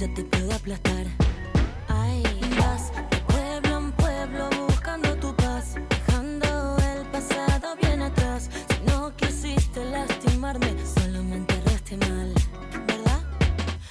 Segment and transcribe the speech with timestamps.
[0.00, 1.06] ya te puedo aplastar.
[1.88, 2.22] Ay,
[2.58, 8.48] vas de pueblo en pueblo buscando tu paz, dejando el pasado bien atrás.
[8.70, 12.32] Si no quisiste lastimarme, solo me enterraste mal,
[12.86, 13.20] ¿verdad?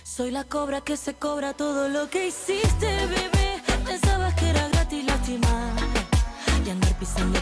[0.04, 3.62] Soy la cobra que se cobra todo lo que hiciste, bebé.
[3.86, 5.74] Pensabas que era gratis lastimar
[6.66, 7.40] y andar pisando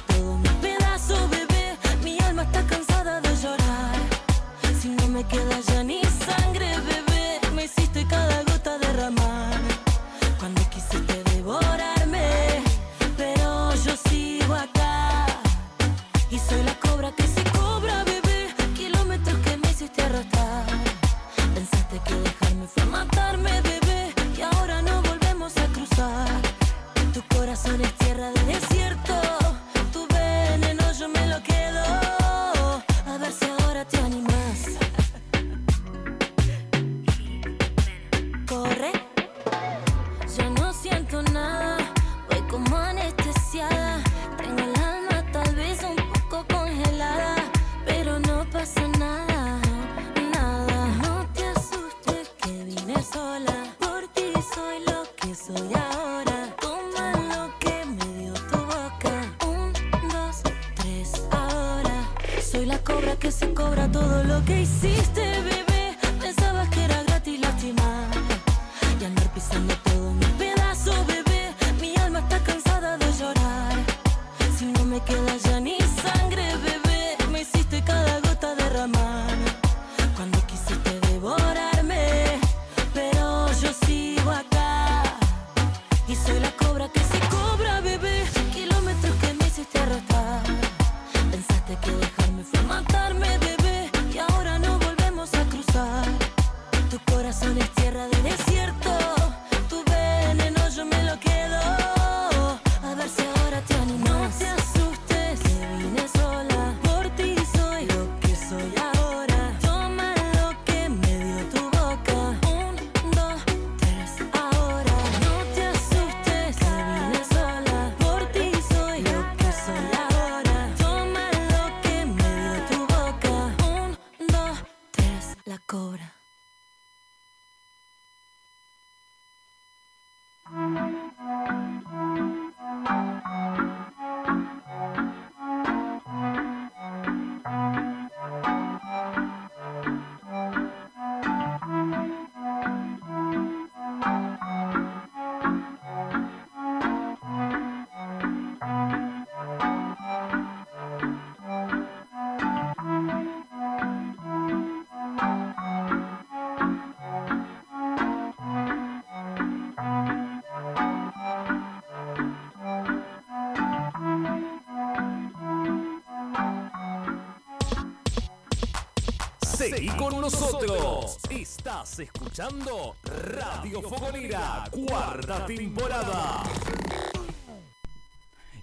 [171.77, 176.41] Estás escuchando Radio Fogonera, cuarta temporada.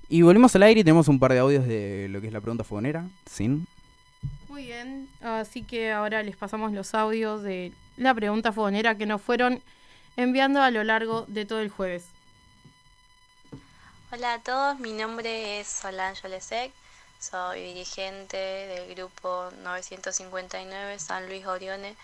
[0.08, 2.40] Y volvemos al aire y tenemos un par de audios de lo que es la
[2.40, 3.06] pregunta fogonera.
[3.30, 3.68] Sin.
[4.48, 9.22] Muy bien, así que ahora les pasamos los audios de la pregunta fogonera que nos
[9.22, 9.62] fueron
[10.16, 12.06] enviando a lo largo de todo el jueves.
[14.10, 16.72] Hola a todos, mi nombre es Solange Olesec,
[17.20, 21.94] soy dirigente del grupo 959 San Luis Orione,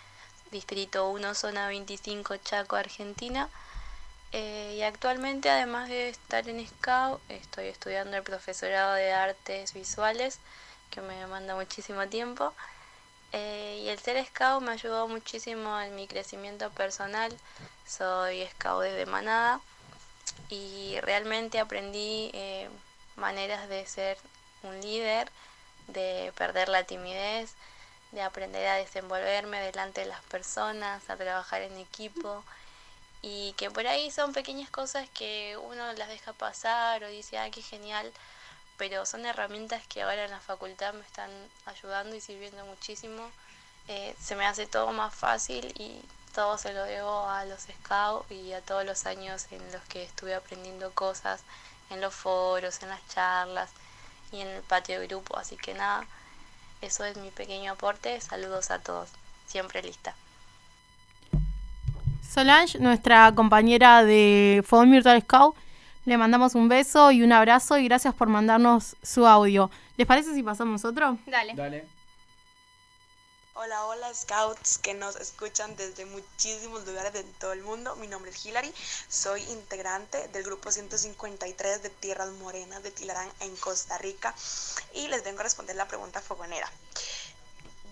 [0.50, 3.49] Distrito 1, Zona 25, Chaco, Argentina.
[4.33, 10.39] Eh, y actualmente, además de estar en SCAU, estoy estudiando el profesorado de artes visuales,
[10.91, 12.53] que me demanda muchísimo tiempo.
[13.33, 17.37] Eh, y el ser scout me ayudó muchísimo en mi crecimiento personal.
[17.87, 19.60] Soy scout desde Manada
[20.49, 22.69] y realmente aprendí eh,
[23.16, 24.19] maneras de ser
[24.65, 25.31] un líder,
[25.89, 27.55] de perder la timidez,
[28.12, 32.44] de aprender a desenvolverme delante de las personas, a trabajar en equipo
[33.22, 37.51] y que por ahí son pequeñas cosas que uno las deja pasar o dice, ah,
[37.51, 38.10] qué genial,
[38.78, 41.30] pero son herramientas que ahora en la facultad me están
[41.66, 43.30] ayudando y sirviendo muchísimo.
[43.89, 46.01] Eh, se me hace todo más fácil y
[46.34, 50.04] todo se lo debo a los scouts y a todos los años en los que
[50.04, 51.42] estuve aprendiendo cosas
[51.91, 53.71] en los foros, en las charlas
[54.33, 55.36] y en el patio de grupo.
[55.36, 56.06] Así que nada,
[56.80, 58.21] eso es mi pequeño aporte.
[58.21, 59.10] Saludos a todos.
[59.47, 60.15] Siempre lista.
[62.28, 65.56] Solange, nuestra compañera de Fogón Virtual Scout,
[66.04, 69.71] le mandamos un beso y un abrazo y gracias por mandarnos su audio.
[69.97, 71.18] ¿Les parece si pasamos otro?
[71.27, 71.54] Dale.
[71.54, 72.00] Dale.
[73.55, 77.97] Hola, hola scouts que nos escuchan desde muchísimos lugares de todo el mundo.
[77.97, 78.73] Mi nombre es Hilary,
[79.09, 84.33] soy integrante del grupo 153 de Tierras Morenas de Tilarán en Costa Rica
[84.95, 86.71] y les vengo a responder la pregunta fogonera.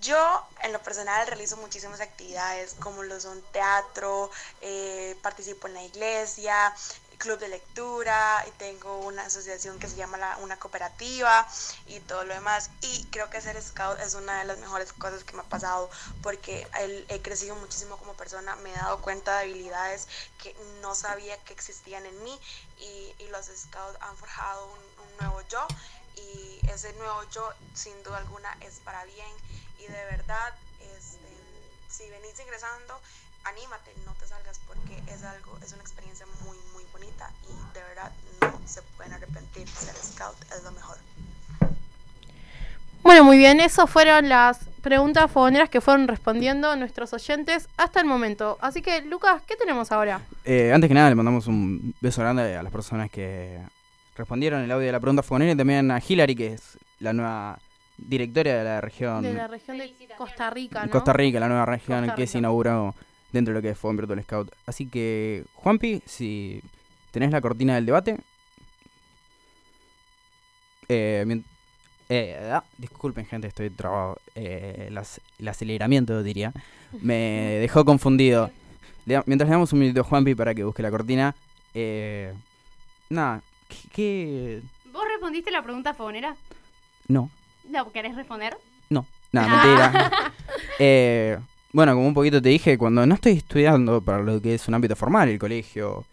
[0.01, 5.83] Yo en lo personal realizo muchísimas actividades como lo son teatro, eh, participo en la
[5.83, 6.73] iglesia,
[7.19, 11.47] club de lectura y tengo una asociación que se llama la, una cooperativa
[11.87, 12.71] y todo lo demás.
[12.81, 15.91] Y creo que ser scout es una de las mejores cosas que me ha pasado
[16.23, 16.67] porque
[17.09, 20.09] he crecido muchísimo como persona, me he dado cuenta de habilidades
[20.43, 22.41] que no sabía que existían en mí
[22.79, 25.67] y, y los scouts han forjado un, un nuevo yo
[26.17, 29.31] y ese nuevo yo sin duda alguna es para bien
[29.79, 30.55] y de verdad
[30.97, 31.19] este,
[31.89, 33.01] si venís ingresando
[33.49, 37.83] anímate, no te salgas porque es algo, es una experiencia muy, muy bonita y de
[37.83, 39.67] verdad no se pueden arrepentir.
[39.69, 40.97] Ser scout es lo mejor.
[43.03, 48.07] Bueno, muy bien, esas fueron las preguntas fogoneras que fueron respondiendo nuestros oyentes hasta el
[48.07, 48.59] momento.
[48.61, 50.21] Así que, Lucas, ¿qué tenemos ahora?
[50.45, 53.61] Eh, antes que nada, le mandamos un beso grande a las personas que
[54.17, 57.59] respondieron el audio de la pregunta fogonera y también a Hillary, que es la nueva
[57.97, 59.23] directora de la región.
[59.23, 60.91] De la región de Costa Rica, ¿no?
[60.91, 62.95] Costa Rica, la nueva región que se inauguró
[63.33, 64.53] dentro de lo que fue Virtual Scout.
[64.67, 66.63] Así que, Juanpi, si
[67.11, 68.19] tenés la cortina del debate.
[70.89, 71.43] Eh,
[72.09, 74.19] eh ah, disculpen, gente, estoy trabado.
[74.35, 76.53] Eh, el, aceleramiento, diría.
[77.01, 78.51] Me dejó confundido.
[79.05, 81.35] mientras le damos un minuto a Juanpi para que busque la cortina.
[81.75, 82.33] Eh,
[83.11, 83.43] nada,
[83.93, 86.35] ¿qué, ¿Vos respondiste la pregunta fogonera?
[87.07, 87.31] No.
[87.69, 88.57] ¿No querés responder?
[88.91, 90.13] No, nada, mentira.
[90.79, 91.39] eh,
[91.73, 94.75] bueno, como un poquito te dije, cuando no estoy estudiando para lo que es un
[94.75, 96.05] ámbito formal, el colegio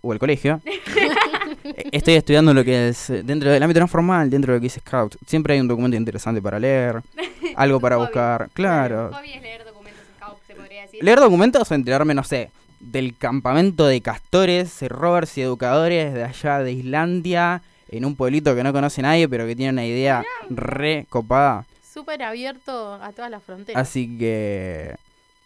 [0.00, 0.60] o el colegio,
[1.64, 4.60] eh, estoy estudiando lo que es eh, dentro del ámbito no formal, dentro de lo
[4.60, 5.16] que es Scout.
[5.26, 7.02] Siempre hay un documento interesante para leer,
[7.56, 8.48] algo para buscar.
[8.54, 9.10] Claro.
[9.22, 11.04] es leer documentos Scout, se podría decir.
[11.04, 12.50] Leer documentos o enterarme, no sé,
[12.80, 18.62] del campamento de castores, rovers y educadores de allá de Islandia, en un pueblito que
[18.62, 23.42] no conoce nadie, pero que tiene una idea re copada súper abierto a todas las
[23.42, 23.80] fronteras.
[23.80, 24.96] Así que.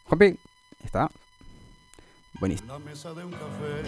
[0.07, 0.39] Juanpi,
[0.83, 1.11] está.
[2.41, 2.73] Buenísimo.
[2.73, 3.83] La mesa de un café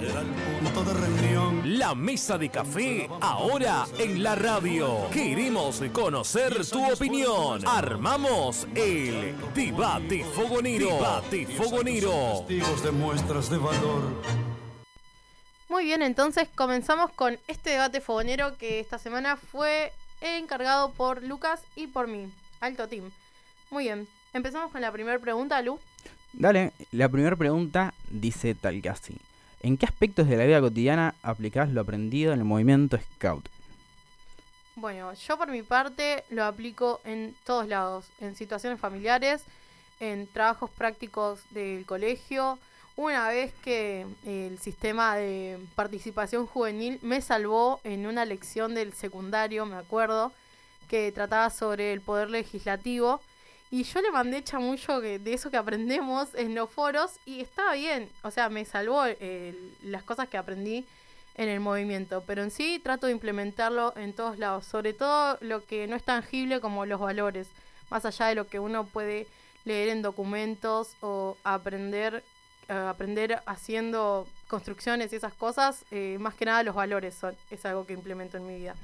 [0.00, 1.78] era el punto de reunión.
[1.78, 5.08] La mesa de café ahora en la radio.
[5.10, 7.66] Queremos conocer tu opinión.
[7.66, 10.94] Armamos el debate fogonero.
[10.94, 12.44] Debate fogonero.
[12.46, 14.02] Testigos de muestras de valor.
[15.68, 21.62] Muy bien, entonces comenzamos con este debate fogonero que esta semana fue encargado por Lucas
[21.76, 22.32] y por mí.
[22.60, 23.10] Alto team.
[23.70, 24.08] Muy bien.
[24.32, 25.78] Empezamos con la primera pregunta, Lu.
[26.32, 29.16] Dale, la primera pregunta dice tal que así.
[29.60, 33.48] ¿En qué aspectos de la vida cotidiana aplicás lo aprendido en el movimiento Scout?
[34.76, 39.42] Bueno, yo por mi parte lo aplico en todos lados, en situaciones familiares,
[39.98, 42.58] en trabajos prácticos del colegio,
[42.98, 49.64] una vez que el sistema de participación juvenil me salvó en una lección del secundario,
[49.66, 50.32] me acuerdo,
[50.88, 53.20] que trataba sobre el poder legislativo.
[53.70, 58.10] Y yo le mandé mucho de eso que aprendemos en los foros y estaba bien.
[58.24, 59.54] O sea, me salvó eh,
[59.84, 60.84] las cosas que aprendí
[61.36, 62.24] en el movimiento.
[62.26, 64.64] Pero en sí trato de implementarlo en todos lados.
[64.64, 67.46] Sobre todo lo que no es tangible como los valores.
[67.90, 69.28] Más allá de lo que uno puede
[69.64, 72.24] leer en documentos o aprender
[72.68, 77.64] eh, aprender haciendo construcciones y esas cosas, eh, más que nada los valores son, es
[77.64, 78.74] algo que implemento en mi vida.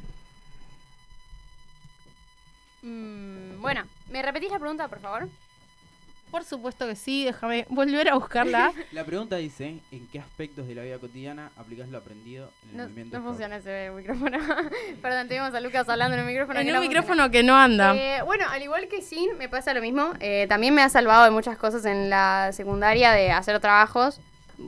[2.82, 5.28] Mm, bueno, ¿me repetís la pregunta, por favor?
[6.30, 8.72] Por supuesto que sí, déjame volver a buscarla.
[8.92, 12.76] La pregunta dice, ¿en qué aspectos de la vida cotidiana aplicas lo aprendido en el
[12.76, 13.18] no, movimiento?
[13.18, 14.38] No funciona ese micrófono.
[15.02, 16.58] Perdón, tenemos a Lucas hablando en el micrófono.
[16.58, 17.94] En un micrófono que no anda.
[17.94, 20.14] Eh, bueno, al igual que Sin, me pasa lo mismo.
[20.18, 24.20] Eh, también me ha salvado de muchas cosas en la secundaria de hacer trabajos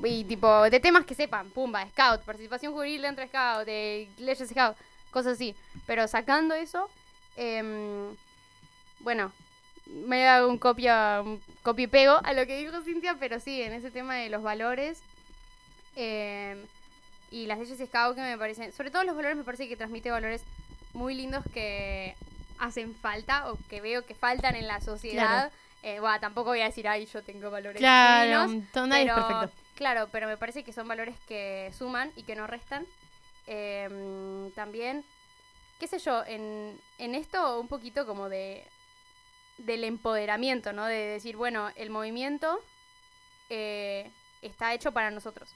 [0.04, 4.48] y tipo de temas que sepan, pumba, scout, participación juvenil dentro de scout, de leyes
[4.48, 4.76] scout,
[5.10, 5.54] cosas así.
[5.86, 6.88] Pero sacando eso,
[7.36, 7.62] eh,
[9.00, 9.32] bueno,
[9.86, 13.62] me hago un copia, un copio y pego a lo que dijo Cintia, pero sí,
[13.62, 15.00] en ese tema de los valores
[15.94, 16.58] em,
[17.30, 20.10] y las leyes Scout que me parecen, sobre todo los valores me parece que transmite
[20.10, 20.42] valores
[20.92, 22.14] muy lindos que
[22.58, 25.52] hacen falta o que veo que faltan en la sociedad.
[25.82, 30.36] Eh, bueno, tampoco voy a decir, ay, yo tengo valores claro, pero, Claro, pero me
[30.36, 32.86] parece que son valores que suman y que no restan.
[33.46, 35.04] Em, también,
[35.78, 38.64] qué sé yo, en, en esto un poquito como de
[39.58, 40.86] del empoderamiento, ¿no?
[40.86, 42.58] De decir, bueno, el movimiento
[43.50, 44.10] eh,
[44.42, 45.48] está hecho para nosotros.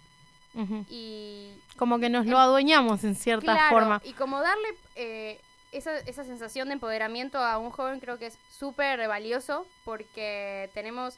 [0.89, 4.01] Y como que nos lo adueñamos en cierta forma.
[4.05, 5.41] Y como darle, eh,
[5.71, 11.15] esa, esa sensación de empoderamiento a un joven creo que es súper valioso porque tenemos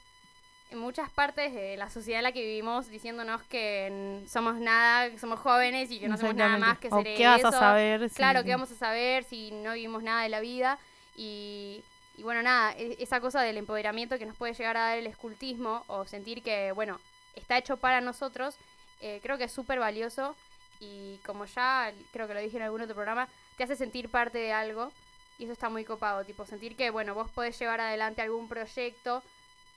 [0.71, 5.19] en muchas partes de la sociedad en la que vivimos diciéndonos que somos nada, que
[5.19, 8.09] somos jóvenes y que no somos nada más que O ser qué vas a saber
[8.11, 10.79] si- Claro, ¿qué vamos a saber si no vivimos nada de la vida?
[11.17, 11.83] Y,
[12.16, 15.07] y bueno, nada, e- esa cosa del empoderamiento que nos puede llegar a dar el
[15.07, 17.00] escultismo o sentir que, bueno,
[17.35, 18.57] está hecho para nosotros,
[19.00, 20.37] eh, creo que es súper valioso
[20.81, 24.38] y como ya creo que lo dije en algún otro programa, te hace sentir parte
[24.38, 24.90] de algo
[25.38, 29.23] y eso está muy copado, tipo sentir que, bueno, vos podés llevar adelante algún proyecto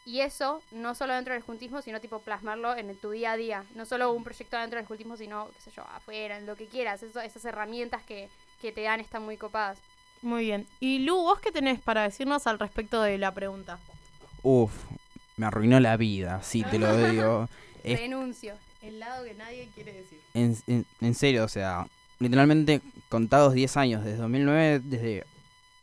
[0.06, 3.66] y eso no solo dentro del escultismo, sino tipo plasmarlo en tu día a día,
[3.74, 6.68] no solo un proyecto dentro del escultismo, sino, qué sé yo, afuera, en lo que
[6.68, 8.30] quieras, eso, esas herramientas que,
[8.62, 9.80] que te dan están muy copadas.
[10.22, 10.66] Muy bien.
[10.80, 13.78] Y Lu, ¿vos qué tenés para decirnos al respecto de la pregunta?
[14.44, 14.72] Uf,
[15.38, 17.48] me arruinó la vida, sí, te lo digo.
[17.84, 18.56] Es- Renuncio.
[18.82, 20.20] El lado que nadie quiere decir.
[20.34, 21.88] en, en- en serio, o sea,
[22.20, 25.24] literalmente contados 10 años, desde 2009, desde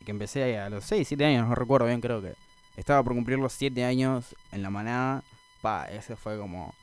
[0.05, 2.33] que empecé a los 6, 7 años, no recuerdo bien, creo que
[2.75, 5.23] estaba por cumplir los 7 años en la manada,
[5.61, 6.73] pa, ese fue como...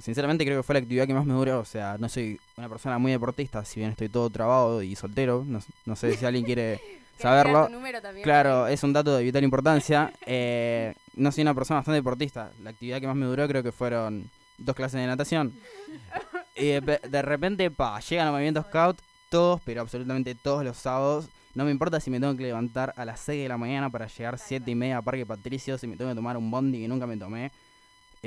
[0.00, 2.68] Sinceramente creo que fue la actividad que más me duró, o sea, no soy una
[2.68, 6.44] persona muy deportista, si bien estoy todo trabado y soltero, no, no sé si alguien
[6.44, 6.80] quiere
[7.16, 7.68] ¿Querés saberlo.
[8.02, 8.22] también?
[8.22, 10.12] Claro, es un dato de vital importancia.
[10.26, 12.50] Eh, no soy una persona bastante deportista.
[12.62, 15.52] La actividad que más me duró creo que fueron dos clases de natación.
[16.58, 18.98] Y de, de repente, pa, llegan los movimientos scout,
[19.28, 21.28] todos, pero absolutamente todos los sábados.
[21.54, 24.06] No me importa si me tengo que levantar a las 6 de la mañana para
[24.06, 26.88] llegar 7 y media a Parque Patricio, si me tengo que tomar un bondi que
[26.88, 27.50] nunca me tomé.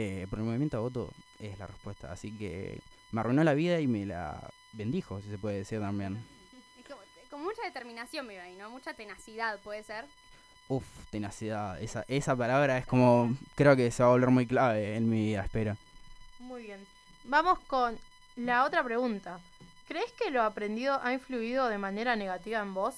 [0.01, 2.10] Eh, por el movimiento a voto es la respuesta.
[2.10, 2.79] Así que
[3.12, 6.24] me arruinó la vida y me la bendijo, si se puede decir también.
[6.79, 8.70] Es como- con mucha determinación me ahí, ¿no?
[8.70, 10.06] Mucha tenacidad, puede ser.
[10.70, 11.82] Uf, tenacidad.
[11.82, 13.36] Esa, esa palabra es como.
[13.56, 15.75] Creo que se va a volver muy clave en mi vida, espero.
[16.39, 16.79] Muy bien.
[17.25, 17.98] Vamos con
[18.38, 19.41] la otra pregunta.
[19.89, 22.96] ¿Crees que lo aprendido ha influido de manera negativa en vos?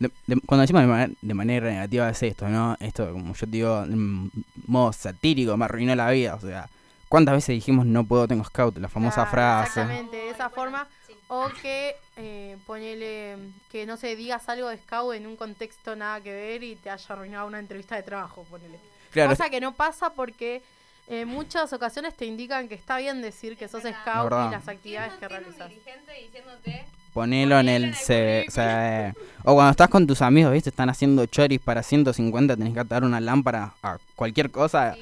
[0.00, 2.76] De- de- cuando decimos de, manera- de manera negativa es esto, ¿no?
[2.80, 4.30] Esto, como yo digo, en
[4.66, 6.34] modo satírico, me arruinó la vida.
[6.34, 6.68] O sea,
[7.08, 8.76] ¿cuántas veces dijimos no puedo, tengo scout?
[8.78, 9.68] La famosa frase.
[9.80, 10.88] Exactamente, de esa forma.
[11.28, 13.36] O que eh, ponele
[13.70, 16.90] que no sé, digas algo de scout en un contexto nada que ver y te
[16.90, 18.80] haya arruinado una entrevista de trabajo, ponele.
[19.12, 20.60] Claro, Cosa que no pasa porque
[21.08, 25.12] en muchas ocasiones te indican que está bien decir que sos scout y las actividades
[25.14, 25.68] que realizas.
[25.68, 26.86] dirigente diciéndote...
[27.12, 28.46] ponelo en el CV.
[28.48, 29.12] O, eh,
[29.44, 30.70] cuando estás con tus amigos, ¿viste?
[30.70, 34.96] Están haciendo choris para 150, tenés que atar una lámpara a cualquier cosa.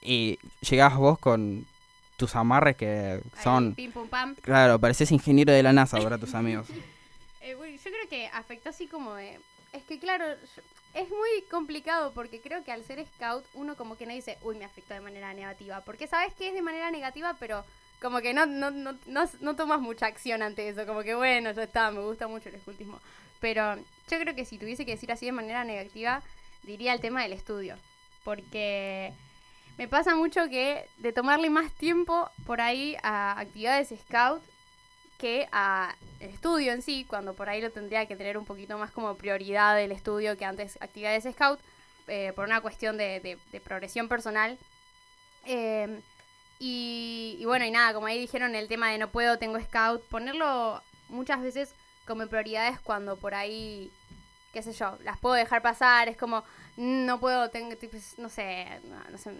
[0.00, 1.66] Y llegás vos con
[2.16, 3.74] tus amarres que son.
[3.74, 4.34] Pim pum pam.
[4.36, 6.68] Claro, pareces ingeniero de la NASA para tus amigos.
[7.44, 9.36] Eh, bueno, yo creo que afectó así como de...
[9.72, 10.24] Es que claro,
[10.94, 14.56] es muy complicado porque creo que al ser scout uno como que no dice, uy,
[14.56, 15.80] me afectó de manera negativa.
[15.80, 17.64] Porque sabes que es de manera negativa, pero
[18.02, 20.84] como que no, no, no, no, tomas mucha acción ante eso.
[20.86, 23.00] Como que bueno, ya está, me gusta mucho el escultismo.
[23.40, 26.22] Pero yo creo que si tuviese que decir así de manera negativa,
[26.64, 27.76] diría el tema del estudio.
[28.24, 29.12] Porque
[29.78, 34.42] me pasa mucho que de tomarle más tiempo por ahí a actividades scout
[35.18, 38.76] que a el estudio en sí, cuando por ahí lo tendría que tener un poquito
[38.78, 41.60] más como prioridad el estudio que antes actividades scout,
[42.08, 44.58] eh, por una cuestión de, de- de progresión personal.
[45.46, 46.00] Eh,
[46.64, 50.00] y, y bueno, y nada, como ahí dijeron el tema de no puedo, tengo scout,
[50.04, 51.74] ponerlo muchas veces
[52.06, 53.90] como prioridades cuando por ahí,
[54.52, 56.44] qué sé yo, las puedo dejar pasar, es como,
[56.76, 57.74] no puedo, tengo,
[58.18, 59.32] no sé, no, no sé,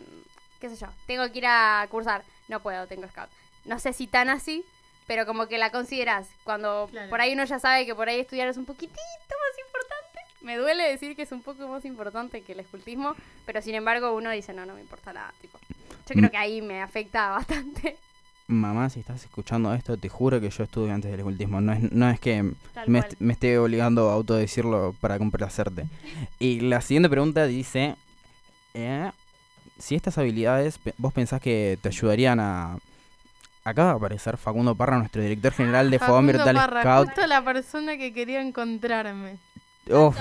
[0.61, 3.31] qué sé yo, tengo que ir a cursar, no puedo, tengo scout.
[3.64, 4.64] No sé si tan así,
[5.07, 7.09] pero como que la consideras cuando Claro.
[7.09, 10.19] por ahí uno ya sabe que por ahí estudiar es un poquitito más importante.
[10.41, 13.14] Me duele decir que es un poco más importante que el escultismo,
[13.47, 15.61] pero sin embargo uno dice, no, no me importa nada, tipo.
[16.09, 17.97] Yo creo que ahí me afecta bastante.
[18.49, 21.61] Mamá, si estás escuchando esto, te juro que yo estuve antes del escultismo.
[21.61, 22.42] No es, no es que
[22.87, 25.87] me, est- me esté obligando a autodecirlo para complacerte.
[26.38, 27.97] Y la siguiente pregunta dice:
[28.75, 29.11] eh,
[29.78, 32.78] Si estas habilidades vos pensás que te ayudarían a.
[33.64, 37.06] Acaba de aparecer Facundo Parra, nuestro director general de Fogón Facundo Virtual Parra, Scout.
[37.11, 39.38] justo la persona que quería encontrarme.
[39.88, 40.16] Uf,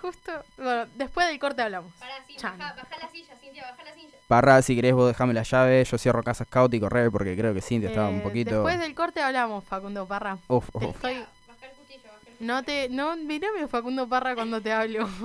[0.00, 1.92] Justo, bueno, después del corte hablamos.
[1.98, 4.11] Pará, sí, baja, baja la silla, Cintia, baja la silla.
[4.32, 7.52] Parra, si querés vos dejame la llave, yo cierro Casa Scout y correr porque creo
[7.52, 8.54] que Cintia estaba un Eh, poquito...
[8.54, 10.38] Después del corte hablamos, Facundo Parra.
[10.48, 10.82] Uf, uf.
[10.84, 15.06] estoy- Baja el cuchillo, baja el No te, no, mirame Facundo Parra cuando te hablo.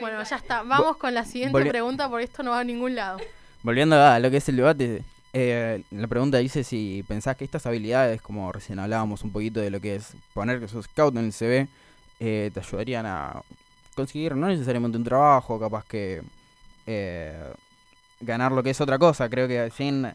[0.00, 0.62] bueno, ya está.
[0.62, 3.18] Vamos con la siguiente pregunta porque esto no va a ningún lado.
[3.62, 7.66] Volviendo a lo que es el debate, eh, la pregunta dice si pensás que estas
[7.66, 11.26] habilidades, como recién hablábamos un poquito de lo que es poner que sos scout en
[11.26, 11.68] el CV,
[12.20, 13.42] eh, te ayudarían a
[14.00, 16.22] conseguir no necesariamente un trabajo, capaz que
[16.86, 17.52] eh,
[18.20, 19.28] ganar lo que es otra cosa.
[19.28, 20.06] Creo que sin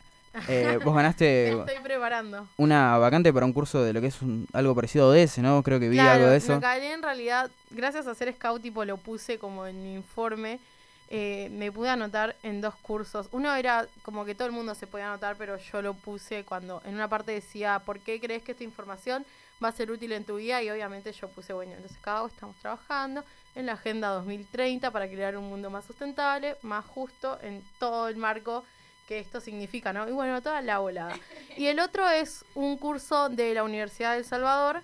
[0.48, 2.46] Eh, vos ganaste Estoy preparando.
[2.58, 5.64] una vacante para un curso de lo que es un- algo parecido a ODS, ¿no?
[5.64, 6.60] Creo que vi Claro, algo de eso.
[6.60, 10.60] Me en realidad, gracias a ser scout, tipo lo puse como en mi informe.
[11.08, 13.30] eh, me pude anotar en dos cursos.
[13.32, 16.82] Uno era como que todo el mundo se podía anotar, pero yo lo puse cuando
[16.84, 19.24] en una parte decía, ¿por qué crees que esta información
[19.64, 20.64] va a ser útil en tu vida?
[20.64, 23.24] Y obviamente yo puse, bueno, entonces cada estamos trabajando
[23.56, 28.18] en la Agenda 2030 para crear un mundo más sustentable, más justo en todo el
[28.18, 28.64] marco
[29.08, 30.08] que esto significa, ¿no?
[30.08, 31.18] Y bueno, toda la volada.
[31.58, 34.82] Y el otro es un curso de la Universidad de El Salvador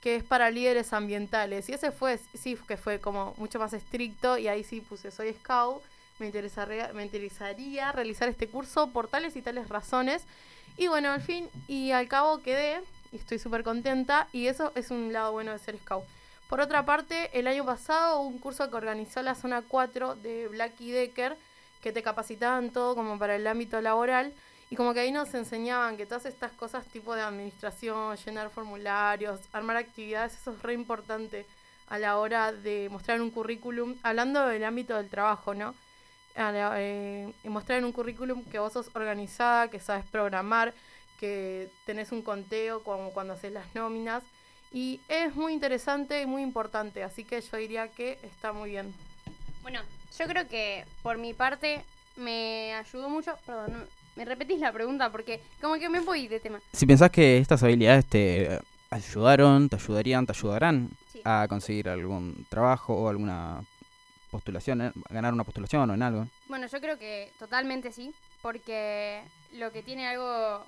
[0.00, 1.68] que es para líderes ambientales.
[1.68, 5.32] Y ese fue, sí, que fue como mucho más estricto y ahí sí puse, soy
[5.32, 5.82] scout,
[6.20, 10.22] me interesaría, me interesaría realizar este curso por tales y tales razones.
[10.76, 12.80] Y bueno, al fin y al cabo quedé
[13.10, 16.04] y estoy súper contenta y eso es un lado bueno de ser scout.
[16.48, 20.46] Por otra parte, el año pasado hubo un curso que organizó la zona 4 de
[20.48, 21.36] Black y Decker
[21.82, 24.32] que te capacitaban todo como para el ámbito laboral
[24.70, 29.40] y como que ahí nos enseñaban que todas estas cosas tipo de administración, llenar formularios,
[29.52, 31.46] armar actividades, eso es re importante
[31.88, 35.74] a la hora de mostrar un currículum, hablando del ámbito del trabajo, ¿no?
[36.36, 40.74] Eh, mostrar en un currículum que vos sos organizada, que sabes programar,
[41.18, 44.22] que tenés un conteo como cuando haces las nóminas.
[44.76, 48.92] Y es muy interesante y muy importante, así que yo diría que está muy bien.
[49.62, 49.80] Bueno,
[50.18, 51.80] yo creo que por mi parte
[52.16, 53.34] me ayudó mucho.
[53.46, 56.60] Perdón, me repetís la pregunta porque como que me voy de tema.
[56.74, 61.22] Si pensás que estas habilidades te ayudaron, te ayudarían, te ayudarán Sí.
[61.24, 63.62] a conseguir algún trabajo o alguna
[64.30, 66.26] postulación, eh, ganar una postulación o en algo.
[66.48, 69.22] Bueno, yo creo que totalmente sí, porque
[69.54, 70.66] lo que tiene algo,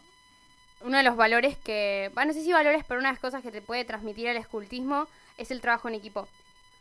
[0.81, 3.43] uno de los valores que, bueno, no sé si valores, pero una de las cosas
[3.43, 5.07] que te puede transmitir el escultismo
[5.37, 6.29] es el trabajo en equipo.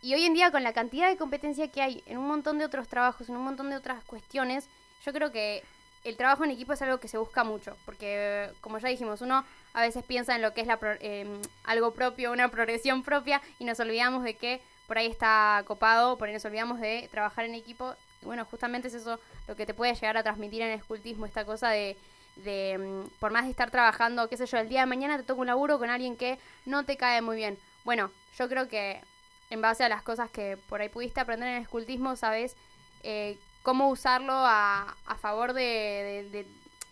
[0.01, 2.66] Y hoy en día con la cantidad de competencia que hay en un montón de
[2.66, 4.68] otros trabajos, en un montón de otras cuestiones,
[5.06, 5.63] yo creo que
[6.04, 9.44] el trabajo en equipo es algo que se busca mucho, porque como ya dijimos, uno
[9.74, 13.42] a veces piensa en lo que es la pro- em, algo propio, una progresión propia,
[13.60, 17.46] y nos olvidamos de que por ahí está copado, por ahí nos olvidamos de trabajar
[17.46, 17.94] en equipo.
[18.22, 21.25] Y bueno, justamente es eso lo que te puede llegar a transmitir en el escultismo,
[21.25, 21.98] esta cosa de,
[22.44, 25.23] de mm, por más de estar trabajando, qué sé yo, el día de mañana te
[25.23, 27.58] toca un laburo con alguien que no te cae muy bien.
[27.84, 29.02] Bueno, yo creo que
[29.50, 32.56] en base a las cosas que por ahí pudiste aprender en el escultismo, sabes
[33.04, 35.62] eh, cómo usarlo a, a favor de...
[35.62, 36.47] de- de-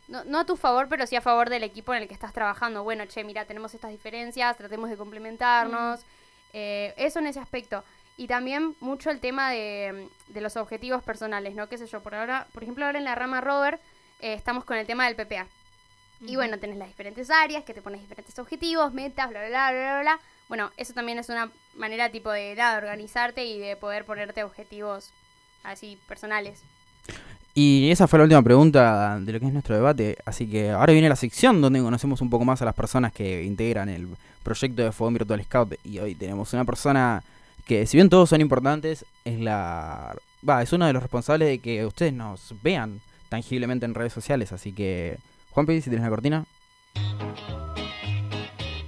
[0.07, 2.31] no, no a tu favor, pero sí a favor del equipo en el que estás
[2.31, 2.83] trabajando.
[2.83, 6.01] Bueno, che, mira, tenemos estas diferencias, tratemos de complementarnos.
[6.53, 7.83] Eh, eso en ese aspecto.
[8.15, 11.67] Y también mucho el tema de, de los objetivos personales, ¿no?
[11.67, 13.79] Qué sé yo, por ahora, por ejemplo, ahora en la rama Rover
[14.19, 15.47] eh, estamos con el tema del PPA.
[16.21, 19.71] Y bueno, tenés las diferentes áreas que te pones diferentes objetivos, metas, bla, bla, bla,
[19.71, 20.19] bla, bla, bla.
[20.47, 24.43] Bueno, eso también es una manera tipo de, nada, de organizarte y de poder ponerte
[24.43, 25.11] objetivos
[25.63, 26.61] así personales.
[27.53, 30.91] Y esa fue la última pregunta de lo que es nuestro debate, así que ahora
[30.91, 34.09] viene la sección donde conocemos un poco más a las personas que integran el
[34.43, 37.23] proyecto de Fogón Virtual Scout y hoy tenemos una persona
[37.65, 40.15] que si bien todos son importantes, es la
[40.47, 42.99] va, es uno de los responsables de que ustedes nos vean
[43.35, 45.17] tangiblemente en redes sociales, así que
[45.51, 46.45] Juanpi, si tienes la cortina.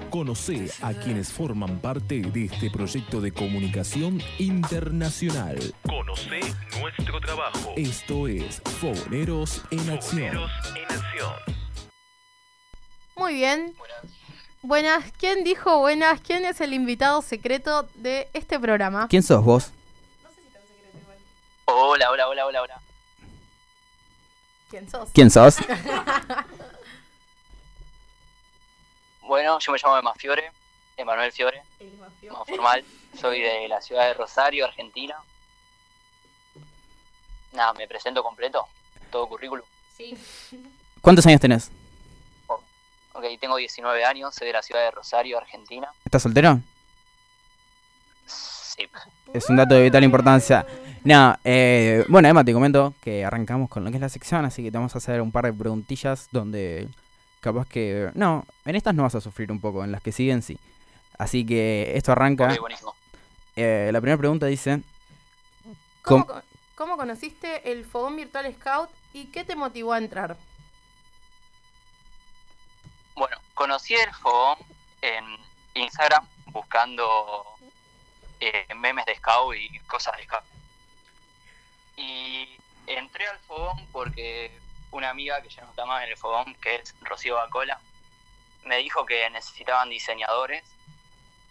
[0.10, 5.58] Conoce a quienes forman parte de este proyecto de comunicación internacional.
[5.86, 6.40] Conoce
[6.80, 7.74] nuestro trabajo.
[7.76, 10.38] Esto es Fogoneros en Acción.
[13.18, 13.74] Muy bien.
[14.62, 16.22] Buenas, ¿quién dijo buenas?
[16.22, 19.10] ¿Quién es el invitado secreto de este programa?
[19.10, 19.72] ¿Quién sos vos?
[21.66, 22.87] Hola, hola, hola, hola, hola.
[24.70, 25.10] ¿Quién sos?
[25.14, 25.58] ¿Quién sos?
[29.28, 30.52] Bueno, yo me llamo Emma Fiore,
[30.96, 31.62] Emanuel Fiore,
[32.32, 32.86] más formal.
[33.20, 35.18] Soy de la ciudad de Rosario, Argentina.
[37.52, 38.66] Nada, me presento completo,
[39.12, 39.66] todo currículum.
[39.98, 40.18] Sí.
[41.02, 41.72] ¿Cuántos años tenés?
[42.48, 45.92] Ok, tengo 19 años, soy de la ciudad de Rosario, Argentina.
[46.06, 46.62] ¿Estás soltero?
[48.28, 48.88] Sí.
[49.34, 50.66] Es un dato de vital importancia.
[51.04, 54.63] No, eh, bueno, Emma, te comento que arrancamos con lo que es la sección, así
[54.63, 56.88] que te vamos a hacer un par de preguntillas donde
[57.40, 58.12] capaz que...
[58.16, 60.58] No, en estas no vas a sufrir un poco, en las que siguen sí.
[61.18, 62.52] Así que esto arranca...
[62.52, 62.94] Ok, buenísimo.
[63.56, 64.82] Eh, la primera pregunta dice...
[66.02, 70.38] ¿Cómo, ¿Cómo- co- cómo conociste el Fogón Virtual Scout y qué te motivó a entrar?
[73.16, 74.58] Bueno, conocí el fogón
[75.02, 75.24] en
[75.82, 77.44] Instagram buscando
[78.39, 80.43] eh, memes de Scout y cosas de Scout.
[81.95, 84.52] Y entré al fogón porque
[84.91, 87.80] una amiga que ya no está más en el fogón, que es Rocío Bacola,
[88.63, 90.63] me dijo que necesitaban diseñadores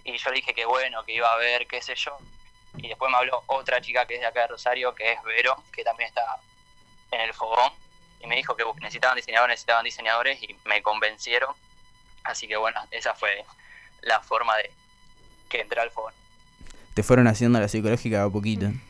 [0.05, 2.17] y yo le dije que bueno, que iba a ver, qué sé yo.
[2.77, 5.63] Y después me habló otra chica que es de acá de Rosario, que es Vero,
[5.73, 6.39] que también está
[7.11, 7.73] en el fogón.
[8.21, 11.55] y me dijo que necesitaban diseñadores, necesitaban diseñadores y me convencieron.
[12.23, 13.45] Así que bueno, esa fue
[14.03, 14.71] la forma de
[15.49, 16.15] que entré al fogón.
[16.97, 18.67] Te fueron haciendo la psicológica a poquito.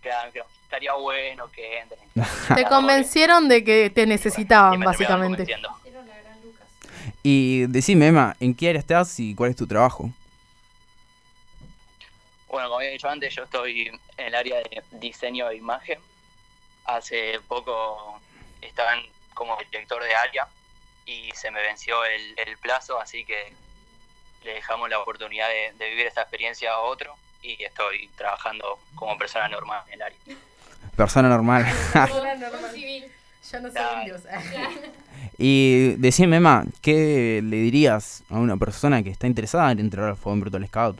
[0.00, 2.00] Claro, claro, estaría bueno que entren.
[2.54, 5.44] Te convencieron de que te necesitaban, básicamente.
[7.22, 10.10] Y decime, Emma, ¿en qué área estás y cuál es tu trabajo?
[12.48, 15.98] Bueno, como había dicho antes, yo estoy en el área de diseño de imagen.
[16.86, 18.18] Hace poco
[18.62, 18.92] estaba
[19.34, 20.48] como director de área
[21.04, 23.52] y se me venció el, el plazo, así que
[24.44, 29.16] le dejamos la oportunidad de, de vivir esta experiencia a otro y estoy trabajando como
[29.18, 30.18] persona normal en el área.
[30.96, 31.66] Persona normal.
[33.50, 34.22] Ya no soy un dios.
[35.38, 40.16] y decime, Emma, ¿qué le dirías a una persona que está interesada en entrar al
[40.16, 40.98] Fogón Virtual Scout?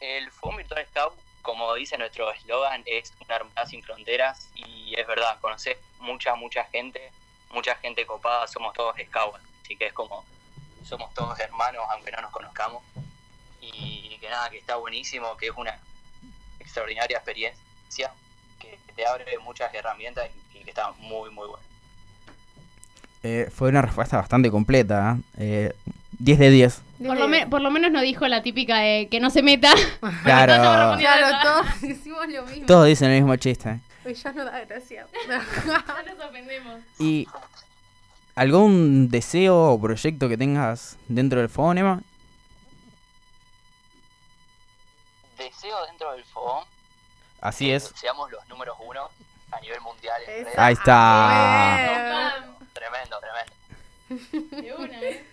[0.00, 5.06] El Fogón Virtual Scout, como dice nuestro eslogan, es una hermandad sin fronteras y es
[5.06, 7.10] verdad, conoces mucha, mucha gente,
[7.50, 10.24] mucha gente copada, somos todos scouts, así que es como,
[10.84, 12.82] somos todos hermanos aunque no nos conozcamos
[13.60, 15.76] y que nada, que está buenísimo, que es una
[16.60, 18.12] extraordinaria experiencia,
[18.60, 21.62] que te abre muchas herramientas y, que está muy, muy bueno.
[23.24, 25.18] Eh, fue una respuesta bastante completa.
[25.36, 25.72] ¿eh?
[25.72, 26.82] Eh, 10 de 10.
[27.04, 29.72] Por lo, me- por lo menos no dijo la típica de que no se meta.
[30.22, 30.96] Claro.
[30.98, 32.66] Claro, todos hicimos lo mismo.
[32.66, 33.80] Todos dicen el mismo chiste.
[34.04, 35.06] Pues ya no da gracia.
[35.28, 36.80] Ya nos ofendemos.
[37.00, 37.26] ¿Y
[38.36, 42.00] algún deseo o proyecto que tengas dentro del Fogón, Emma?
[45.38, 46.64] Deseo dentro del fogón
[47.40, 47.92] Así que es.
[47.94, 49.08] seamos los números uno
[49.52, 50.20] a nivel mundial.
[50.26, 50.46] en.
[50.56, 52.56] Ahí está.
[52.72, 54.62] Tremendo, tremendo.
[54.62, 55.24] De una, ¿eh?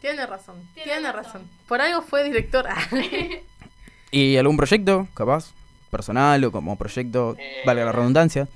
[0.00, 1.42] Tiene razón, Tiene tiene, razón.
[1.42, 1.50] razón.
[1.68, 2.74] Por algo fue directora.
[4.10, 5.52] ¿Y algún proyecto, capaz?
[5.90, 8.48] Personal o como proyecto, Eh, valga la redundancia.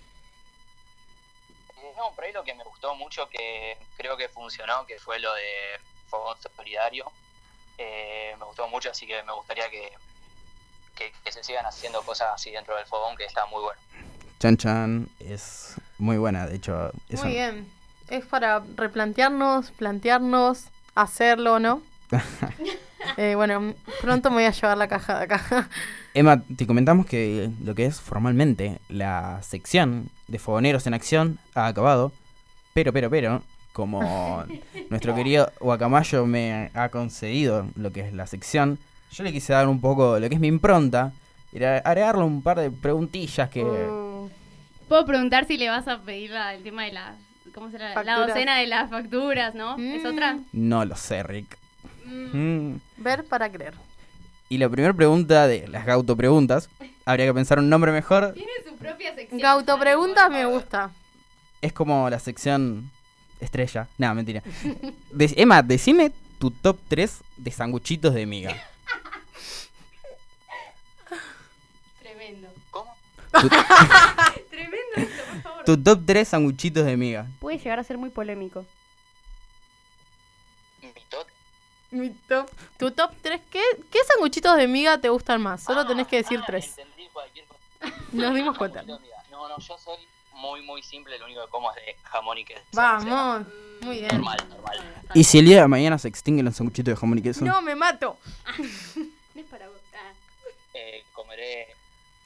[2.05, 5.33] No, por ahí lo que me gustó mucho, que creo que funcionó, que fue lo
[5.33, 5.43] de
[6.09, 7.11] Fogón Solidario.
[7.79, 9.91] Eh, me gustó mucho, así que me gustaría que,
[10.95, 13.81] que, que se sigan haciendo cosas así dentro del Fogón, que está muy bueno.
[14.39, 16.91] Chan Chan es muy buena, de hecho.
[17.09, 17.73] es Muy un- bien.
[18.11, 20.65] Es para replantearnos, plantearnos,
[20.95, 21.81] hacerlo, ¿no?
[23.19, 25.69] Eh, bueno, pronto me voy a llevar la caja de acá.
[26.15, 31.67] Emma, te comentamos que lo que es formalmente la sección de Fogoneros en Acción ha
[31.67, 32.13] acabado.
[32.73, 34.45] Pero, pero, pero, como
[34.91, 38.79] nuestro querido Guacamayo me ha concedido lo que es la sección,
[39.13, 41.13] yo le quise dar un poco lo que es mi impronta
[41.53, 43.65] y a- agregarle un par de preguntillas que...
[43.65, 44.29] Uh,
[44.89, 47.15] Puedo preguntar si le vas a pedir la- el tema de la.
[47.55, 48.03] ¿Cómo será?
[48.05, 49.77] La docena de las facturas, ¿no?
[49.79, 50.07] ¿Es Mm.
[50.07, 50.39] otra?
[50.53, 51.57] No lo sé, Rick.
[52.05, 52.75] Mm.
[52.99, 53.75] ver para creer.
[54.55, 56.71] Y la primera pregunta de las Gauto Preguntas,
[57.05, 59.41] habría que pensar un nombre mejor, Tiene su propia sección.
[59.41, 60.93] Gauto preguntas me gusta.
[61.61, 62.89] es como la sección
[63.41, 63.89] estrella.
[63.99, 64.45] No, mentira.
[65.11, 68.57] De- Emma, decime tu top 3 de sanguchitos de miga.
[72.01, 72.47] Tremendo.
[72.71, 72.95] ¿Cómo?
[73.41, 73.49] Tu,
[74.51, 75.65] Tremendo esto, por favor.
[75.65, 77.27] tu top 3 sanguchitos de miga.
[77.41, 78.65] Puede llegar a ser muy polémico.
[80.81, 80.89] Mi
[81.95, 82.51] Mi top.
[82.77, 83.41] Tu top 3.
[83.51, 85.63] ¿Qué, ¿Qué sanguchitos de miga te gustan más?
[85.63, 86.79] Solo Ah, tenés que decir ah, 3.
[86.79, 87.61] entendí cualquier cosa.
[88.13, 88.83] Nos dimos cuenta.
[88.83, 88.99] No,
[89.31, 89.99] no, yo soy
[90.33, 92.61] muy, muy simple, lo único que como es de jamón y queso.
[92.73, 93.05] O Vamos.
[93.47, 94.09] sea, Muy bien.
[94.09, 94.79] normal, normal.
[95.15, 97.45] ¿Y si el día de mañana se extinguen los sanguchitos de jamón y queso?
[97.45, 98.19] No, me mato.
[99.35, 99.77] No es para vos.
[99.95, 100.13] Ah.
[100.75, 101.69] Eh, comeré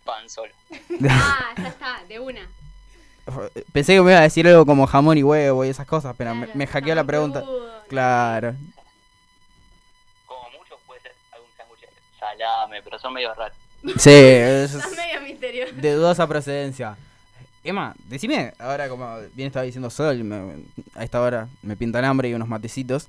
[0.04, 0.52] pan solo.
[1.10, 2.48] Ah, ya está, de una.
[3.72, 6.34] Pensé que me iba a decir algo como jamón y huevo y esas cosas, pero
[6.34, 7.42] me, Claro, me hackeó la pregunta.
[7.42, 8.54] crudo, Claro.
[10.26, 11.88] Como mucho puede ser algún sándwich de
[12.38, 13.56] salame, pero son medio raros.
[13.98, 15.72] Sí, es Está medio misterioso.
[15.74, 16.96] de dudosa procedencia.
[17.64, 20.62] Emma, decime, ahora como bien estaba diciendo Sol, me-
[20.94, 23.08] a esta hora me pintan hambre y unos matecitos.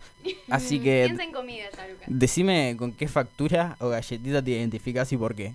[0.49, 2.05] Así que Piensa en comida ya, Lucas.
[2.07, 5.53] decime con qué factura o galletita te identificas y por qué.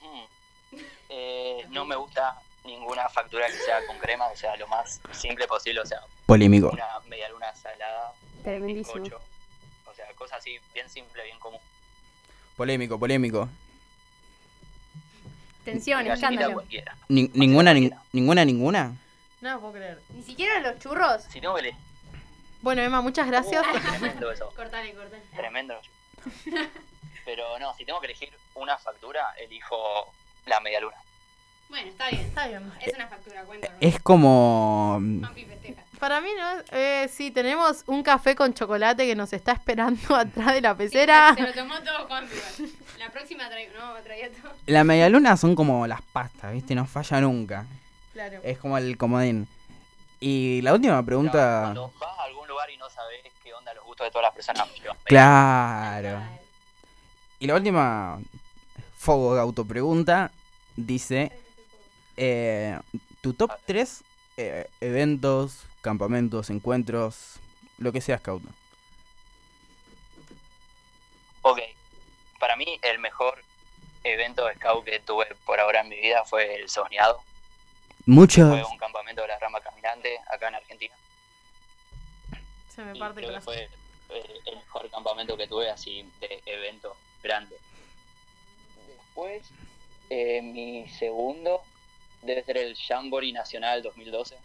[0.00, 0.78] Hmm.
[1.10, 5.46] Eh, no me gusta ninguna factura que sea con crema, o sea, lo más simple
[5.46, 6.70] posible, o sea, Polémico.
[6.70, 8.12] una media luna salada,
[8.44, 9.02] Tremendísimo.
[9.02, 9.20] bizcocho,
[10.22, 11.60] cosas así, bien simple, bien común.
[12.56, 13.48] Polémico, polémico.
[15.64, 16.62] Tensión, escándalo.
[17.08, 18.92] Ni- ninguna, nin- ninguna, ninguna.
[19.40, 20.00] No puedo creer.
[20.10, 21.22] Ni siquiera los churros.
[21.30, 21.74] Si que elegir,
[22.62, 23.64] Bueno, Emma, muchas gracias.
[23.66, 25.22] Uh, tremendo eso, Cortale, cortale.
[25.34, 25.74] tremendo.
[27.24, 30.12] Pero no, si tengo que elegir una factura, elijo
[30.46, 30.96] la media luna.
[31.68, 32.22] Bueno, está bien.
[32.22, 32.72] Está bien.
[32.80, 33.74] Es una factura, cuéntalo.
[33.80, 34.98] Es como...
[35.20, 35.82] Juanpi festeja.
[36.02, 36.76] Para mí no.
[36.76, 41.32] Eh, sí, tenemos un café con chocolate que nos está esperando atrás de la pecera.
[41.36, 42.72] Se lo tomó todo Juan igual.
[42.98, 44.52] La próxima traigo, no, traía todo.
[44.66, 46.74] La medialuna son como las pastas, ¿viste?
[46.74, 47.66] No falla nunca.
[48.14, 48.40] Claro.
[48.42, 49.46] Es como el comodín.
[50.18, 51.60] Y la última pregunta.
[51.66, 54.34] Cuando vas a algún lugar y no sabes qué onda los gustos de todas las
[54.34, 54.68] personas.
[55.04, 56.20] Claro.
[57.38, 58.18] Y la última
[58.96, 60.32] Fogo de autopregunta
[60.74, 61.30] dice:
[62.16, 62.76] eh,
[63.20, 64.02] Tu top 3
[64.80, 67.38] eventos, campamentos, encuentros,
[67.78, 68.42] lo que sea scout.
[71.42, 71.58] Ok,
[72.38, 73.42] para mí el mejor
[74.04, 77.20] evento de scout que tuve por ahora en mi vida fue el Soñado.
[78.06, 78.48] Muchos.
[78.48, 80.94] Fue un campamento de la rama caminante acá en Argentina.
[82.74, 83.68] Se me Y parte el creo que fue
[84.46, 87.56] el mejor campamento que tuve así de evento grande.
[88.88, 89.42] Después,
[90.10, 91.62] eh, mi segundo
[92.22, 94.36] debe ser el Jamboree Nacional 2012.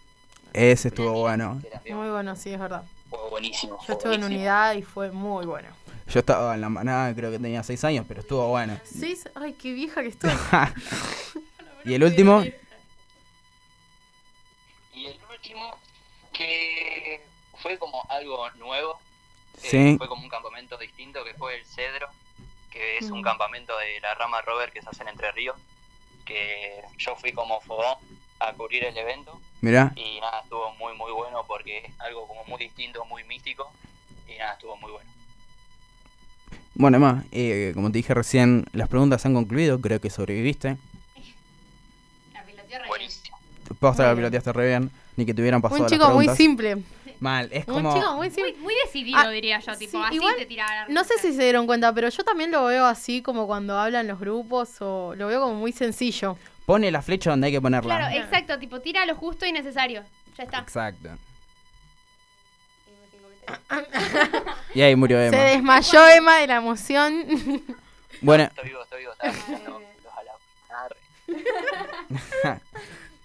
[0.57, 1.61] Ese estuvo bueno.
[1.89, 2.83] Muy bueno, sí, es verdad.
[3.11, 3.77] fue buenísimo.
[3.87, 5.69] Yo estuve en unidad y fue muy bueno.
[6.07, 8.79] Yo estaba en la manada, creo que tenía 6 años, pero estuvo bueno.
[8.83, 10.31] Sí, ay, qué vieja que estoy.
[11.85, 12.43] y el último,
[14.93, 15.75] Y el último,
[16.33, 17.21] que
[17.61, 18.99] fue como algo nuevo,
[19.63, 19.95] eh, Sí.
[19.97, 22.07] fue como un campamento distinto, que fue el Cedro,
[22.71, 23.23] que es un Mm.
[23.23, 25.55] campamento de la rama Rover que se hace en Entre Ríos,
[26.25, 27.97] que yo fui como fogón
[28.39, 29.91] a cubrir el evento mirá.
[29.95, 33.71] y nada, estuvo muy muy bueno porque es algo como muy distinto, muy místico
[34.27, 35.09] y nada, estuvo muy bueno.
[36.75, 40.77] Bueno, Emma, eh, como te dije recién, las preguntas han concluido, creo que sobreviviste.
[42.33, 43.37] La piloteó re Buenísimo.
[43.79, 44.17] Posta la bien.
[44.17, 46.77] piloteaste re bien, ni que te hubieran pasado Un las chico muy simple.
[47.19, 47.95] Mal, es Un como...
[47.95, 48.53] chico muy simple.
[48.61, 51.33] muy decidido, Ah, diría yo, tipo, sí, así igual, te tiraba la No sé si
[51.33, 55.15] se dieron cuenta, pero yo también lo veo así como cuando hablan los grupos o
[55.15, 56.37] lo veo como muy sencillo.
[56.67, 57.97] Pone la flecha donde hay que ponerla.
[57.97, 60.03] Claro, exacto, tipo, tira lo justo y necesario.
[60.37, 60.59] Ya está.
[60.59, 61.09] Exacto.
[64.73, 65.37] Y ahí murió Se Emma.
[65.77, 67.23] desmayó Emma de la emoción.
[68.21, 69.13] Bueno, Estoy vivo, estoy vivo.
[70.69, 70.97] Arre.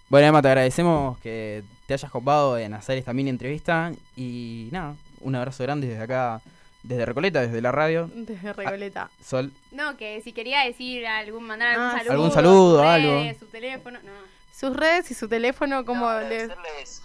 [0.08, 3.90] bueno, Emma, te agradecemos que te hayas copado en hacer esta mini entrevista.
[4.16, 6.40] Y nada, un abrazo grande desde acá,
[6.82, 8.10] desde Recoleta, desde la radio.
[8.12, 9.10] Desde Recoleta.
[9.24, 12.12] Sol, No, que si quería decir algún, mandar algún Ah, saludo.
[12.12, 13.12] Algún saludo, sus algo.
[13.22, 14.12] redes, Su teléfono, no.
[14.54, 16.50] Sus redes y su teléfono, como No, les...
[16.50, 17.02] agradecerles,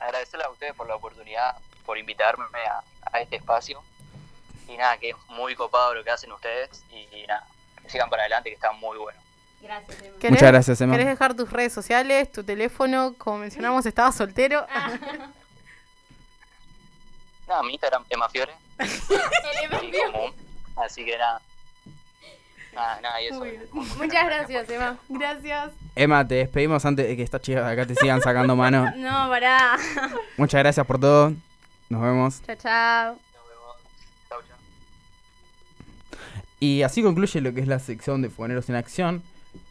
[0.00, 1.56] agradecerles a ustedes por la oportunidad,
[1.86, 2.82] por invitarme a,
[3.12, 3.80] a este espacio.
[4.68, 6.82] Y nada, que es muy copado lo que hacen ustedes.
[6.90, 7.46] Y, nada,
[7.82, 9.18] que sigan para adelante, que está muy bueno.
[9.60, 10.18] Gracias, Emma.
[10.18, 10.92] ¿Querés- Muchas gracias, Emma.
[10.94, 13.14] ¿Querés dejar tus redes sociales, tu teléfono?
[13.18, 14.66] Como mencionamos, estabas soltero.
[17.48, 20.32] Nada, mi Instagram es Fiore, El y común.
[20.76, 21.40] Así que nada.
[22.74, 23.44] Nada, nada, y eso.
[23.72, 24.98] Muchas gracias, Emma.
[25.08, 25.72] Gracias.
[25.94, 28.92] Emma, te despedimos antes de que estas chicas de acá te sigan sacando mano.
[28.96, 29.76] No, pará.
[30.36, 31.32] Muchas gracias por todo.
[31.88, 32.42] Nos vemos.
[32.42, 33.12] Chao, chao.
[33.12, 33.76] Nos vemos.
[34.28, 34.56] Chau, chau.
[36.58, 39.22] Y así concluye lo que es la sección de Fogoneros en Acción.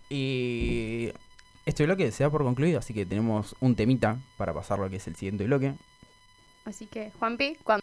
[0.09, 1.11] Y
[1.65, 4.97] este bloque se da por concluido, así que tenemos un temita para pasar lo que
[4.97, 5.73] es el siguiente bloque.
[6.65, 7.82] Así que, Juanpi, cuando...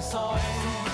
[0.00, 0.87] soy,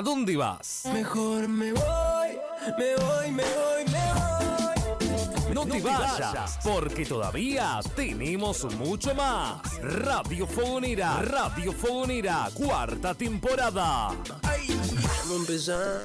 [0.00, 0.84] ¿A dónde vas?
[0.86, 2.40] Mejor me voy,
[2.78, 5.54] me voy, me voy, me voy.
[5.54, 9.60] No te vayas, porque todavía tenemos mucho más.
[9.82, 14.16] Radio Fogonera, Radio Fogonera, cuarta temporada.
[14.16, 16.00] Vamos a empezar.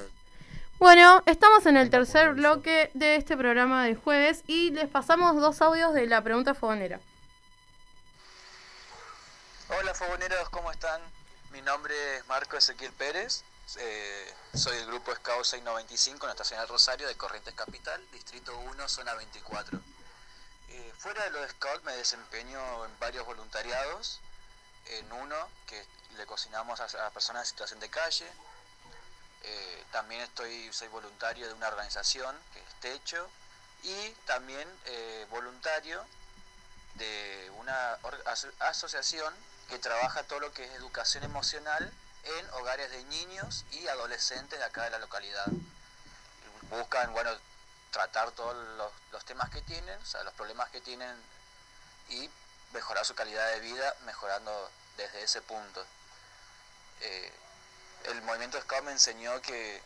[0.77, 5.61] Bueno, estamos en el tercer bloque de este programa del jueves y les pasamos dos
[5.61, 6.99] audios de la pregunta fogonera.
[9.69, 10.99] Hola fogoneros, ¿cómo están?
[11.53, 13.45] Mi nombre es Marco Ezequiel Pérez,
[13.77, 18.87] eh, soy del grupo Scout 695 en la Estacional Rosario de Corrientes Capital, Distrito 1,
[18.87, 19.79] Zona 24.
[20.69, 24.19] Eh, fuera de lo de Scout me desempeño en varios voluntariados,
[24.85, 25.83] en uno que
[26.15, 28.27] le cocinamos a, personas en situación de calle,
[29.41, 33.29] eh, también estoy, soy voluntario de una organización que es Techo.
[33.83, 34.67] Y también
[35.29, 36.03] voluntario
[36.95, 37.99] de una
[38.59, 39.31] asociación
[39.69, 41.93] que trabaja todo lo que es educación emocional
[42.25, 45.45] en hogares de niños y adolescentes de acá de la localidad.
[46.69, 47.31] Buscan, bueno,
[47.91, 48.55] tratar todos
[49.11, 51.15] los, temas que tienen, o sea, los problemas que tienen
[52.09, 52.29] y
[52.73, 55.85] mejorar su calidad de vida mejorando desde ese punto.
[57.01, 57.31] Eh,
[58.05, 59.81] el movimiento Scout me enseñó que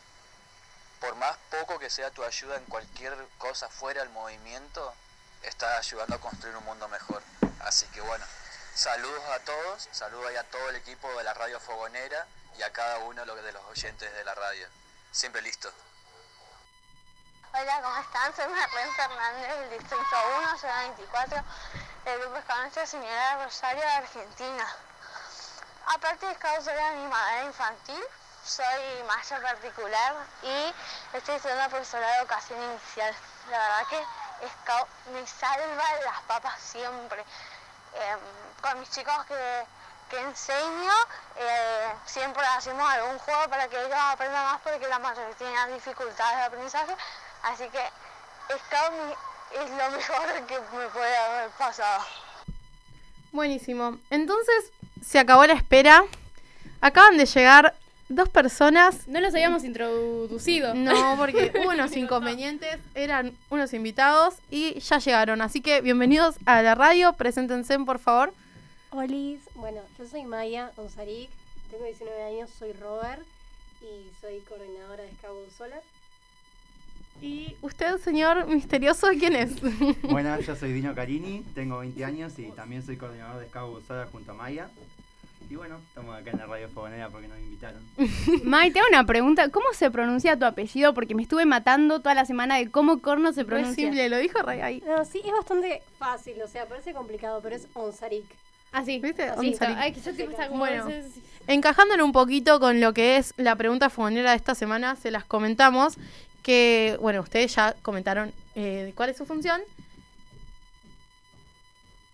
[1.00, 4.94] por más poco que sea tu ayuda en cualquier cosa fuera del movimiento,
[5.44, 7.24] está ayudando a construir un mundo mejor.
[7.62, 8.26] Así que bueno,
[8.74, 12.26] saludos a todos, saludos a todo el equipo de la radio Fogonera
[12.58, 14.68] y a cada uno de los de oyentes de la radio.
[15.12, 15.72] Siempre listo.
[17.52, 18.36] Hola, ¿cómo están?
[18.36, 21.44] Soy Marlene Fernández del Distrito 1, Ciudad 24,
[22.06, 24.76] del Grupo Nuestra Señora de Rosario de Argentina.
[25.88, 28.04] Aparte de Scout, soy animadora infantil,
[28.46, 30.74] soy maestra particular y
[31.18, 33.16] estoy estudiando profesora de educación inicial.
[33.50, 37.26] La verdad que Scout me salva las papas siempre.
[37.96, 38.20] Em,
[38.62, 39.66] con mis chicos que,
[40.10, 40.94] que enseño,
[41.38, 46.38] eh, siempre hacemos algún juego para que ellos aprendan más porque la mayoría tienen dificultades
[46.38, 46.96] de aprendizaje.
[47.44, 47.82] Así que
[48.50, 48.94] Scout
[49.52, 52.04] es lo mejor que me puede haber pasado.
[53.32, 53.98] Buenísimo.
[54.10, 54.72] Entonces,
[55.06, 56.04] se acabó la espera.
[56.82, 57.76] Acaban de llegar
[58.10, 59.08] dos personas.
[59.08, 60.74] No los habíamos introducido.
[60.74, 62.80] No, porque hubo unos inconvenientes.
[62.96, 65.42] Eran unos invitados y ya llegaron.
[65.42, 67.14] Así que bienvenidos a la radio.
[67.14, 68.34] Preséntense, por favor.
[68.92, 71.30] Olis, bueno, yo soy Maya Onsaric,
[71.70, 73.22] tengo 19 años, soy Robert
[73.82, 75.84] y soy coordinadora de Scout Solar.
[77.22, 79.52] ¿Y usted, señor misterioso, quién es?
[80.02, 84.08] Bueno, yo soy Dino Carini, tengo 20 años y también soy coordinador de Scout Busada
[84.08, 84.70] junto a Maya.
[85.50, 87.82] Y bueno, estamos acá en la radio Fogonera porque nos invitaron.
[88.44, 89.50] Mai, te hago una pregunta.
[89.50, 90.94] ¿Cómo se pronuncia tu apellido?
[90.94, 93.74] Porque me estuve matando toda la semana de cómo corno se pronuncia.
[93.86, 94.84] simple, lo dijo Rey ahí.
[94.86, 98.26] No, sí, es bastante fácil, o sea, parece complicado, pero es Onsarik.
[98.72, 99.00] Ah, sí.
[99.00, 99.24] ¿Viste?
[99.24, 99.78] Así, Onsarik.
[99.80, 100.60] Ay, que yo tipo está como...
[100.60, 100.88] Bueno.
[100.88, 101.14] es- es-
[101.48, 105.26] Encajándolo un poquito con lo que es la pregunta fogonera de esta semana, se las
[105.26, 105.96] comentamos.
[106.44, 109.60] Que, bueno, ustedes ya comentaron eh, cuál es su función.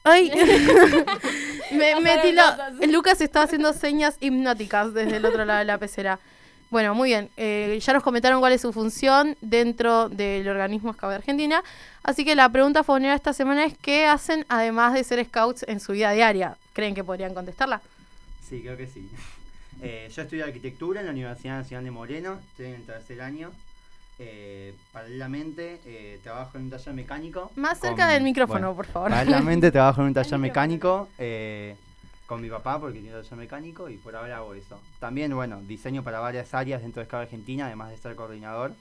[0.06, 0.32] ¡Ay!
[1.72, 2.88] me, me.
[2.88, 6.20] Lucas está haciendo señas hipnóticas desde el otro lado de la pecera.
[6.70, 7.30] Bueno, muy bien.
[7.38, 11.64] Eh, ya nos comentaron cuál es su función dentro del organismo Scout de Argentina.
[12.04, 15.66] Así que la pregunta fogonera de esta semana es: ¿qué hacen además de ser scouts
[15.68, 16.56] en su vida diaria?
[16.74, 17.82] ¿Creen que podrían contestarla?
[18.48, 19.10] Sí, creo que sí.
[19.82, 23.52] Eh, yo estudio arquitectura en la Universidad Nacional de Moreno, estoy en el tercer año.
[24.18, 27.52] Eh, paralelamente eh, trabajo en un taller mecánico.
[27.56, 29.10] Más cerca del micrófono, por favor.
[29.10, 31.76] Paralelamente trabajo en un taller mecánico eh,
[32.26, 34.80] con mi papá porque tiene un taller mecánico y por ahora hago eso.
[35.00, 38.74] También, bueno, diseño para varias áreas dentro de Scout Argentina, además de ser coordinador.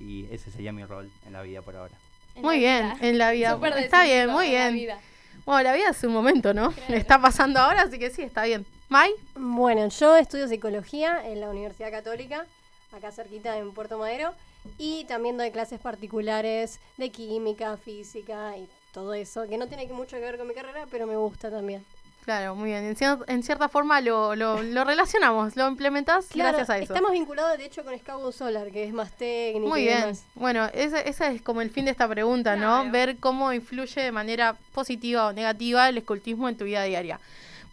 [0.00, 1.94] Y ese sería mi rol en la vida por ahora.
[2.36, 3.52] Muy bien, en la vida.
[3.52, 4.74] Súper está bien, muy en la bien.
[4.74, 4.98] vida.
[5.46, 6.74] Bueno, la vida es un momento, ¿no?
[6.88, 8.66] Está pasando ahora, así que sí, está bien.
[8.88, 12.44] Mai, Bueno, yo estudio psicología en la Universidad Católica,
[12.92, 14.34] acá cerquita en Puerto Madero,
[14.78, 20.16] y también doy clases particulares de química, física y todo eso, que no tiene mucho
[20.16, 21.84] que ver con mi carrera, pero me gusta también.
[22.24, 22.84] claro, muy bien.
[22.84, 26.92] En, cier- en cierta forma lo, lo, lo relacionamos, lo implementás Claro, gracias a eso.
[26.94, 29.68] estamos vinculados de hecho con Scout Solar, que es más técnico.
[29.68, 30.00] Muy y bien.
[30.00, 30.24] demás.
[30.34, 32.90] Bueno, ese, ese es como el fin de esta pregunta, ¿no?
[32.90, 37.20] Ver cómo influye de manera positiva o negativa el escultismo en tu vida diaria.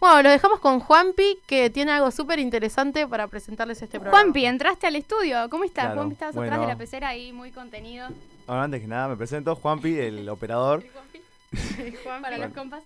[0.02, 4.18] Bueno, lo dejamos con Juanpi, que tiene algo súper interesante para presentarles este programa.
[4.18, 5.47] Juanpi, entraste al estudio.
[5.52, 5.86] ¿Cómo estás?
[5.86, 6.52] Claro, Juanpi, estabas bueno.
[6.54, 8.08] atrás de la pecera ahí, muy contenido.
[8.47, 10.84] Ahora antes que nada me presento, Juanpi, el operador.
[12.04, 12.56] Para los Bueno.
[12.56, 12.84] compas.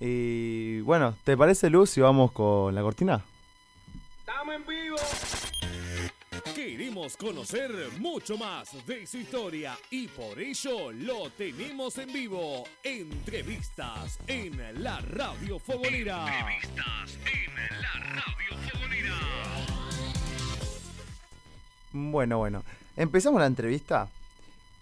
[0.00, 3.22] Y bueno, ¿te parece Luz si vamos con la cortina?
[6.54, 12.64] Queremos conocer mucho más de su historia y por ello lo tenemos en vivo.
[12.82, 16.26] Entrevistas en la Radio Fogonera.
[16.26, 19.14] Entrevistas en la Radio Fogonera.
[21.92, 22.64] Bueno, bueno.
[22.96, 24.08] Empezamos la entrevista.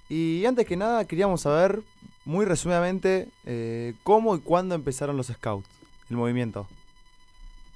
[0.09, 1.83] Y antes que nada queríamos saber,
[2.25, 5.69] muy resumidamente, eh, cómo y cuándo empezaron los scouts,
[6.09, 6.66] el movimiento.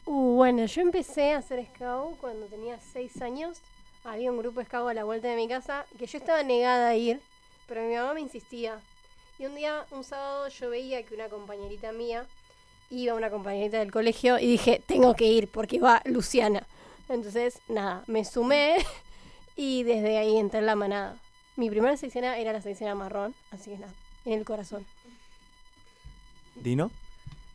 [0.07, 3.61] Uh, bueno, yo empecé a hacer scout cuando tenía seis años.
[4.05, 6.89] Había un grupo de scout a la vuelta de mi casa que yo estaba negada
[6.89, 7.21] a ir,
[7.67, 8.81] pero mi mamá me insistía.
[9.39, 12.27] Y un día, un sábado, yo veía que una compañerita mía
[12.91, 16.67] iba, una compañerita del colegio, y dije, tengo que ir porque va Luciana.
[17.09, 18.77] Entonces, nada, me sumé
[19.57, 21.17] y desde ahí entré en la manada.
[21.57, 23.93] Mi primera sección era la sección marrón, así que nada,
[24.25, 24.85] en el corazón.
[26.57, 26.91] ¿Dino?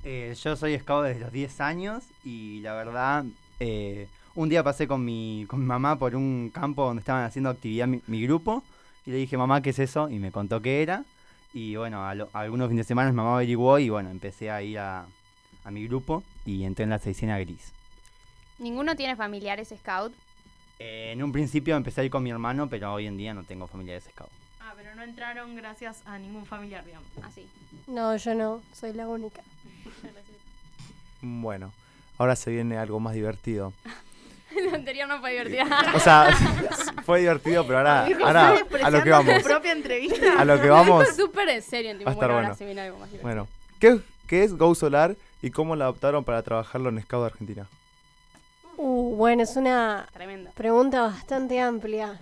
[0.03, 3.25] Eh, yo soy scout desde los 10 años y la verdad,
[3.59, 4.07] eh,
[4.37, 7.87] un día pasé con mi, con mi mamá por un campo donde estaban haciendo actividad
[7.87, 8.63] mi, mi grupo
[9.05, 10.09] y le dije, mamá, ¿qué es eso?
[10.11, 11.03] Y me contó qué era.
[11.53, 14.61] Y bueno, a lo- algunos fines de semana mi mamá averiguó y bueno, empecé a
[14.61, 15.07] ir a,
[15.63, 17.71] a mi grupo y entré en la sección gris.
[18.59, 20.13] ¿Ninguno tiene familiares scout?
[20.77, 23.43] Eh, en un principio empecé a ir con mi hermano, pero hoy en día no
[23.43, 24.29] tengo familiares scout.
[24.61, 27.07] Ah, pero no entraron gracias a ningún familiar, digamos.
[27.23, 27.47] Así.
[27.87, 29.41] No, yo no, soy la única.
[31.21, 31.73] Bueno,
[32.19, 33.73] ahora se viene algo más divertido.
[34.69, 35.63] Lo anterior no fue divertido.
[35.95, 36.29] O sea,
[37.05, 39.43] fue divertido, pero ahora, ahora "Estoy a lo que vamos.
[39.43, 40.39] propia entrevista.
[40.39, 41.05] A lo que vamos.
[41.05, 41.91] Fue súper en serio.
[41.97, 42.81] tipo, Va a estar bueno, bueno.
[42.81, 43.09] algo más.
[43.21, 43.47] Bueno,
[43.79, 47.67] ¿qué, qué es Go Solar y cómo la adoptaron para trabajarlo en Scout de Argentina?
[48.77, 50.51] Uh, bueno, es una Tremendo.
[50.55, 52.19] pregunta bastante amplia.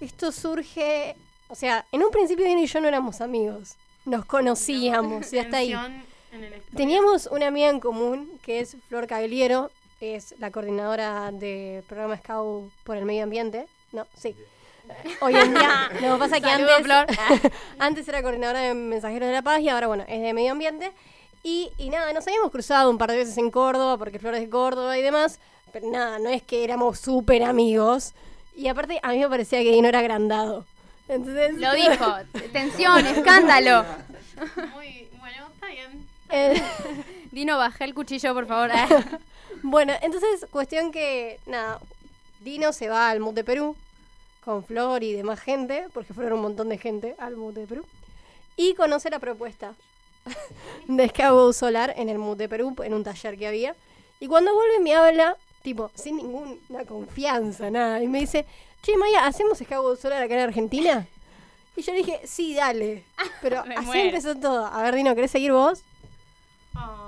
[0.00, 1.14] Esto surge,
[1.48, 5.58] o sea, en un principio Dino y yo no éramos amigos, nos conocíamos y hasta
[5.58, 5.74] ahí.
[6.74, 9.70] Teníamos una amiga en común que es Flor Cagliero,
[10.02, 13.66] es la coordinadora de programa Scout por el medio ambiente.
[13.92, 14.34] No, sí.
[15.20, 17.06] Hoy en día, no pasa que antes, Flor.
[17.78, 20.92] antes era coordinadora de Mensajeros de la Paz y ahora, bueno, es de medio ambiente.
[21.44, 24.40] Y, y nada, nos habíamos cruzado un par de veces en Córdoba, porque Flor es
[24.40, 25.38] de Córdoba y demás.
[25.72, 28.12] Pero nada, no es que éramos súper amigos.
[28.56, 30.66] Y aparte, a mí me parecía que Dino era agrandado.
[31.08, 32.14] Entonces, Lo dijo.
[32.52, 33.84] Tensión, escándalo.
[34.74, 36.06] Muy bueno, está bien.
[36.30, 36.62] Eh,
[37.30, 38.70] Dino, bajé el cuchillo, por favor.
[39.62, 41.78] Bueno, entonces, cuestión que, nada,
[42.40, 43.76] Dino se va al MUT de Perú
[44.44, 47.84] con Flor y demás gente, porque fueron un montón de gente al MUT de Perú,
[48.56, 49.74] y conoce la propuesta
[50.88, 53.76] de Scout Solar en el MUT de Perú, en un taller que había.
[54.18, 58.44] Y cuando vuelve me habla, tipo, sin ninguna confianza, nada, y me dice,
[58.82, 61.06] che, Maya, ¿hacemos Scout Solar acá en Argentina?
[61.76, 63.04] Y yo le dije, sí, dale.
[63.42, 64.08] Pero así muero.
[64.08, 64.66] empezó todo.
[64.66, 65.82] A ver, Dino, ¿querés seguir vos?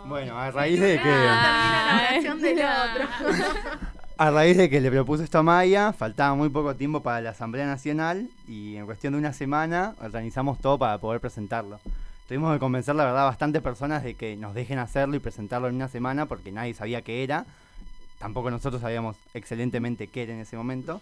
[0.06, 1.02] Bueno, a raíz de que...
[1.02, 3.08] Termina la oración del otro.
[4.16, 7.30] A raíz de que le propuso esto a Maya, faltaba muy poco tiempo para la
[7.30, 11.80] Asamblea Nacional y en cuestión de una semana organizamos todo para poder presentarlo.
[12.28, 15.66] Tuvimos que convencer, la verdad, a bastantes personas de que nos dejen hacerlo y presentarlo
[15.66, 17.44] en una semana porque nadie sabía qué era.
[18.20, 21.00] Tampoco nosotros sabíamos excelentemente qué era en ese momento.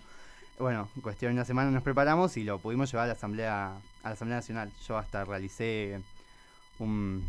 [0.58, 3.72] Bueno, en cuestión de una semana nos preparamos y lo pudimos llevar a la Asamblea,
[4.04, 4.72] a la Asamblea Nacional.
[4.88, 6.00] Yo hasta realicé
[6.78, 7.22] un,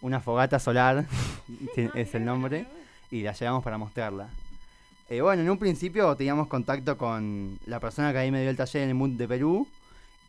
[0.00, 1.04] una fogata solar,
[1.94, 2.66] es el nombre,
[3.10, 4.28] y la llevamos para mostrarla.
[5.08, 8.56] Eh, bueno, en un principio teníamos contacto con la persona que ahí me dio el
[8.56, 9.66] taller en el Mood de Perú.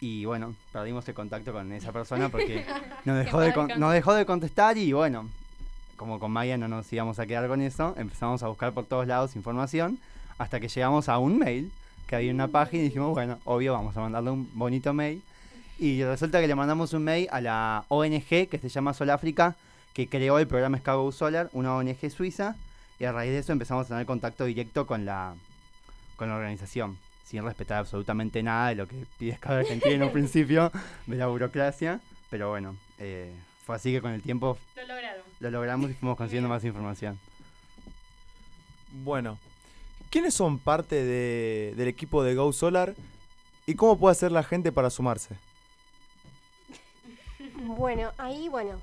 [0.01, 2.65] Y bueno, perdimos el contacto con esa persona porque
[3.05, 5.27] nos dejó, de, con- nos dejó de contestar y bueno,
[5.97, 9.05] como con Maya no nos íbamos a quedar con eso, empezamos a buscar por todos
[9.05, 9.99] lados información
[10.37, 11.69] hasta que llegamos a un mail
[12.07, 15.21] que había en una página y dijimos, bueno, obvio, vamos a mandarle un bonito mail.
[15.79, 19.55] Y resulta que le mandamos un mail a la ONG que se llama Soláfrica,
[19.93, 22.55] que creó el programa Scago Solar, una ONG suiza,
[22.99, 25.35] y a raíz de eso empezamos a tener contacto directo con la,
[26.17, 30.11] con la organización, sin respetar absolutamente nada de lo que pide Scago Argentina en un
[30.11, 30.69] principio,
[31.07, 33.33] de la burocracia, pero bueno, eh,
[33.65, 35.21] fue así que con el tiempo Lo lograron.
[35.39, 37.17] lo logramos y fuimos consiguiendo más información.
[39.03, 39.37] Bueno,
[40.09, 42.95] ¿quiénes son parte de- del equipo de Go Solar
[43.65, 45.35] y cómo puede hacer la gente para sumarse?
[47.61, 48.79] Bueno, ahí, bueno,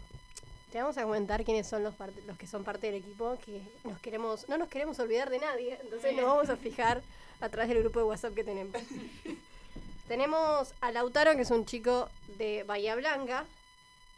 [0.70, 1.94] te vamos a comentar quiénes son los,
[2.26, 5.78] los que son parte del equipo, que nos queremos, no nos queremos olvidar de nadie,
[5.82, 7.02] entonces nos vamos a fijar
[7.40, 8.76] a través del grupo de WhatsApp que tenemos.
[10.08, 13.46] tenemos a Lautaro, que es un chico de Bahía Blanca,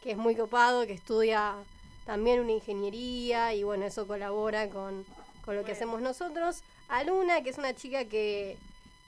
[0.03, 1.55] que es muy copado, que estudia
[2.05, 5.05] también una ingeniería y bueno, eso colabora con,
[5.45, 6.63] con lo que hacemos nosotros.
[6.89, 8.57] A Luna, que es una chica que,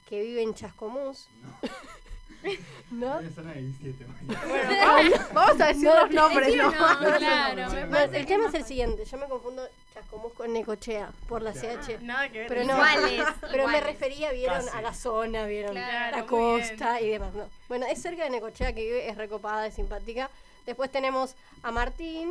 [0.08, 1.28] que vive en Chascomús.
[1.42, 1.70] ¿No?
[2.92, 6.72] Bueno, vamos, vamos a decir los nombres, ¿no?
[6.72, 8.50] claro, me No, parece el que tema no.
[8.50, 12.00] es el siguiente, yo me confundo Chascomús con Necochea por la CH.
[12.02, 12.48] Nada que ver.
[12.48, 14.78] Pero no, Iguales, pero me refería, vieron, Casi.
[14.78, 17.34] a la zona, vieron, Claro, la costa y demás.
[17.34, 17.48] No.
[17.70, 20.30] Bueno, es cerca de Necochea que vive, es recopada, es simpática.
[20.66, 22.30] Después tenemos a Martín,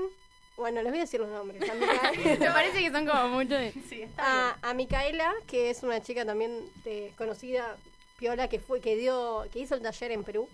[0.57, 1.61] bueno, les voy a decir los nombres.
[2.39, 3.73] Me parece que son como mucho de...
[3.89, 6.53] Sí, está a- a Micaela, que es una chica también
[6.85, 7.77] de- conocida,
[8.21, 10.47] Piola, que fue, que dio, que hizo el taller en Perú.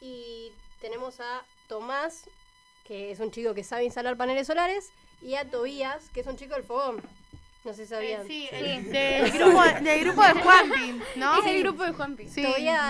[0.00, 2.24] Y tenemos a Tomás,
[2.86, 4.90] que es un chico que sabe instalar paneles solares,
[5.20, 7.02] y a Tobías, que es un chico del fogón.
[7.64, 8.20] No sé si sabían.
[8.22, 11.38] Eh, sí, el- del, grupo, del grupo de Juanpi, ¿no?
[11.40, 12.28] Es el grupo de Juanpi.
[12.28, 12.42] Sí,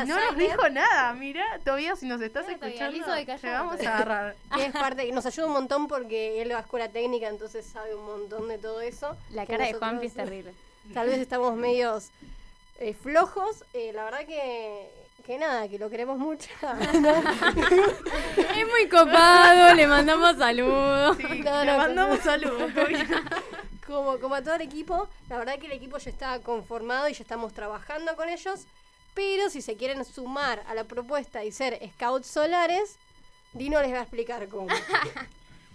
[0.06, 3.94] no nos dijo nada, mira, todavía si nos estás Mira, escuchando, de te vamos a
[3.94, 4.36] agarrar.
[4.58, 8.04] es parte, nos ayuda un montón porque él va a escuela técnica, entonces sabe un
[8.04, 9.16] montón de todo eso.
[9.30, 10.52] La cara de nosotros Juanpi es terrible.
[10.92, 12.10] Tal vez estamos medios
[12.78, 13.64] eh, flojos.
[13.72, 14.88] eh, la verdad que,
[15.26, 16.48] que nada, que lo queremos mucho.
[18.36, 21.16] Es muy copado, le mandamos saludos.
[21.16, 22.72] Sí, No, le no, mandamos pero- saludos.
[23.86, 27.12] como, como a todo el equipo, la verdad que el equipo ya está conformado y
[27.14, 28.66] ya estamos trabajando con ellos.
[29.14, 32.96] Pero si se quieren sumar a la propuesta y ser scouts solares,
[33.52, 34.66] Dino les va a explicar cómo.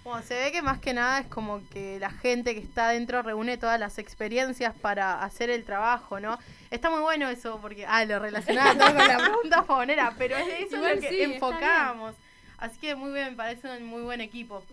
[0.04, 3.22] Bueno, se ve que más que nada es como que la gente que está adentro
[3.22, 6.40] reúne todas las experiencias para hacer el trabajo, ¿no?
[6.72, 10.48] Está muy bueno eso porque, ah, lo relacionaba todo con la pregunta favorera, pero es
[10.68, 12.16] eso Igual lo que sí, enfocábamos.
[12.58, 14.64] Así que muy bien, me parece un muy buen equipo.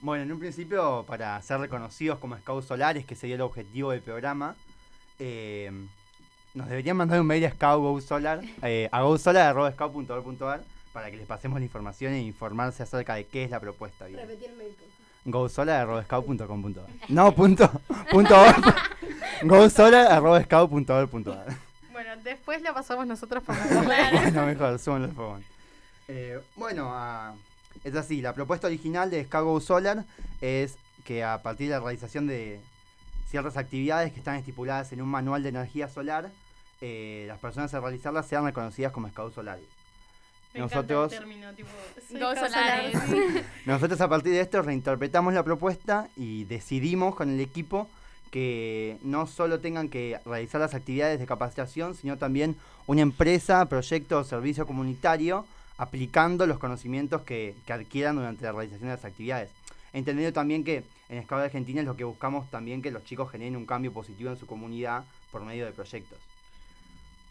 [0.00, 4.02] Bueno, en un principio, para ser reconocidos como Scouts Solares, que sería el objetivo del
[4.02, 4.56] programa,
[5.18, 5.70] eh,
[6.54, 10.62] nos deberían mandar un mail a Scout Go Solar, eh, a gosolar.scout.org.ar
[10.92, 14.06] para que les pasemos la información e informarse acerca de qué es la propuesta.
[14.06, 14.20] bien.
[14.20, 14.76] Repetir el mail,
[17.08, 17.70] No, punto,
[18.10, 18.74] punto org.
[19.42, 21.46] gosolar.scout.org.ar
[21.92, 25.44] Bueno, después la pasamos nosotros por Bueno, mejor, súbanlo al fogón.
[26.08, 27.34] Eh, bueno, ah,
[27.84, 30.04] es así, la propuesta original de Scago Solar
[30.40, 32.60] es que a partir de la realización de
[33.28, 36.30] ciertas actividades que están estipuladas en un manual de energía solar,
[36.80, 39.64] eh, las personas a realizarlas sean reconocidas como Scouts Solares.
[40.52, 41.68] Me Nosotros, el término, tipo,
[42.08, 42.94] solares.
[44.00, 47.88] a partir de esto reinterpretamos la propuesta y decidimos con el equipo
[48.32, 54.18] que no solo tengan que realizar las actividades de capacitación, sino también una empresa, proyecto
[54.18, 55.46] o servicio comunitario
[55.78, 59.50] aplicando los conocimientos que, que adquieran durante la realización de las actividades.
[59.92, 63.56] Entendiendo también que en Scout Argentina es lo que buscamos también que los chicos generen
[63.56, 66.18] un cambio positivo en su comunidad por medio de proyectos.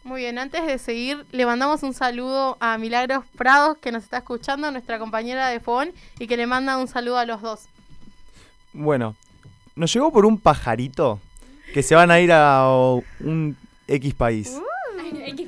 [0.02, 4.18] Muy bien, antes de seguir, le mandamos un saludo a Milagros Prados, que nos está
[4.18, 7.66] escuchando, nuestra compañera de Fogón, y que le manda un saludo a los dos.
[8.72, 9.14] Bueno,
[9.74, 11.20] nos llegó por un pajarito
[11.74, 12.66] que se van a ir a
[13.20, 14.58] un X país.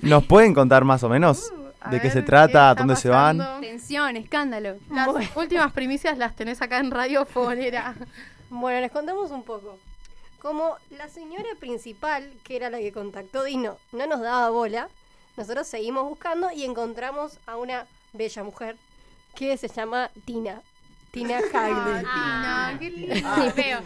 [0.02, 1.52] ¿Nos pueden contar más o menos?
[1.80, 2.74] A ¿De qué ver, se trata?
[2.74, 3.38] ¿Dónde se van?
[3.60, 4.76] Tensión, escándalo.
[4.90, 7.94] Las últimas primicias las tenés acá en Radio Fonera.
[8.50, 9.78] Bueno, les contamos un poco.
[10.42, 14.88] Como la señora principal, que era la que contactó Dino, no nos daba bola,
[15.36, 18.76] nosotros seguimos buscando y encontramos a una bella mujer
[19.36, 20.60] que se llama Tina.
[21.12, 22.00] Tina Hagley.
[22.00, 23.50] Tina, qué lindo.
[23.54, 23.80] Feo.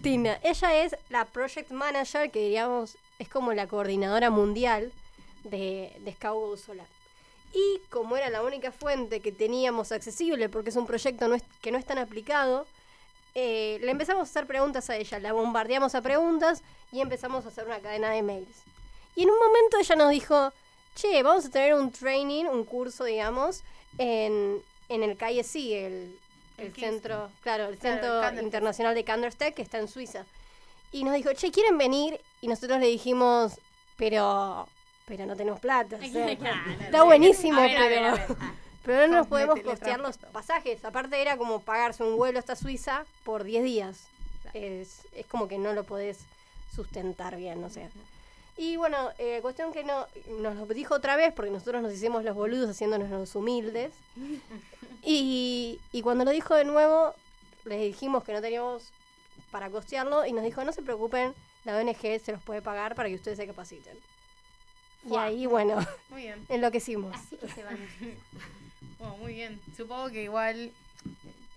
[0.00, 0.38] Tina.
[0.44, 4.92] Ella es la project manager, que diríamos es como la coordinadora mundial
[5.42, 6.86] de, de Scout Go Solar.
[7.52, 11.42] Y como era la única fuente que teníamos accesible, porque es un proyecto no es-
[11.60, 12.66] que no es tan aplicado,
[13.40, 17.48] eh, le empezamos a hacer preguntas a ella, la bombardeamos a preguntas y empezamos a
[17.48, 18.56] hacer una cadena de mails.
[19.14, 20.52] Y en un momento ella nos dijo,
[20.96, 23.62] che, vamos a tener un training, un curso, digamos,
[23.98, 26.18] en, en el KISC, el,
[26.56, 28.42] el El centro, claro, el Claro, Centro.
[28.42, 30.24] Internacional de Kandersteg, que está en Suiza.
[30.90, 32.20] Y nos dijo, che, ¿quieren venir?
[32.40, 33.60] Y nosotros le dijimos,
[33.96, 34.66] pero,
[35.06, 35.96] pero no tenemos plata.
[35.96, 36.70] o sea, Claro.
[36.80, 38.14] está buenísimo, pero.
[38.88, 40.82] Pero no nos No, podemos costear los pasajes.
[40.82, 44.06] Aparte era como pagarse un vuelo hasta Suiza por 10 días.
[44.54, 46.20] Es, es como que no lo podés
[46.74, 47.90] sustentar bien, o sea.
[48.56, 50.06] Y bueno, eh, cuestión que no
[50.40, 53.92] nos lo dijo otra vez porque nosotros nos hicimos los boludos haciéndonos los humildes.
[55.00, 57.14] Y, y cuando lo dijo de nuevo,
[57.64, 58.82] les dijimos que no teníamos
[59.52, 61.34] para costearlo y nos dijo, no se preocupen,
[61.64, 63.96] la ONG se los puede pagar para que ustedes se capaciten.
[65.08, 65.78] Y ahí, bueno,
[66.10, 66.44] Muy bien.
[66.48, 67.14] enloquecimos.
[67.14, 67.78] Así que se van.
[68.98, 69.60] Bueno, muy bien.
[69.76, 70.70] Supongo que igual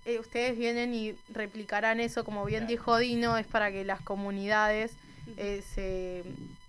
[0.06, 4.92] eh, ustedes vienen y replicarán eso, como bien dijo Dino, es para que las comunidades
[5.38, 6.24] eh, se,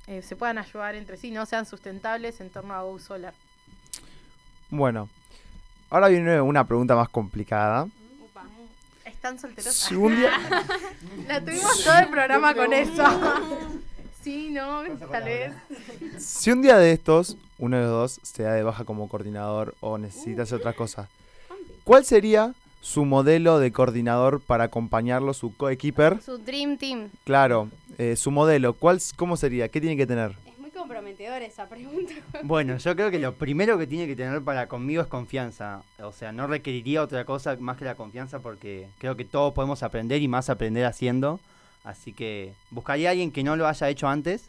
[0.07, 3.35] eh, se puedan ayudar entre sí, no sean sustentables en torno a Go Solar.
[4.71, 5.09] Bueno,
[5.91, 7.87] ahora viene una pregunta más complicada.
[9.05, 9.75] ¿Están solteros?
[9.75, 10.33] Si un día-
[11.29, 13.05] La tuvimos todo el programa con eso.
[14.23, 15.53] sí, no, tal vez.
[16.19, 19.77] Si un día de estos, uno de los dos se da de baja como coordinador
[19.79, 21.09] o necesita hacer otra cosa,
[21.85, 26.21] ¿cuál sería su modelo de coordinador para acompañarlo, su coequiper?
[26.21, 27.11] Su Dream Team.
[27.23, 29.69] Claro, eh, su modelo, ¿cuál, ¿cómo sería?
[29.69, 30.33] ¿Qué tiene que tener?
[30.45, 32.13] Es muy comprometedora esa pregunta.
[32.43, 35.85] Bueno, yo creo que lo primero que tiene que tener para conmigo es confianza.
[36.01, 39.85] O sea, no requeriría otra cosa más que la confianza porque creo que todos podemos
[39.85, 41.39] aprender y más aprender haciendo.
[41.85, 44.49] Así que buscaría a alguien que no lo haya hecho antes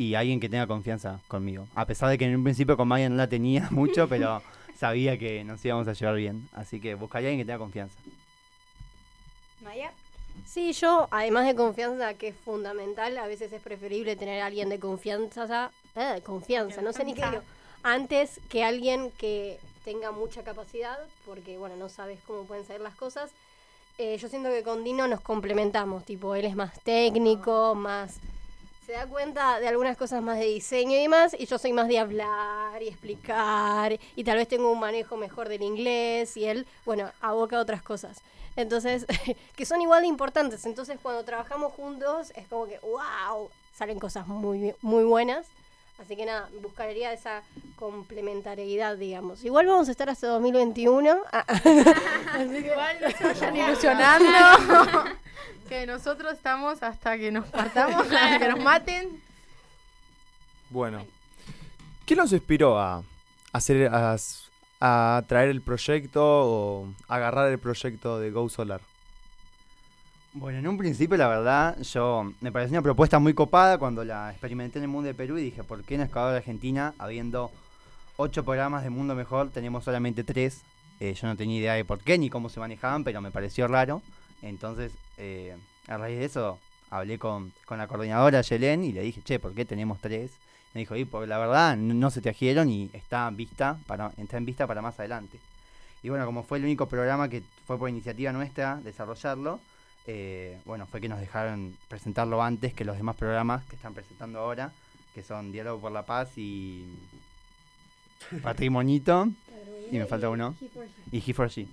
[0.00, 1.68] y alguien que tenga confianza conmigo.
[1.74, 4.40] A pesar de que en un principio con Maya no la tenía mucho, pero
[4.74, 6.48] sabía que nos íbamos a llevar bien.
[6.54, 7.94] Así que buscaría a alguien que tenga confianza.
[9.62, 9.92] Maya.
[10.46, 14.70] Sí, yo, además de confianza, que es fundamental, a veces es preferible tener a alguien
[14.70, 17.42] de confianza, eh, confianza, no sé ni qué digo,
[17.82, 22.94] antes que alguien que tenga mucha capacidad, porque, bueno, no sabes cómo pueden ser las
[22.94, 23.32] cosas.
[23.98, 28.18] Eh, yo siento que con Dino nos complementamos, tipo, él es más técnico, más...
[28.86, 31.86] Se da cuenta de algunas cosas más de diseño y demás, y yo soy más
[31.86, 36.66] de hablar y explicar, y tal vez tengo un manejo mejor del inglés, y él,
[36.84, 38.20] bueno, aboca otras cosas.
[38.56, 39.06] Entonces,
[39.56, 40.64] que son igual de importantes.
[40.66, 45.46] Entonces, cuando trabajamos juntos, es como que, wow, salen cosas muy, muy buenas.
[46.00, 47.42] Así que nada, buscaría esa
[47.76, 49.44] complementariedad, digamos.
[49.44, 51.18] Igual vamos a estar hasta 2021.
[51.30, 55.04] Ah, Así que- Igual no se vayan ilusionando.
[55.68, 59.22] que nosotros estamos hasta que nos partamos, hasta que nos maten.
[60.70, 61.04] Bueno,
[62.06, 63.02] ¿qué nos inspiró a
[63.52, 68.80] hacer, a traer el proyecto o agarrar el proyecto de Go Solar?
[70.32, 74.30] Bueno, en un principio, la verdad, yo me pareció una propuesta muy copada cuando la
[74.30, 77.50] experimenté en el mundo de Perú y dije, ¿por qué en Escador de Argentina, habiendo
[78.16, 80.60] ocho programas de Mundo Mejor, tenemos solamente tres?
[81.00, 83.66] Eh, yo no tenía idea de por qué ni cómo se manejaban, pero me pareció
[83.66, 84.02] raro.
[84.40, 85.56] Entonces, eh,
[85.88, 86.60] a raíz de eso,
[86.90, 90.30] hablé con, con la coordinadora Yelén y le dije, che, ¿por qué tenemos tres?
[90.74, 94.36] Me dijo, y porque la verdad no, se trajeron y está en vista para, está
[94.36, 95.40] en vista para más adelante.
[96.04, 99.58] Y bueno, como fue el único programa que fue por iniciativa nuestra desarrollarlo,
[100.12, 104.40] eh, bueno, fue que nos dejaron presentarlo antes que los demás programas que están presentando
[104.40, 104.72] ahora,
[105.14, 106.84] que son Diálogo por la Paz y
[108.42, 109.28] Patrimonito,
[109.92, 110.56] y me falta uno,
[111.12, 111.68] y He4G.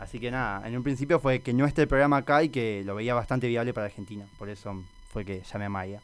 [0.00, 2.82] Así que nada, en un principio fue que no esté el programa acá y que
[2.84, 6.00] lo veía bastante viable para Argentina, por eso fue que llamé a Maya.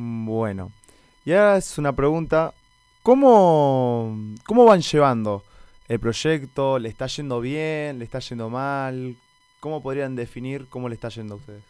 [0.00, 0.70] Bueno,
[1.24, 2.54] y ahora es una pregunta,
[3.02, 5.44] ¿cómo, cómo van llevando
[5.88, 6.78] el proyecto?
[6.78, 7.98] ¿Le está yendo bien?
[7.98, 9.16] ¿Le está yendo mal?
[9.60, 11.62] ¿Cómo podrían definir cómo le está yendo a ustedes?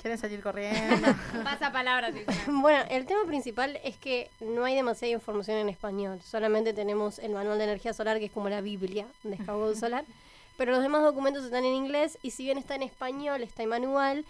[0.00, 1.08] Quieren salir corriendo.
[1.44, 2.10] Pasa palabra.
[2.48, 6.20] Bueno, el tema principal es que no hay demasiada información en español.
[6.22, 10.04] Solamente tenemos el manual de energía solar, que es como la Biblia de Escabot Solar.
[10.56, 13.68] Pero los demás documentos están en inglés y si bien está en español, está en
[13.68, 14.24] manual,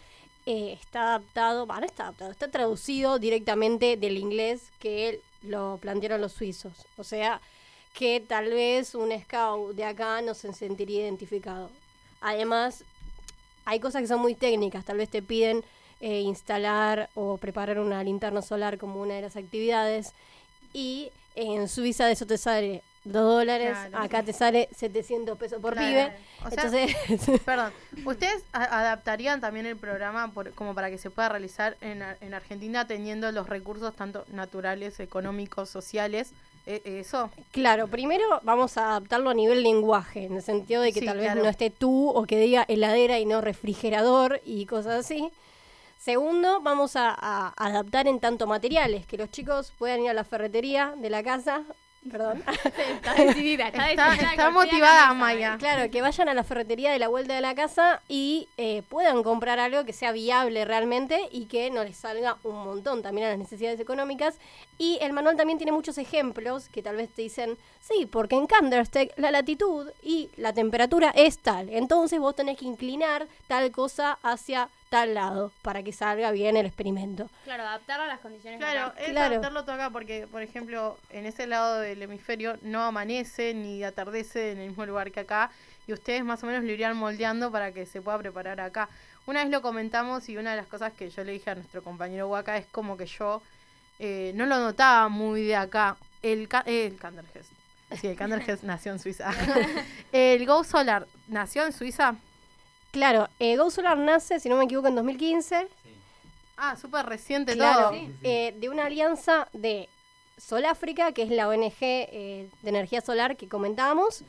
[0.45, 6.21] eh, está adaptado, bueno, no está adaptado, está traducido directamente del inglés que lo plantearon
[6.21, 6.75] los suizos.
[6.99, 7.41] O sea,
[7.95, 11.71] que tal vez un scout de acá no se sentiría identificado.
[12.21, 12.85] Además,
[13.65, 15.65] hay cosas que son muy técnicas, tal vez te piden
[16.01, 20.13] eh, instalar o preparar una linterna solar como una de las actividades
[20.73, 24.05] y en Suiza de eso te sale 2 dólares, Claro.
[24.05, 25.89] acá te sale 700 pesos por Claro.
[25.89, 26.17] pibe.
[26.47, 27.73] O sea, Entonces, perdón,
[28.05, 32.87] ¿ustedes adaptarían también el programa por- como para que se pueda realizar en, en Argentina
[32.87, 36.31] teniendo los recursos tanto naturales, económicos, sociales?
[36.71, 37.31] Eh, ¿Eso?
[37.51, 41.17] Claro, primero vamos a adaptarlo a nivel lenguaje, en el sentido de que Sí, tal
[41.17, 45.31] vez no esté tú o que diga heladera y no refrigerador y cosas así.
[45.99, 50.25] Segundo, vamos a, a adaptar en tanto materiales, que los chicos puedan ir a la
[50.25, 51.63] ferretería de la casa.
[52.11, 52.43] Perdón.
[52.95, 54.31] Está decidida, está decidida.
[54.31, 55.57] está motivada, Maya.
[55.59, 59.23] Claro, que vayan a la ferretería de la vuelta de la casa y eh, puedan
[59.23, 63.31] comprar algo que sea viable realmente y que no les salga un montón también a
[63.31, 64.37] las necesidades económicas.
[64.79, 68.47] Y el manual también tiene muchos ejemplos que tal vez te dicen, sí, porque en
[68.47, 71.69] Candlestick la latitud y la temperatura es tal.
[71.69, 76.67] Entonces vos tenés que inclinar tal cosa hacia tal lado para que salga bien el
[76.67, 77.29] experimento.
[77.45, 79.33] Claro, adaptarlo a las condiciones Claro, es Claro.
[79.35, 84.53] adaptarlo todo acá porque, por ejemplo, en ese lado del hemisferio no amanece ni atardece
[84.53, 85.51] en el mismo lugar que acá
[85.87, 88.89] y ustedes más o menos lo irían moldeando para que se pueda preparar acá.
[89.27, 91.83] Una vez lo comentamos y una de las cosas que yo le dije a nuestro
[91.83, 93.43] compañero Waka es como que yo
[93.99, 95.97] eh, no lo notaba muy de acá.
[96.23, 97.51] El, ca- eh, el Kanderhest.
[98.01, 99.31] Sí, el Kanderhest nació en Suiza.
[100.13, 102.15] el Go Solar nació en Suiza.
[102.91, 105.69] Claro, eh, Go Solar nace, si no me equivoco, en 2015.
[106.57, 108.01] Ah, súper reciente Claro, todo.
[108.25, 109.89] eh, de una alianza de
[110.39, 114.23] Soláfrica, que es la ONG eh, de energía solar que comentábamos,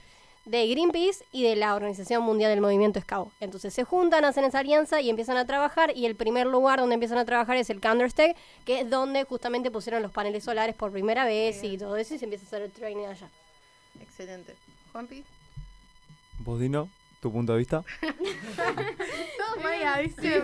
[0.45, 3.31] de Greenpeace y de la Organización Mundial del Movimiento Scout.
[3.39, 6.95] Entonces se juntan, hacen esa alianza y empiezan a trabajar y el primer lugar donde
[6.95, 8.35] empiezan a trabajar es el Candlestick,
[8.65, 12.19] que es donde justamente pusieron los paneles solares por primera vez y todo eso y
[12.19, 13.27] se empieza a hacer el training allá.
[14.01, 14.55] Excelente.
[14.91, 15.23] Juanpi.
[16.39, 16.89] ¿Vos, Dino?
[17.19, 17.83] ¿Tu punto de vista?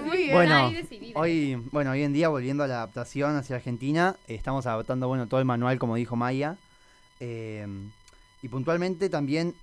[0.05, 0.33] Muy bien.
[0.33, 0.71] Bueno,
[1.15, 5.39] hoy, bueno, hoy en día, volviendo a la adaptación hacia Argentina, estamos adaptando bueno, todo
[5.39, 6.57] el manual, como dijo Maya.
[7.19, 7.67] eh,
[8.41, 9.55] y puntualmente también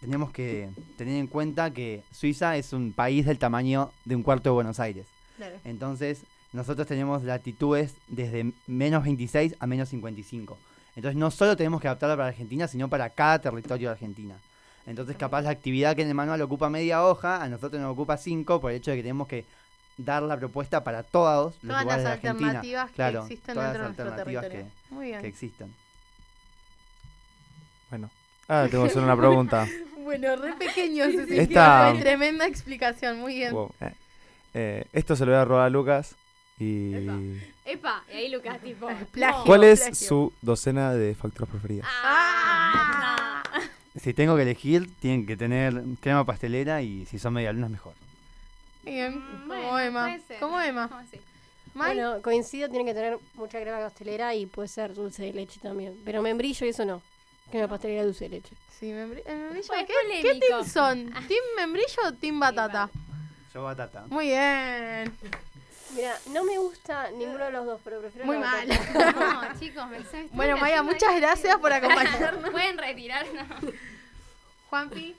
[0.00, 4.50] tenemos que tener en cuenta que Suiza es un país del tamaño de un cuarto
[4.50, 5.06] de Buenos Aires.
[5.38, 5.56] Claro.
[5.64, 6.20] Entonces,
[6.52, 10.58] nosotros tenemos latitudes desde menos 26 a menos 55.
[10.96, 14.36] Entonces, no solo tenemos que adaptarla para Argentina, sino para cada territorio de Argentina.
[14.86, 18.16] Entonces, capaz la actividad que en el manual ocupa media hoja, a nosotros nos ocupa
[18.16, 19.44] cinco, por el hecho de que tenemos que
[19.96, 22.48] dar la propuesta para todos los Todas lugares las de Argentina.
[22.50, 24.72] alternativas que Claro, existen todas dentro las de alternativas territorio.
[24.88, 25.20] que, Muy bien.
[25.22, 25.74] que existen.
[27.90, 28.10] Bueno.
[28.48, 29.66] Ahora tengo que hacer una pregunta.
[30.06, 33.52] Bueno, re pequeño Esta- que- Tremenda explicación, muy bien.
[33.52, 33.72] Wow.
[33.80, 33.92] Eh,
[34.54, 36.14] eh, esto se lo voy a robar a Lucas.
[36.60, 36.94] Y.
[37.64, 38.86] Epa, y ahí Lucas, tipo.
[39.10, 39.42] Plagio.
[39.44, 39.94] ¿Cuál es plagio.
[39.96, 41.88] su docena de facturas preferidas?
[41.92, 43.42] Ah,
[44.00, 47.94] Si tengo que elegir, tienen que tener crema pastelera y si son medialunas, mejor.
[48.84, 50.18] Bien, Mm, como bueno, Emma.
[50.40, 50.88] Como Emma.
[50.88, 51.20] ¿Cómo así?
[51.74, 51.94] Mai.
[51.94, 56.00] Bueno, coincido, tiene que tener mucha crema pastelera y puede ser dulce de leche también.
[56.04, 57.02] Pero membrillo y eso no.
[57.50, 58.54] Crema pastelera y dulce de leche.
[58.78, 59.24] Sí, eh, membrillo.
[59.68, 60.22] Pues ¿Qué.
[60.22, 61.06] ¿Qué team son?
[61.26, 62.90] ¿Team membrillo o team batata?
[63.52, 64.04] Yo batata.
[64.08, 65.12] Muy bien.
[65.94, 66.55] Mira, no me
[66.86, 68.68] gusta ninguno de los dos, pero prefiero Muy la mal.
[68.68, 72.50] No, chicos, me, están Bueno, Maya, muchas gracias por acompañarnos.
[72.50, 73.70] Pueden retirar, no.
[74.70, 75.14] Juanpi,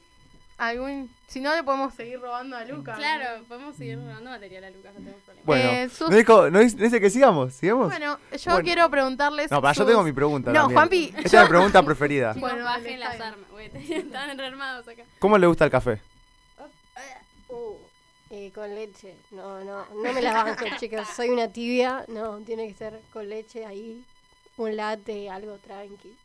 [0.58, 1.10] algún...
[1.28, 2.98] Si no, le podemos seguir robando a Lucas.
[2.98, 5.46] Claro, podemos seguir robando material a Lucas, no tenemos problema.
[5.46, 7.54] Bueno, Eh, sus- ¿no, dijo- no dice no dice que sigamos?
[7.54, 7.90] ¿Sigamos?
[7.90, 8.64] Bueno, yo Bueno.
[8.64, 9.52] quiero preguntarles.
[9.52, 10.52] No, para yo sus- tengo mi pregunta.
[10.54, 10.78] No, también.
[10.78, 11.14] Juanpi.
[11.18, 12.34] Esta yo- es mi pregunta preferida.
[12.34, 13.22] Chicos, Bueno, bajen las bien.
[13.24, 15.04] armas, güey, estaban rearmados acá.
[15.20, 16.00] ¿Cómo le gusta el café?
[18.30, 19.16] Eh, con leche.
[19.32, 21.08] No, no, no me la banco, chicos.
[21.16, 22.04] Soy una tibia.
[22.10, 24.04] No, tiene que ser con leche ahí.
[24.58, 26.16] Un latte, algo tranqui.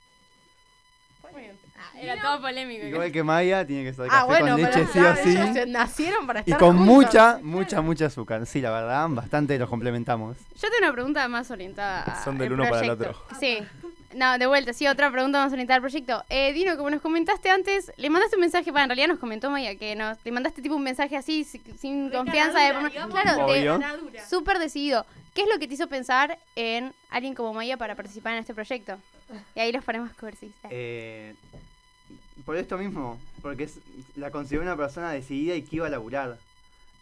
[1.32, 1.58] Muy bien.
[2.00, 2.84] Era todo polémico.
[2.86, 5.70] Igual que Maya, tiene que ser Ah, bueno, con leche sí o sí.
[5.70, 6.94] nacieron para Y estar con juntos.
[6.94, 8.44] mucha, mucha, mucha azúcar.
[8.46, 10.36] Sí, la verdad, bastante los complementamos.
[10.56, 13.20] Yo tengo una pregunta más orientada a Son del el uno para el proyecto.
[13.24, 13.38] otro.
[13.38, 13.58] Sí.
[14.14, 16.22] No, de vuelta, sí, otra pregunta más orientada al proyecto.
[16.28, 19.50] Eh, Dino, como nos comentaste antes, le mandaste un mensaje, para en realidad nos comentó
[19.50, 22.58] Maya, que nos, le mandaste tipo un mensaje así, si- sin confianza.
[22.60, 22.80] de caradura,
[23.46, 23.80] por- digamos.
[23.84, 25.06] claro, de- súper decidido.
[25.34, 28.52] ¿Qué es lo que te hizo pensar en alguien como Maya para participar en este
[28.54, 28.98] proyecto?
[29.54, 30.50] Y ahí los ponemos coversis.
[30.70, 31.34] Eh,
[32.44, 33.78] por esto mismo, porque es,
[34.16, 36.36] la considero una persona decidida y que iba a laburar.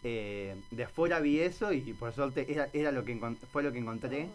[0.03, 3.19] Eh, de afuera vi eso y por suerte era, era lo que
[3.53, 4.29] fue lo que encontré.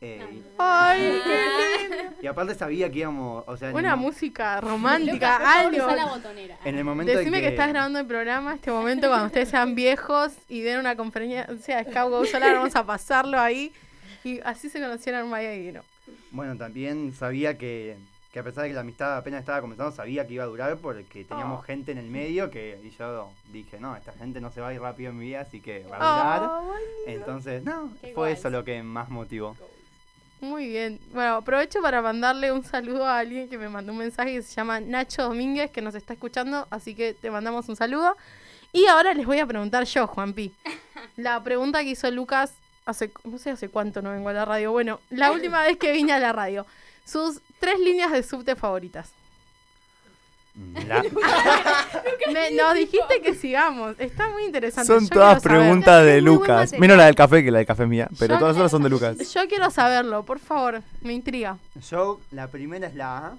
[0.00, 2.12] Eh, Ay, qué lindo.
[2.22, 5.96] y, aparte sabía que íbamos, o sea, Una música romántica, Lucas, por favor, algo.
[5.96, 6.58] la botonera.
[6.64, 7.48] en el momento de Decime que...
[7.48, 11.90] estás grabando el programa, este momento cuando ustedes sean viejos y den una conferencia de
[11.90, 13.72] Scout Go Solar, vamos a pasarlo ahí.
[14.22, 15.82] Y así se conocieron Maya y Dino.
[16.30, 17.96] Bueno, también sabía que,
[18.32, 20.76] que a pesar de que la amistad apenas estaba comenzando, sabía que iba a durar
[20.76, 21.62] porque teníamos Oh.
[21.62, 24.74] gente en el medio que y yo dije, no, esta gente no se va a
[24.74, 26.50] ir rápido en mi vida, así que va a durar.
[26.50, 26.74] Oh,
[27.06, 29.56] Entonces, no, Qué fue eso lo que más motivó.
[30.40, 31.00] Muy bien.
[31.12, 34.54] Bueno, aprovecho para mandarle un saludo a alguien que me mandó un mensaje que se
[34.54, 38.16] llama Nacho Domínguez, que nos está escuchando, así que te mandamos un saludo.
[38.72, 40.52] Y ahora les voy a preguntar yo, Juanpi.
[41.16, 42.52] La pregunta que hizo Lucas
[42.84, 44.72] hace, no sé hace cuánto no vengo a la radio.
[44.72, 46.66] Bueno, la última vez que vine a la radio.
[47.04, 49.10] Sus tres líneas de subte favoritas.
[50.86, 51.02] La-
[52.32, 53.94] Me- nos dijiste que sigamos.
[53.98, 54.86] Está muy interesante.
[54.86, 55.58] Son Yo todas saber.
[55.58, 56.72] preguntas de Lucas.
[56.78, 58.08] Menos la del café, que la del café es mía.
[58.18, 59.16] Pero Yo- todas las otras son de Lucas.
[59.34, 60.82] Yo quiero saberlo, por favor.
[61.02, 61.58] Me intriga.
[61.90, 63.36] Yo, la primera es la A,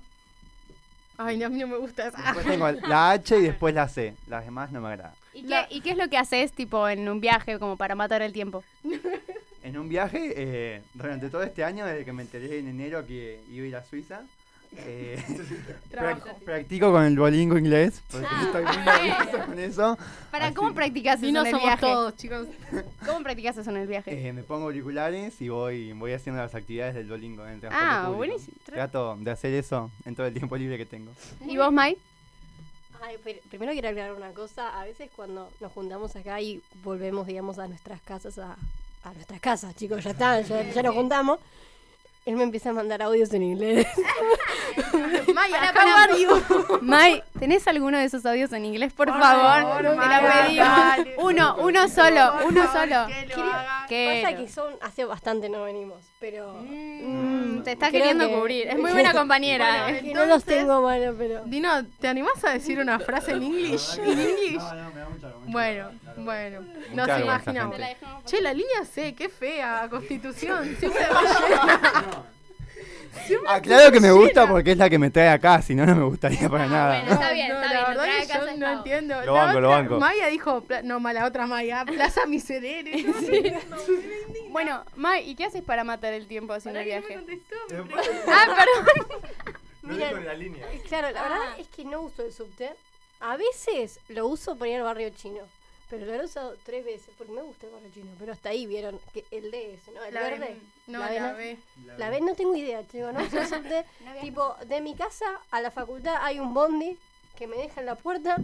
[1.19, 2.21] Ay, no, a mí no me gusta esa.
[2.21, 4.13] después tengo la H y después la C.
[4.27, 5.13] Las demás no me agradan.
[5.33, 8.21] ¿Y qué, ¿Y qué es lo que haces, tipo, en un viaje como para matar
[8.21, 8.63] el tiempo?
[9.63, 13.41] En un viaje, eh, durante todo este año, desde que me enteré en enero que
[13.51, 14.21] iba a ir a Suiza,
[14.75, 15.23] eh,
[15.91, 19.97] prac- practico con el Duolingo inglés, porque Ah, estoy muy nervioso con eso.
[20.31, 21.85] ¿Para cómo practicas Y eso no en el somos viaje?
[21.85, 22.47] todos, chicos.
[23.05, 24.27] ¿Cómo practicas eso en el viaje?
[24.27, 27.87] Eh, me pongo auriculares y voy, voy haciendo las actividades del Duolingo en el transporte
[27.89, 28.17] Ah, público.
[28.17, 28.57] buenísimo.
[28.65, 31.11] Trato de hacer eso en todo el tiempo libre que tengo.
[31.45, 31.97] ¿Y vos, Mai?
[33.01, 34.79] Ay, pero primero quiero aclarar una cosa.
[34.79, 38.57] A veces cuando nos juntamos acá y volvemos, digamos, a nuestras casas, a,
[39.03, 41.39] a nuestras casas, chicos, ya está, ya, ya nos juntamos.
[42.27, 43.87] Él me empieza a mandar audios en inglés.
[45.95, 46.41] Varios.
[46.81, 48.93] Mai, ¿tenés alguno de esos audios en inglés?
[48.93, 50.67] Por, Por favor, favor, te Maya, la pedimos.
[50.67, 51.15] dale.
[51.19, 53.07] Uno, uno solo, Por uno favor, solo.
[53.87, 54.23] que lo.
[54.23, 56.53] Pasa que son, hace bastante no venimos, pero...
[56.61, 58.67] Mm, te está queriendo que- cubrir.
[58.67, 59.83] Es muy buena compañera.
[59.83, 60.11] Bueno, eh.
[60.13, 61.43] no los tengo mano, pero...
[61.45, 61.69] Dino,
[61.99, 63.97] ¿te animás a decir una frase en English?
[63.99, 65.31] No, no, vergüenza.
[65.47, 66.61] Bueno, bueno,
[66.93, 67.77] nos vergüenza, imaginamos.
[67.77, 67.97] gente.
[68.25, 70.75] Che, la línea C, qué fea, Constitución.
[70.79, 72.23] Siempre rellena.
[73.25, 75.85] Siempre Ah, claro que me gusta porque es la que me trae acá, si no,
[75.87, 76.99] no me gustaría para nada.
[76.99, 77.81] bueno, está bien, No, está la bien.
[77.81, 78.77] lo verdad trae que a casa yo no Estado.
[78.77, 79.25] entiendo.
[79.25, 79.99] Lo La banco, lo otra- banco.
[79.99, 83.03] Maya dijo, pla- no, mala otra Maya, Plaza Miserere.
[83.03, 83.13] No,
[83.75, 83.77] no,
[84.49, 87.41] Bueno, Mai, ¿y qué haces para matar el tiempo haciendo el Pará que no viaje?
[87.69, 88.31] me contestó.
[88.31, 89.21] Ah, perdón.
[89.81, 90.65] Mira, la línea.
[90.87, 91.55] Claro, la verdad Ah.
[91.57, 92.69] es que no uso el subte.
[93.19, 95.39] A veces lo uso para ir al barrio chino.
[95.89, 98.11] Pero lo he usado tres veces porque me gusta el barrio chino.
[98.19, 100.03] Pero hasta ahí vieron que el DS, ¿no?
[100.03, 100.39] El La verde.
[100.39, 100.57] B.
[100.87, 101.33] No, La B, la.
[101.33, 101.57] B.
[101.97, 103.21] La B no tengo idea, chico, ¿no?
[103.23, 103.85] Uso el subte.
[104.21, 106.97] tipo, de mi casa a la facultad hay un bondi
[107.37, 108.37] que me deja en la puerta.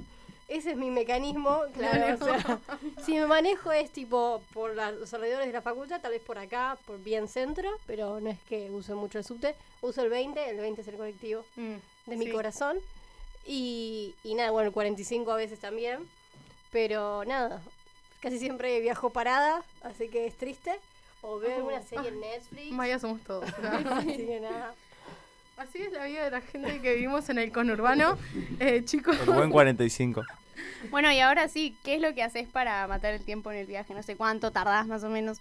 [0.47, 2.17] Ese es mi mecanismo, claro.
[2.17, 2.59] No, o sea,
[3.05, 6.37] si me manejo es tipo por la- los alrededores de la facultad, tal vez por
[6.37, 9.55] acá, por bien centro, pero no es que use mucho el subte.
[9.81, 11.75] Uso el 20, el 20 es el colectivo Mm,
[12.05, 12.31] de mi sí.
[12.31, 12.77] corazón.
[13.45, 16.07] Y, y nada, bueno, el 45 a veces también.
[16.73, 17.61] Pero nada,
[18.19, 20.73] casi siempre viajo parada, así que es triste.
[21.21, 21.55] O veo Oh.
[21.59, 22.71] alguna serie en Netflix.
[22.73, 23.45] Maya somos todos.
[23.95, 24.73] así que nada.
[25.55, 28.17] Así es la vida de la gente que vivimos en el conurbano.
[28.59, 29.17] Eh, chicos.
[29.21, 30.23] El buen 45.
[30.89, 33.67] Bueno, y ahora sí, ¿qué es lo que haces para matar el tiempo en el
[33.67, 33.93] viaje?
[33.93, 35.37] No sé cuánto tardás más o menos.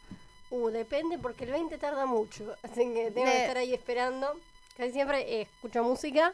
[0.50, 2.54] Uh, depende porque el 20 tarda mucho.
[2.62, 4.38] Así que tengo que estar ahí esperando.
[4.76, 6.32] Casi siempre eh, escucho música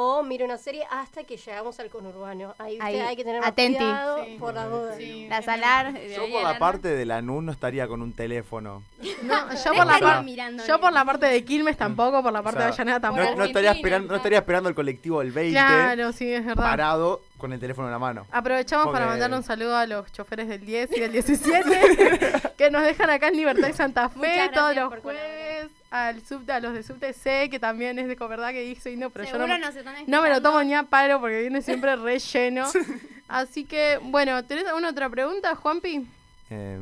[0.00, 2.54] o miro una serie hasta que llegamos al conurbano.
[2.58, 3.78] Ahí, hay que tener más atenti.
[3.78, 4.36] cuidado Sí.
[4.38, 4.96] por las dudas.
[5.28, 5.92] La salar.
[6.14, 8.84] Yo por la parte de la NU no estaría con un teléfono.
[9.22, 12.40] No, yo por, la par- mirando yo por la parte de Quilmes tampoco, por la
[12.40, 13.36] O parte sea, de Avellaneda no, tampoco.
[13.38, 16.62] no estaría esperando, no estaría esperando el colectivo del 20 Claro, sí, es verdad.
[16.62, 18.24] parado con el teléfono en la mano.
[18.30, 22.82] Aprovechamos para mandar un saludo a los choferes del 10 y del 17 que nos
[22.82, 25.26] dejan acá en Libertad y Santa Fe Muchas todos los por colaborar.
[25.28, 25.70] jueves.
[25.90, 29.08] Al subte, a los de subte C, que también es de Coverdad que dice no,
[29.08, 29.58] pero yo no, me-
[30.06, 32.66] no me lo tomo ni a palo porque viene siempre relleno.
[33.28, 36.06] Así que, bueno, ¿tenés alguna otra pregunta, Juanpi?
[36.50, 36.78] Eh,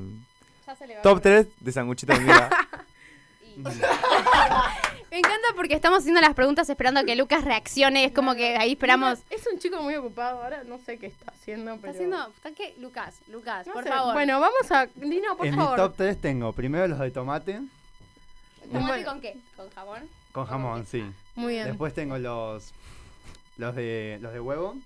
[0.66, 2.18] Ya se le va top a 3 de sanguchito de.
[5.10, 8.04] Me encanta porque estamos haciendo las preguntas esperando a que Lucas reaccione.
[8.04, 9.20] Es como que ahí esperamos.
[9.30, 11.92] Es un chico muy ocupado ahora, no sé qué está haciendo, Está pero...
[11.94, 12.26] haciendo.
[12.36, 12.74] ¿Está qué?
[12.80, 13.88] Lucas, Lucas, No por sé.
[13.90, 14.12] favor.
[14.14, 14.86] Bueno, vamos a...
[14.96, 15.70] Dino, por en favor.
[15.70, 17.60] mi top 3 tengo primero los de tomate
[18.72, 19.08] ¿Tomate bueno.
[19.10, 19.36] con qué?
[19.56, 20.02] ¿Con jabón?
[20.32, 21.04] con jamón, sí.
[21.34, 21.66] Muy bien.
[21.66, 22.72] Después tengo los
[23.56, 24.76] los de los de huevo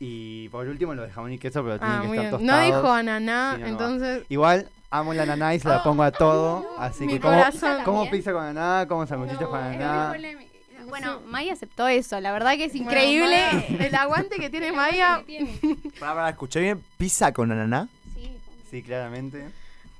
[0.00, 2.46] y por último los de jamón y queso, pero tienen Ah, que muy estar bien.
[2.46, 2.76] No tostados.
[2.82, 4.22] dijo ananá, Sí, entonces...
[4.28, 7.42] Igual amo la ananá y se la pongo a todo, así mi que como,
[7.84, 10.14] como pizza con ananá, como sanguchitos con ananá.
[10.86, 12.18] Bueno, Maya aceptó eso.
[12.20, 13.42] La verdad que es increíble.
[13.78, 15.22] El aguante que tiene Maya.
[16.00, 16.82] Pará, pará, escuché bien.
[16.96, 17.88] ¿Pizza con ananá?
[18.70, 19.50] Sí, claramente.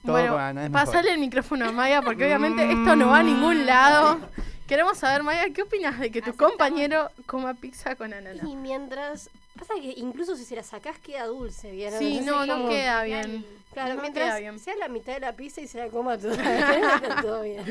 [0.04, 3.66] Todo Bueno, es pasale el micrófono a Maya porque obviamente esto no va a ningún
[3.66, 4.20] lado.
[4.66, 8.42] Queremos saber, Maya, ¿qué opinas de que tu compañero coma pizza con ananá?
[8.46, 9.30] Y mientras.
[9.58, 11.98] Pasa que incluso si se la sacás queda dulce, ¿vieron?
[11.98, 13.44] Sí, no, no queda bien.
[13.72, 14.58] Claro, No mientras queda bien.
[14.60, 17.64] sea la mitad de la pizza y se la coma toda, está todo bien.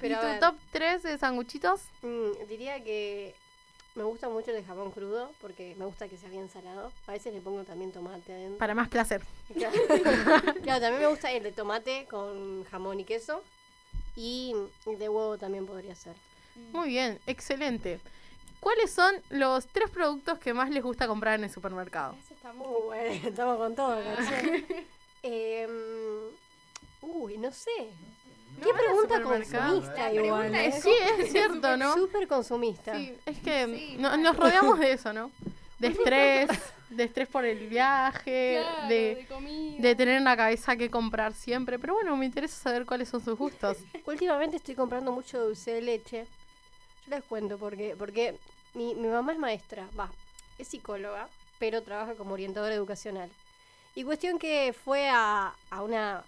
[0.00, 0.40] Pero ¿Y tu ver.
[0.40, 1.80] top 3 de sanguchitos?
[2.02, 3.34] Mm, diría que
[3.94, 6.92] me gusta mucho el de jamón crudo porque me gusta que sea bien salado.
[7.06, 8.58] A veces le pongo también tomate adentro.
[8.58, 9.22] Para más placer.
[9.52, 9.76] Claro,
[10.62, 13.42] Claro, también me gusta el de tomate con jamón y queso.
[14.16, 14.54] Y
[14.86, 16.14] el de huevo también podría ser.
[16.72, 18.00] Muy bien, excelente.
[18.60, 22.16] ¿Cuáles son los tres productos que más les gusta comprar en el supermercado?
[22.58, 24.64] Uh, bueno, estamos con todo, canción.
[25.26, 25.70] Em,
[27.00, 27.88] uy, no sé.
[28.62, 30.40] Qué No, pregunta consumista La igual.
[30.50, 30.68] pregunta ¿eh?
[30.68, 31.94] es- Sí, es cierto, ¿no?
[31.94, 32.94] Súper consumista.
[32.96, 35.30] Sí, es que no- nos rodeamos de eso, ¿no?
[35.78, 36.48] De estrés,
[36.88, 39.82] de estrés por el viaje, Claro, de, de comida.
[39.82, 41.78] de tener en la cabeza qué comprar siempre.
[41.78, 43.76] Pero bueno, me interesa saber cuáles son sus gustos.
[44.06, 46.26] Últimamente estoy comprando mucho dulce de leche.
[47.06, 48.36] Yo les cuento porque, porque
[48.74, 50.10] mi, mi mamá es maestra, va,
[50.58, 51.28] es psicóloga,
[51.58, 53.28] pero trabaja como orientadora educacional.
[53.96, 56.24] Y cuestión que fue a, a una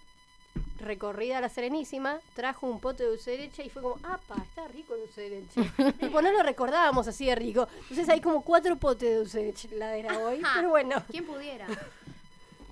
[0.79, 4.37] recorrida a la Serenísima, trajo un pote de dulce de leche y fue como, ¡apa!
[4.37, 5.93] Está rico el dulce de leche.
[6.01, 7.69] tipo, no lo recordábamos así de rico.
[7.83, 11.03] Entonces hay como cuatro potes de dulce de leche en la heladera hoy, pero bueno.
[11.11, 11.67] ¿Quién pudiera?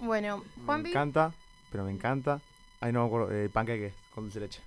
[0.01, 1.33] Bueno, Me encanta,
[1.71, 2.41] pero me encanta.
[2.81, 4.61] Ay, no me acuerdo, eh, panqueques con dulce de leche.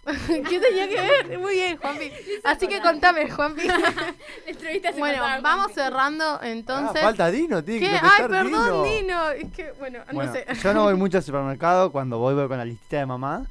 [0.50, 1.40] ¿qué tenía que ver?
[1.40, 2.12] Muy bien, Juanpi.
[2.44, 3.62] Así que contame, Juanpi.
[4.98, 6.98] Bueno, vamos cerrando entonces.
[7.02, 7.88] Ah, falta Dino, que ¿Qué?
[8.02, 8.84] Ay, perdón, Dino.
[8.84, 9.30] Dino.
[9.32, 10.46] Es que, bueno, Bueno, no sé.
[10.62, 13.46] yo no voy mucho al supermercado, cuando voy voy con la listita de mamá.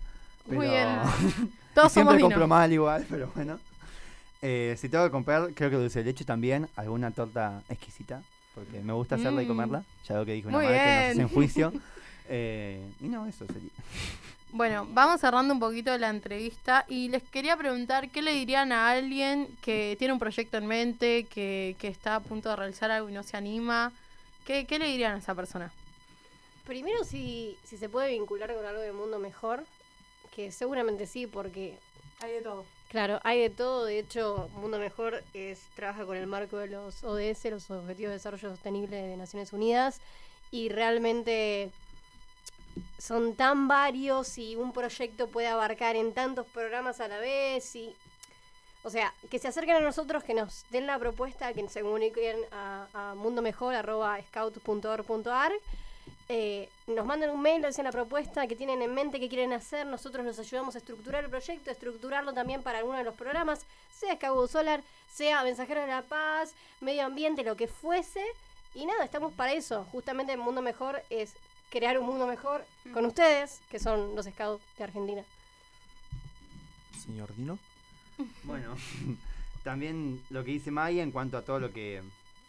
[0.47, 0.57] Pero...
[0.61, 0.89] Muy bien.
[0.89, 2.27] y Todos siempre somos Dino.
[2.29, 3.59] compro mal igual, pero bueno.
[4.43, 8.23] Eh, si tengo que comprar, creo que dulce de leche también, alguna torta exquisita,
[8.55, 9.49] porque me gusta hacerla y Mm.
[9.49, 9.83] comerla.
[10.09, 11.73] Ya veo que dije una Muy madre que nos hace en juicio.
[12.29, 13.71] Eh, y no, eso sería.
[14.57, 18.89] Bueno, vamos cerrando un poquito la entrevista y les quería preguntar qué le dirían a
[18.89, 23.11] alguien que tiene un proyecto en mente, que, que está a punto de realizar algo
[23.11, 23.93] y no se anima.
[24.47, 25.71] ¿Qué, qué le dirían a esa persona?
[26.67, 29.63] Primero, si, si se puede vincular con algo de mundo mejor,
[30.35, 31.79] que seguramente sí, porque
[32.21, 32.65] Hay de todo.
[32.89, 33.85] Claro, hay de todo.
[33.85, 38.17] De hecho, Mundo Mejor es, trabaja con el marco de los ODS, los Objetivos de
[38.17, 40.01] Desarrollo Sostenible de Naciones Unidas,
[40.51, 41.71] y realmente
[42.99, 47.95] son tan varios y un proyecto puede abarcar en tantos programas a la vez y
[48.83, 52.37] o sea, que se acerquen a nosotros, que nos den la propuesta, que se comuniquen
[52.53, 55.53] a, a mundomejor.scout.org.ar,
[56.29, 59.85] eh, nos mandan un mail, dicen la propuesta que tienen en mente, que quieren hacer,
[59.87, 63.67] nosotros los ayudamos a estructurar el proyecto, a estructurarlo también para alguno de los programas,
[63.93, 68.25] sea Scout Solar, sea Mensajero de la Paz, Medio Ambiente, lo que fuese,
[68.77, 69.85] y nada, estamos para eso.
[69.91, 71.35] Justamente Mundo Mejor es
[71.71, 75.23] crear un mundo mejor con ustedes, que son los Scouts de Argentina.
[77.05, 77.59] Señor Dino.
[78.45, 78.75] Bueno,
[79.63, 82.03] también lo que dice Maya en cuanto a todo lo que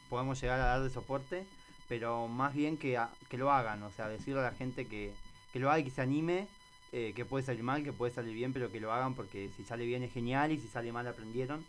[0.09, 1.45] podemos llegar a dar de soporte,
[1.89, 5.13] pero más bien que, a- que lo hagan, o sea, decirle a la gente que,
[5.51, 6.47] que lo haga y que se anime,
[6.93, 9.63] eh, que puede salir mal, que puede salir bien, pero que lo hagan porque si
[9.65, 11.65] sale bien es genial y si sale mal aprendieron.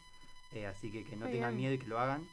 [0.54, 1.60] Eh, así que que no Muy tengan bien.
[1.60, 2.26] miedo y que lo hagan.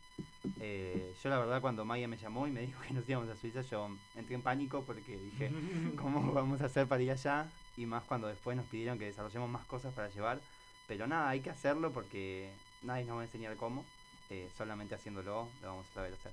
[0.61, 3.35] Eh, yo la verdad cuando Maya me llamó y me dijo que nos íbamos a
[3.35, 5.51] Suiza, yo entré en pánico porque dije,
[5.97, 7.47] ¿cómo vamos a hacer para ir allá?
[7.77, 10.39] Y más cuando después nos pidieron que desarrollemos más cosas para llevar.
[10.87, 12.49] Pero nada, hay que hacerlo porque
[12.83, 13.83] nadie nos va a enseñar cómo.
[14.29, 16.31] eh, solamente haciéndolo lo vamos a saber hacer.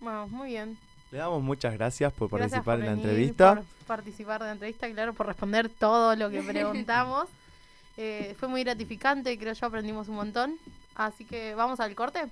[0.00, 0.76] Bueno, muy bien.
[1.10, 3.54] Le damos muchas gracias por Gracias participar por en la venir, entrevista.
[3.56, 7.26] Por participar de la entrevista, claro, por responder todo lo que preguntamos.
[7.96, 10.56] Eh, fue muy gratificante, creo yo aprendimos un montón.
[11.00, 12.28] Así que vamos al corte.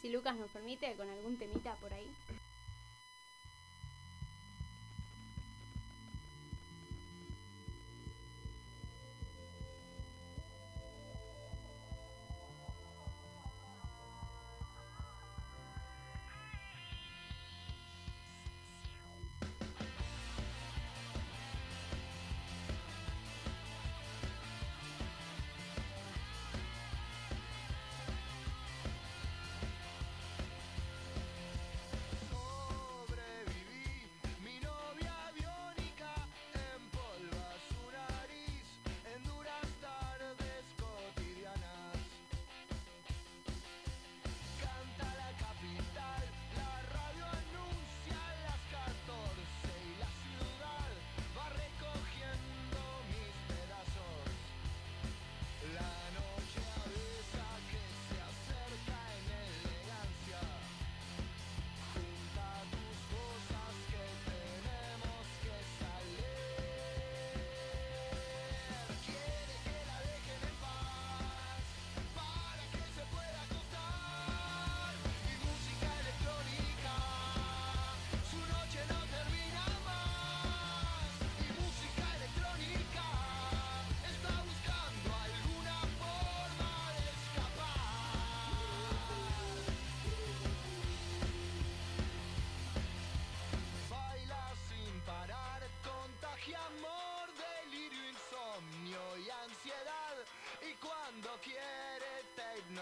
[0.00, 2.06] Si Lucas nos permite, con algún temita por ahí.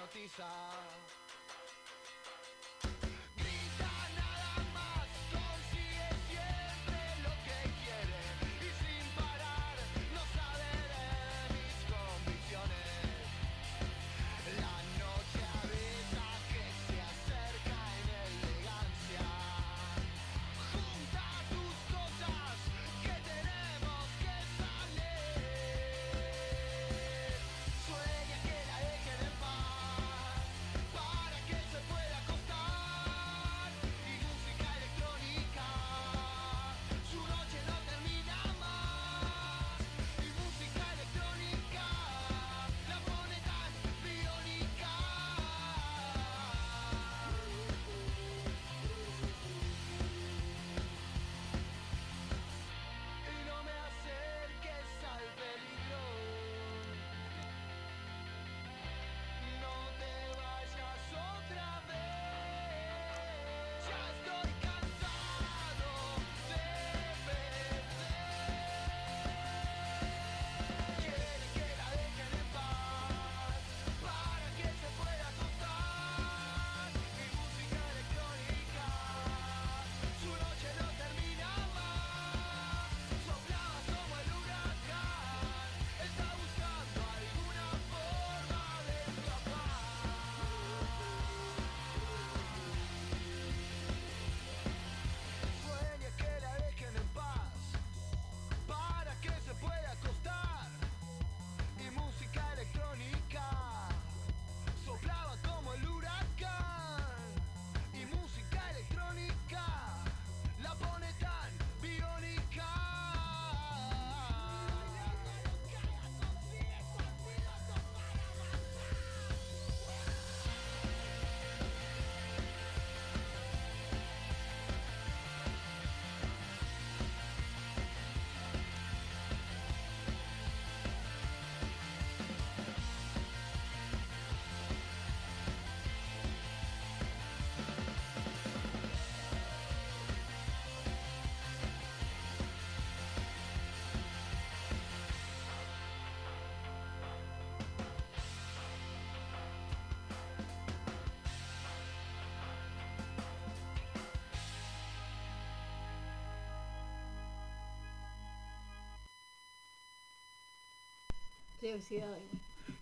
[0.07, 0.96] Bautista.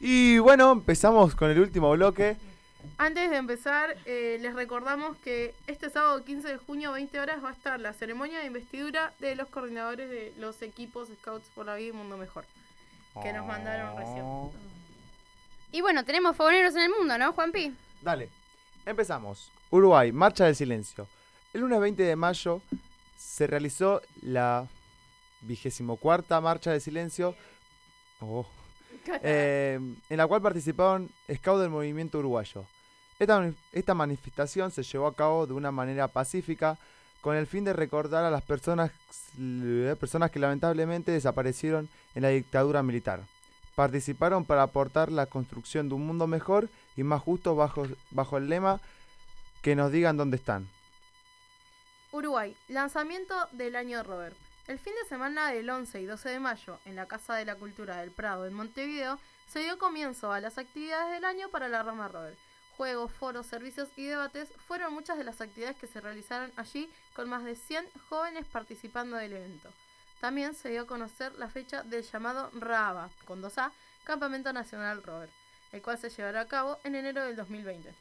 [0.01, 2.37] Y bueno, empezamos con el último bloque.
[2.99, 7.51] Antes de empezar, eh, les recordamos que este sábado 15 de junio, 20 horas, va
[7.51, 11.77] a estar la ceremonia de investidura de los coordinadores de los equipos Scouts por la
[11.77, 12.45] Vida y Mundo Mejor,
[13.23, 14.25] que nos mandaron recién.
[15.73, 17.75] Y bueno, tenemos fogoneros en el mundo, ¿no, Juanpi?
[18.03, 18.29] Dale,
[18.87, 19.51] empezamos.
[19.71, 21.09] Uruguay, Marcha del Silencio.
[21.53, 22.61] El lunes 20 de mayo
[23.17, 24.69] se realizó la
[25.41, 27.35] vigésimo cuarta Marcha del Silencio,
[28.21, 28.47] oh,
[29.23, 29.79] eh,
[30.09, 32.65] en la cual participaron scouts del movimiento uruguayo.
[33.19, 36.77] Esta, mani- esta manifestación se llevó a cabo de una manera pacífica
[37.21, 38.91] con el fin de recordar a las personas,
[39.39, 43.21] eh, personas que lamentablemente desaparecieron en la dictadura militar.
[43.75, 48.49] Participaron para aportar la construcción de un mundo mejor y más justo bajo, bajo el
[48.49, 48.81] lema
[49.63, 50.69] que nos digan dónde están.
[52.13, 54.37] Uruguay, lanzamiento del año Robert.
[54.67, 57.57] El fin de semana del 11 y 12 de mayo, en la Casa de la
[57.57, 61.83] Cultura del Prado en Montevideo, se dio comienzo a las actividades del año para la
[61.83, 62.39] rama Robert.
[62.79, 67.29] Juegos, foros, servicios y debates fueron muchas de las actividades que se realizaron allí con
[67.29, 69.69] más de 100 jóvenes participando del evento.
[70.23, 73.71] También se dio a conocer la fecha del llamado RABA, con 2A,
[74.05, 75.31] Campamento Nacional Robert,
[75.73, 77.95] el cual se llevará a cabo en enero del 2020.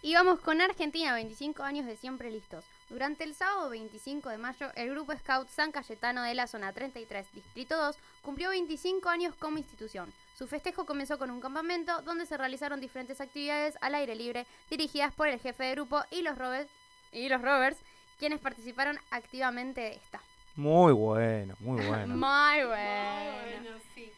[0.00, 2.64] Y vamos con Argentina, 25 años de siempre listos.
[2.88, 7.26] Durante el sábado 25 de mayo, el Grupo Scout San Cayetano de la Zona 33,
[7.34, 10.10] Distrito 2, cumplió 25 años como institución.
[10.38, 15.12] Su festejo comenzó con un campamento donde se realizaron diferentes actividades al aire libre dirigidas
[15.12, 16.70] por el jefe de grupo y los Roberts,
[17.12, 17.76] y los Rovers,
[18.18, 20.22] quienes participaron activamente de esta.
[20.56, 22.16] Muy bueno, muy bueno.
[22.16, 23.78] Muy bueno.
[23.94, 24.10] sí.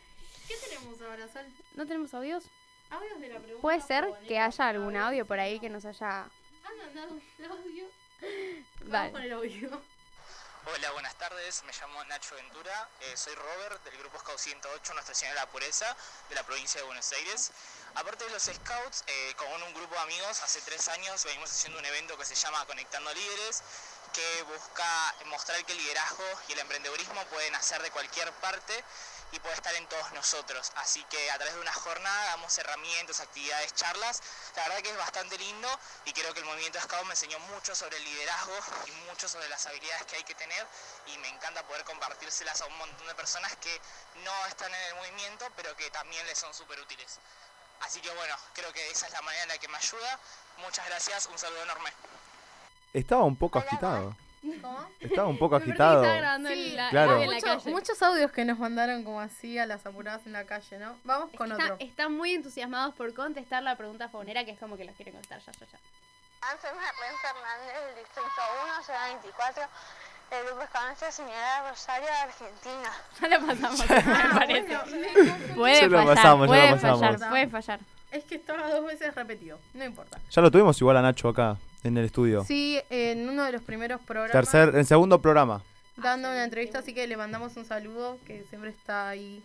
[0.47, 1.47] ¿Qué tenemos ahora, Sol?
[1.75, 2.45] ¿No tenemos audios?
[2.91, 3.63] Audios de la pregunta.
[3.63, 6.23] Puede ser que haya algún audio por ahí que nos haya...
[6.23, 8.00] Han mandado un audio.
[8.21, 9.13] Vamos Dale.
[9.13, 9.83] con el audio.
[10.67, 11.63] Hola, buenas tardes.
[11.65, 12.89] Me llamo Nacho Ventura.
[13.01, 15.97] eh, soy Robert del grupo Scout 108 Nuestra Señora de la Pureza
[16.29, 17.51] de la provincia de Buenos Aires.
[17.95, 21.79] Aparte de los Scouts, eh, con un grupo de amigos, hace tres años venimos haciendo
[21.79, 23.63] un evento que se llama Conectando Líderes,
[24.13, 28.85] que busca mostrar que el liderazgo y el emprendedurismo pueden hacer de cualquier parte
[29.33, 30.73] y puede estar en todos nosotros.
[30.77, 34.23] Así que a través de una jornada damos herramientas, actividades, charlas.
[34.57, 35.69] La verdad que es bastante lindo
[36.05, 38.55] y creo que el movimiento Scout me enseñó mucho sobre el liderazgo
[38.87, 40.67] y mucho sobre las habilidades que hay que tener
[41.07, 43.81] y me encanta poder compartírselas a un montón de personas que
[44.25, 47.19] no están en el movimiento pero que también les son súper útiles.
[47.81, 50.19] Así que bueno, creo que esa es la manera en la que me ayuda.
[50.59, 51.93] Muchas gracias, un saludo enorme.
[52.93, 54.17] Estaba un poco agitado.
[54.63, 54.89] ¿Cómo?
[55.01, 56.03] Estaba un poco agitado.
[56.03, 57.19] Sí, Claro.
[57.21, 60.79] hay muchos, muchos audios que nos mandaron como así a las apuradas en la calle,
[60.79, 60.97] ¿no?
[61.05, 61.77] Vamos con Está- otro.
[61.87, 65.41] están muy entusiasmados por contestar la pregunta faunera, que es como que los quieren contestar
[65.41, 65.79] ya, ya, ya.
[66.61, 69.63] Soy Marlene Fernández del Distrito 1, ciudad 24,
[70.31, 72.93] del Grupo Escabencia Señora Rosario de Argentina.
[73.21, 74.79] Ya lo pasamos, me parece.
[75.55, 77.01] Puede Ya lo fallar, pasamos, ya puede lo pasamos.
[77.01, 77.81] fallar, puede fallar.
[78.11, 80.19] Es que estaba dos veces repetido, no importa.
[80.31, 82.45] Ya lo tuvimos igual a Nacho acá, en el estudio.
[82.45, 84.33] Sí, en uno de los primeros programas.
[84.33, 85.63] Tercer, el segundo programa.
[85.97, 89.43] Dando una entrevista, así que le mandamos un saludo, que siempre está ahí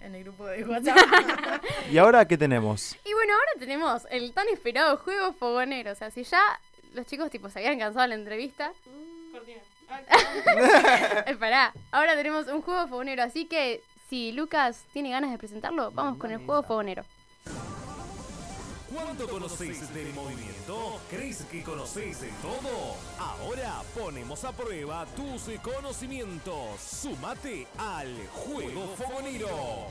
[0.00, 0.96] en el grupo de WhatsApp.
[1.90, 2.96] ¿Y ahora qué tenemos?
[3.04, 5.92] Y bueno, ahora tenemos el tan esperado juego fogonero.
[5.92, 6.42] O sea, si ya
[6.94, 8.72] los chicos tipo se habían cansado de la entrevista.
[11.26, 13.22] Eh, Pará, ahora tenemos un juego fogonero.
[13.22, 17.04] Así que si Lucas tiene ganas de presentarlo, vamos con el juego fogonero.
[18.92, 21.00] ¿Cuánto conocéis del movimiento?
[21.08, 22.96] ¿Crees que conocéis de todo?
[23.18, 26.78] Ahora ponemos a prueba tus conocimientos.
[26.78, 29.86] Sumate al Juego Fogonero.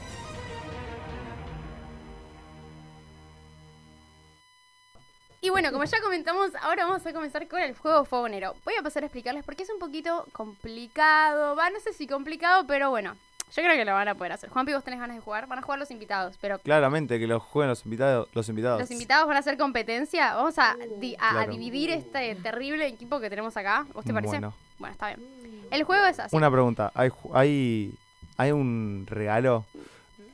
[5.44, 8.54] Y bueno, como ya comentamos, ahora vamos a comenzar con el juego fogonero.
[8.64, 11.56] Voy a pasar a explicarles porque es un poquito complicado.
[11.56, 13.18] Va, no sé si complicado, pero bueno.
[13.56, 14.50] Yo creo que lo van a poder hacer.
[14.50, 15.46] Juanpi, vos tenés ganas de jugar.
[15.48, 18.28] Van a jugar los invitados, pero Claramente que lo jueguen los invitados.
[18.34, 18.80] Los invitados.
[18.80, 20.36] los invitados van a hacer competencia.
[20.36, 23.86] Vamos a, di- a- dividir este terrible equipo que tenemos acá.
[23.94, 24.30] ¿Vos te parece?
[24.32, 24.54] Bueno.
[24.80, 25.30] Bueno, está bien.
[25.70, 26.36] El juego es así.
[26.36, 26.92] Una pregunta.
[26.96, 27.94] ¿Hay, ju- hay,
[28.38, 29.66] hay un regalo?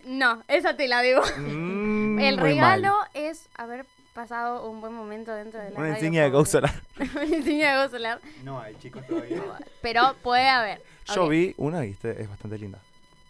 [0.05, 1.21] No, esa te la debo.
[1.37, 3.07] Mm, El regalo mal.
[3.13, 6.49] es haber pasado un buen momento dentro de la Una radio insignia de Fogonero.
[6.49, 6.73] Solar.
[7.15, 8.19] Una insignia de Go Solar.
[8.43, 9.41] No hay chicos todavía.
[9.81, 10.81] Pero puede haber.
[11.13, 12.79] Yo vi una y este es bastante linda.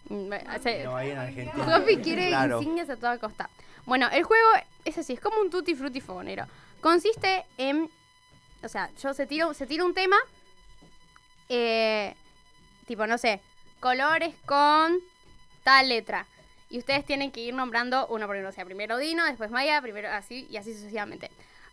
[0.10, 1.64] Mm, hace- No hay en Argentina.
[1.64, 2.58] Juanpi quiere Claro.
[2.60, 3.50] insignias a toda costa.
[3.86, 4.48] Bueno, el juego
[4.86, 6.46] es así, es como un tutti frutti fogonero.
[6.82, 7.90] Consiste en,
[8.64, 10.18] o sea, yo se tiro, se tira un tema,
[11.50, 12.14] eh,
[12.86, 13.42] tipo, no sé,
[13.80, 15.00] colores con
[15.64, 16.26] tal letra.
[16.70, 18.50] Y ustedes tienen que ir nombrando uno por uno.
[18.50, 21.32] O sea, primero Dino, después Maya, primero así y así sucesivamente.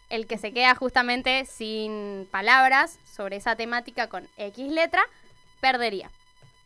[0.09, 5.03] El que se queda justamente sin palabras sobre esa temática con X letra,
[5.61, 6.11] perdería.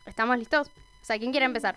[0.05, 0.69] ¿Estamos listos?
[1.09, 1.75] O sea, ¿quién quiere empezar?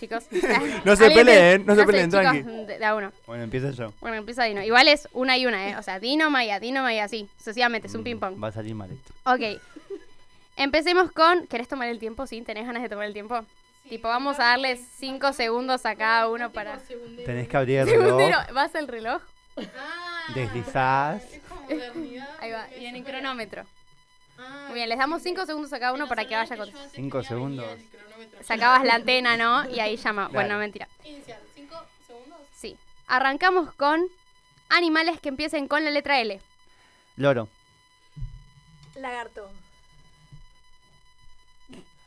[0.00, 0.24] Chicos.
[0.84, 2.42] No se ¿Alguien peleen, no se sé, peleen, chicos, tranqui.
[2.66, 3.12] De, de a uno.
[3.28, 3.92] Bueno, empiezo yo.
[4.00, 4.60] Bueno, empieza Dino.
[4.60, 5.76] Igual es una y una, ¿eh?
[5.76, 7.28] O sea, Dino, Maya, Dino, Maya, así.
[7.38, 8.42] Sucesivamente, es un ping-pong.
[8.42, 9.14] Va a salir mal esto.
[9.24, 9.60] Ok.
[10.56, 11.46] Empecemos con.
[11.46, 12.26] ¿Querés tomar el tiempo?
[12.26, 12.42] ¿Sí?
[12.42, 13.44] ¿Tenés ganas de tomar el tiempo?
[13.88, 16.80] tipo, vamos a darles 5 segundos a cada uno para.
[17.24, 18.52] Tenés que abrir el reloj.
[18.52, 19.22] ¿Vas al reloj?
[20.34, 21.22] deslizás.
[22.40, 22.66] Ahí va.
[22.80, 23.64] Y en el cronómetro.
[24.66, 26.70] Muy bien, les damos 5 segundos a cada uno para que vaya con.
[26.94, 27.66] 5 segundos.
[28.42, 29.68] Sacabas la antena, ¿no?
[29.70, 30.28] Y ahí llama.
[30.28, 30.88] Bueno, mentira.
[31.04, 31.76] Inicial, ¿cinco
[32.06, 32.38] segundos?
[32.54, 32.76] Sí.
[33.06, 34.06] Arrancamos con
[34.68, 36.40] animales que empiecen con la letra L.
[37.16, 37.48] Loro.
[38.96, 39.50] Lagarto.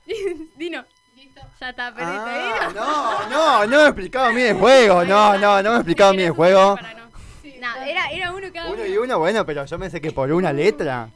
[0.55, 0.85] Dino.
[1.59, 5.05] Ya está, perdiste, Ah, no, no, no me explicaba mi de juego.
[5.05, 6.77] No, no, no me explicaba mi de juego.
[7.63, 8.75] No, era, era uno cada uno.
[8.75, 11.09] Uno y uno, bueno, pero yo pensé que por una letra.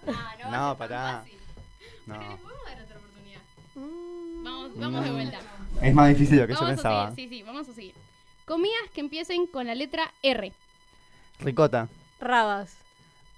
[0.50, 1.26] No, pará.
[2.06, 2.40] No.
[4.44, 5.40] Vamos, vamos de vuelta.
[5.82, 7.10] Es más difícil de lo que yo Vamos a pensaba.
[7.10, 7.94] seguir, sí, sí, vamos a seguir.
[8.46, 10.54] Comidas que empiecen con la letra R.
[11.42, 11.90] Ricota.
[12.22, 12.78] Rabas.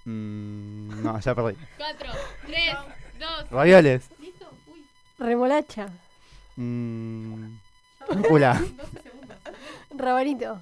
[0.04, 1.56] Mm, no, ya perdí.
[1.78, 2.12] 4,
[2.46, 2.76] 3,
[3.18, 3.50] 2.
[3.50, 4.08] Ravioles.
[4.20, 4.48] ¿Listo?
[4.72, 4.86] Uy.
[5.18, 5.88] Remolacha.
[6.54, 7.56] Mm,
[8.08, 8.62] Rúcula.
[9.96, 10.60] Rabanito.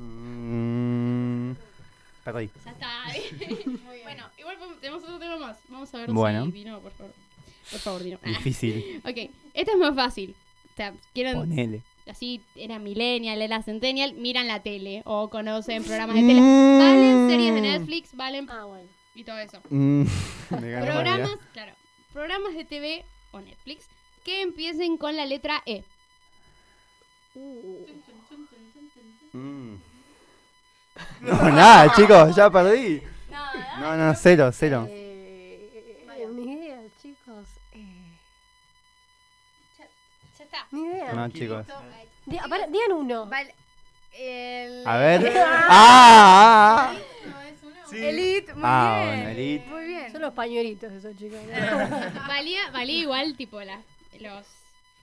[0.00, 1.52] Mm,
[2.24, 2.50] perdí.
[2.64, 3.04] Ya está.
[4.02, 5.58] bueno, igual tenemos otro tema más.
[5.68, 6.46] Vamos a ver Bueno.
[6.46, 7.12] si Dino, por favor.
[7.70, 8.18] Por favor, Dino.
[8.24, 9.00] Difícil.
[9.04, 10.34] ok, este es más fácil.
[10.72, 11.34] O sea, quieren.
[11.36, 11.82] Ponele.
[12.08, 16.40] Así era millennial, era centennial, miran la tele o conocen programas de tele.
[16.40, 16.78] Mm.
[16.78, 18.48] Valen series de Netflix, valen
[19.14, 19.60] y todo eso.
[19.68, 20.04] Mm,
[20.48, 21.72] Programas, claro,
[22.12, 23.86] programas de TV o Netflix
[24.24, 25.84] que empiecen con la letra E.
[29.32, 29.76] Mm.
[31.20, 33.02] No, nada, chicos, ya perdí.
[33.80, 34.86] No, no, cero, cero.
[34.88, 35.96] Eh,
[36.34, 37.46] ni idea, chicos.
[37.72, 37.84] Eh,
[40.38, 40.66] Ya está.
[40.70, 41.12] ni idea.
[41.12, 41.66] No, chicos.
[42.26, 42.38] Di-
[42.70, 43.26] digan uno.
[43.26, 43.54] Vale.
[44.18, 44.86] El...
[44.86, 45.32] A ver.
[45.46, 46.92] ¡Ah!
[46.92, 46.94] ah,
[47.92, 49.16] Elite, muy Ah, bien.
[49.16, 49.66] bueno, Elite.
[49.68, 50.12] Muy bien.
[50.12, 51.38] Son los pañuelitos esos chicos.
[52.28, 53.80] valía, valía igual, tipo, la,
[54.20, 54.46] los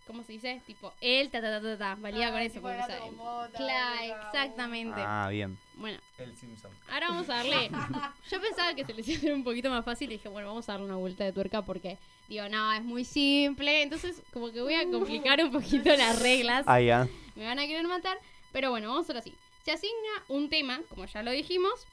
[0.08, 0.62] ¿cómo se dice?
[0.66, 1.96] Tipo, él, ta, ta, ta, ta, ta.
[1.96, 2.62] Valía Ah, con eso.
[2.62, 2.78] Porque,
[3.16, 5.00] bota, claro, exactamente.
[5.04, 5.58] Ah, bien.
[5.76, 6.72] Bueno, El Simpson.
[6.92, 7.70] ahora vamos a darle.
[8.32, 10.48] Yo pensaba que se les iba a hacer un poquito más fácil y dije, bueno,
[10.48, 11.98] vamos a darle una vuelta de tuerca porque,
[12.28, 13.84] digo, no, es muy simple.
[13.84, 16.64] Entonces, como que voy a complicar un poquito las reglas.
[16.68, 17.08] Ah, ya.
[17.36, 18.18] Me van a querer matar.
[18.52, 19.34] Pero bueno, vamos a hacer así.
[19.64, 21.86] Se asigna un tema, como ya lo dijimos,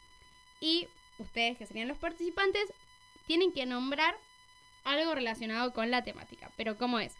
[0.61, 0.86] y
[1.19, 2.73] ustedes, que serían los participantes,
[3.27, 4.15] tienen que nombrar
[4.85, 6.51] algo relacionado con la temática.
[6.57, 7.12] Pero ¿cómo es?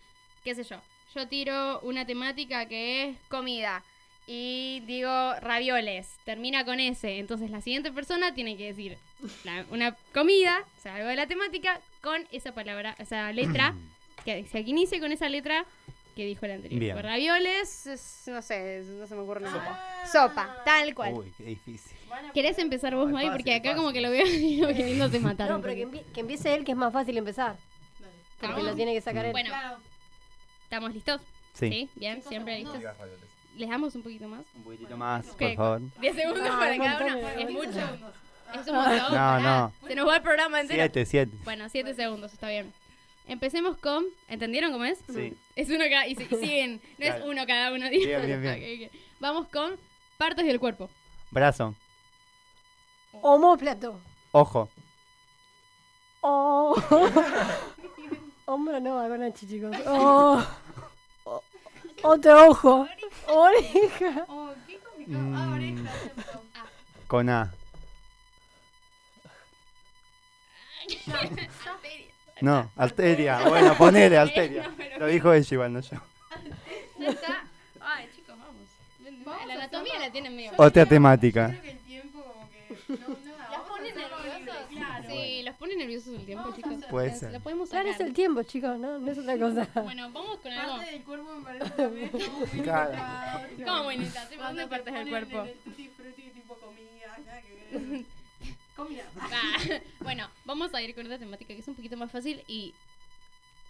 [0.45, 0.77] ¿Qué sé yo?
[1.15, 3.83] Yo tiro una temática que es comida
[4.27, 6.09] y digo ravioles.
[6.25, 7.19] Termina con ese.
[7.19, 8.99] Entonces la siguiente persona tiene que decir
[9.45, 13.75] la- una comida, o sea, algo de la temática, con esa palabra, esa letra,
[14.25, 15.65] que se inicie con esa letra
[16.17, 16.81] que dijo el anterior.
[16.81, 16.99] Bien.
[17.03, 20.05] Ravioles, es- no sé, no se me ocurre nada.
[20.11, 21.15] Sopa, tal cual.
[21.15, 21.97] Uy, qué difícil.
[22.33, 23.27] ¿Querés empezar vos, May?
[23.31, 25.51] Porque fácil, acá como que lo veo y lo queriéndote matar.
[25.51, 26.05] No, pero que, poquito.
[26.05, 27.57] empie- que empiece él, que es más fácil empezar.
[28.39, 28.65] Porque ¿Estamos?
[28.65, 29.33] lo tiene que sacar él.
[29.33, 29.51] Bueno,
[30.75, 31.21] ¿estamos listos?
[31.53, 31.89] Sí.
[31.95, 32.79] bien, siempre listos.
[33.57, 34.45] ¿Les damos un poquito más?
[34.57, 35.55] Un poquitito más, por ¿Qué?
[35.55, 35.81] favor.
[36.01, 37.69] 10 segundos para cada de- Es mucho.
[37.71, 38.99] Es un No, montón.
[39.13, 39.15] no.
[39.15, 39.71] pará.
[39.87, 40.83] Se nos va el programa entero.
[40.83, 41.33] Siete, siete.
[41.45, 42.73] Bueno, 7 segundos, está bien.
[43.29, 44.05] Empecemos con.
[44.29, 44.99] ¿Entendieron cómo es?
[45.09, 45.35] Sí.
[45.55, 46.09] Es uno cada.
[46.09, 46.81] Y, si- y siguen.
[46.99, 47.89] No es uno cada uno.
[47.89, 48.91] Bien, bien, bien.
[49.21, 49.77] Vamos con
[50.19, 50.91] partes del cuerpo.
[51.31, 51.75] Brazo.
[53.23, 54.01] Homóplato.
[54.33, 54.69] Ojo.
[56.21, 56.75] Oh.
[58.47, 59.77] Hombro no, H, chicos.
[59.87, 60.45] Oh.
[61.27, 61.43] Oh.
[62.03, 62.87] Otro ojo.
[63.29, 64.27] Oreja.
[64.29, 65.87] Oh, qué Mm,
[67.07, 67.51] con A.
[72.41, 73.49] No, arteria.
[73.49, 74.71] Bueno, ponele arteria.
[74.99, 75.97] Lo dijo ella igual, no yo.
[76.99, 77.45] Ya está.
[77.81, 79.47] Ay, chicos, vamos.
[79.47, 80.53] La anatomía la tienen medio.
[80.59, 81.47] Otra temática.
[81.47, 83.17] el tiempo como que no, no,
[83.57, 85.07] ¿Los pone nerviosos?
[85.09, 86.74] Sí, los pone nerviosos el tiempo, chicos.
[86.95, 87.33] Puede Lo- ser.
[87.33, 88.01] Lo podemos Claro, sacar.
[88.03, 88.99] es el tiempo, chicos, ¿no?
[89.01, 89.69] No es otra cosa.
[89.83, 90.77] Bueno, vamos con algo.
[90.77, 92.11] Parte del cuerpo me parece también
[92.63, 92.93] Claro.
[93.65, 93.85] ¿Cómo cuando
[94.47, 95.45] ¿dónde te partes del cuerpo?
[95.65, 98.05] tutti tipo comida, nada que ver.
[98.77, 99.05] Comida.
[100.01, 102.73] Bueno, vamos a ir con otra temática que es un poquito más fácil y.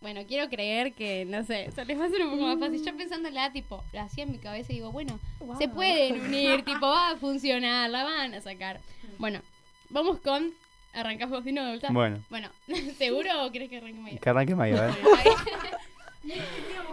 [0.01, 2.85] Bueno, quiero creer que, no sé, se les va a hacer un poco más fácil.
[2.85, 5.19] Yo pensándola, tipo, lo hacía en mi cabeza y digo, bueno,
[5.59, 5.75] se Wow.
[5.75, 8.81] pueden unir, tipo, va a funcionar, la van a sacar.
[9.19, 9.41] Bueno,
[9.89, 10.53] vamos con.
[10.95, 11.79] ¿Arrancás vos de nuevo?
[11.91, 12.21] Bueno.
[12.31, 12.49] Bueno,
[12.99, 14.21] ¿seguro o querés que arranque medio?
[14.21, 14.95] Que arranque Mayo, a ver.
[15.03, 15.31] Bueno, ahí.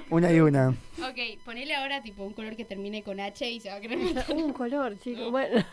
[0.09, 0.69] Una y una.
[0.69, 4.35] ok, ponele ahora, tipo, un color que termine con H y se va a matar.
[4.35, 5.31] Un color, chicos.
[5.31, 5.63] Bueno.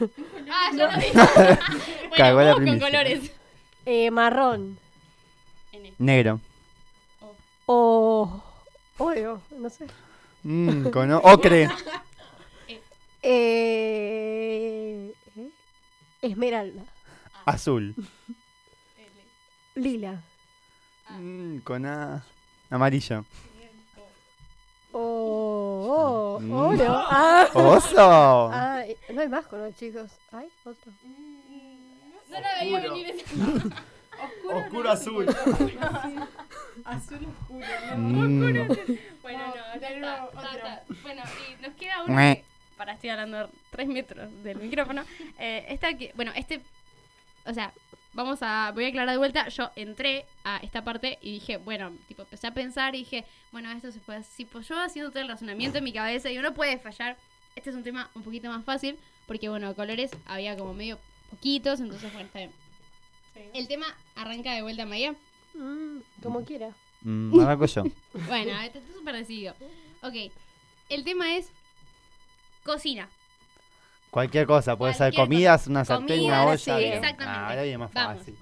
[0.48, 1.12] Ah, ya lo dije.
[1.12, 1.58] bueno,
[2.16, 2.86] Cagó la vamos con primicia.
[2.86, 3.32] colores.
[3.84, 4.78] Eh, marrón.
[5.72, 5.92] N.
[5.98, 6.40] Negro.
[7.66, 8.42] O.
[8.98, 9.86] Oro, no sé.
[10.44, 11.68] Mm, con o- ocre.
[13.22, 15.48] Eh, ¿eh?
[16.22, 16.82] Esmeralda.
[17.48, 17.94] Azul.
[19.74, 20.20] Lila.
[21.10, 22.22] Mm, con A.
[22.70, 23.24] Amarillo.
[24.92, 26.38] O.
[26.40, 26.52] Mm.
[26.52, 27.04] oro.
[27.10, 27.48] Ah.
[27.54, 28.50] Oso.
[28.52, 30.10] Ah, eh, no hay más color, chicos.
[30.32, 30.92] ¿Hay otro?
[32.30, 33.24] No la veía venir esa.
[34.52, 35.26] Oscuro azul.
[36.84, 37.66] Azul oscuro.
[37.96, 38.40] Mm.
[39.22, 40.40] Bueno, no, No, ya está, otro.
[40.42, 40.82] está.
[41.02, 41.22] Bueno,
[41.58, 42.36] y nos queda uno Mue.
[42.36, 45.02] que, para estoy hablando 3 metros del micrófono.
[45.38, 46.60] Eh, esta que, bueno, este,
[47.48, 47.72] o sea,
[48.12, 49.48] vamos a, voy a aclarar de vuelta.
[49.48, 53.70] Yo entré a esta parte y dije, bueno, tipo, empecé a pensar y dije, bueno,
[53.72, 56.54] esto se puede, si pues yo haciendo todo el razonamiento en mi cabeza y uno
[56.54, 57.16] puede fallar.
[57.56, 60.98] Este es un tema un poquito más fácil porque, bueno, colores había como medio
[61.30, 62.52] poquitos, entonces, bueno, está bien.
[63.54, 65.14] El tema arranca de vuelta, Maya.
[65.54, 66.70] Mm, como quiera.
[67.02, 67.84] Mm, arranco yo.
[68.26, 69.54] Bueno, este está súper decidido.
[70.02, 70.32] Ok,
[70.88, 71.50] el tema es
[72.64, 73.08] cocina.
[74.10, 76.78] Cualquier cosa, puede ser comidas, una sartén, Comida, una sí, olla.
[76.78, 76.92] bien.
[76.94, 77.38] exactamente.
[77.38, 78.18] Ah, ahora viene más Vamos.
[78.18, 78.38] fácil.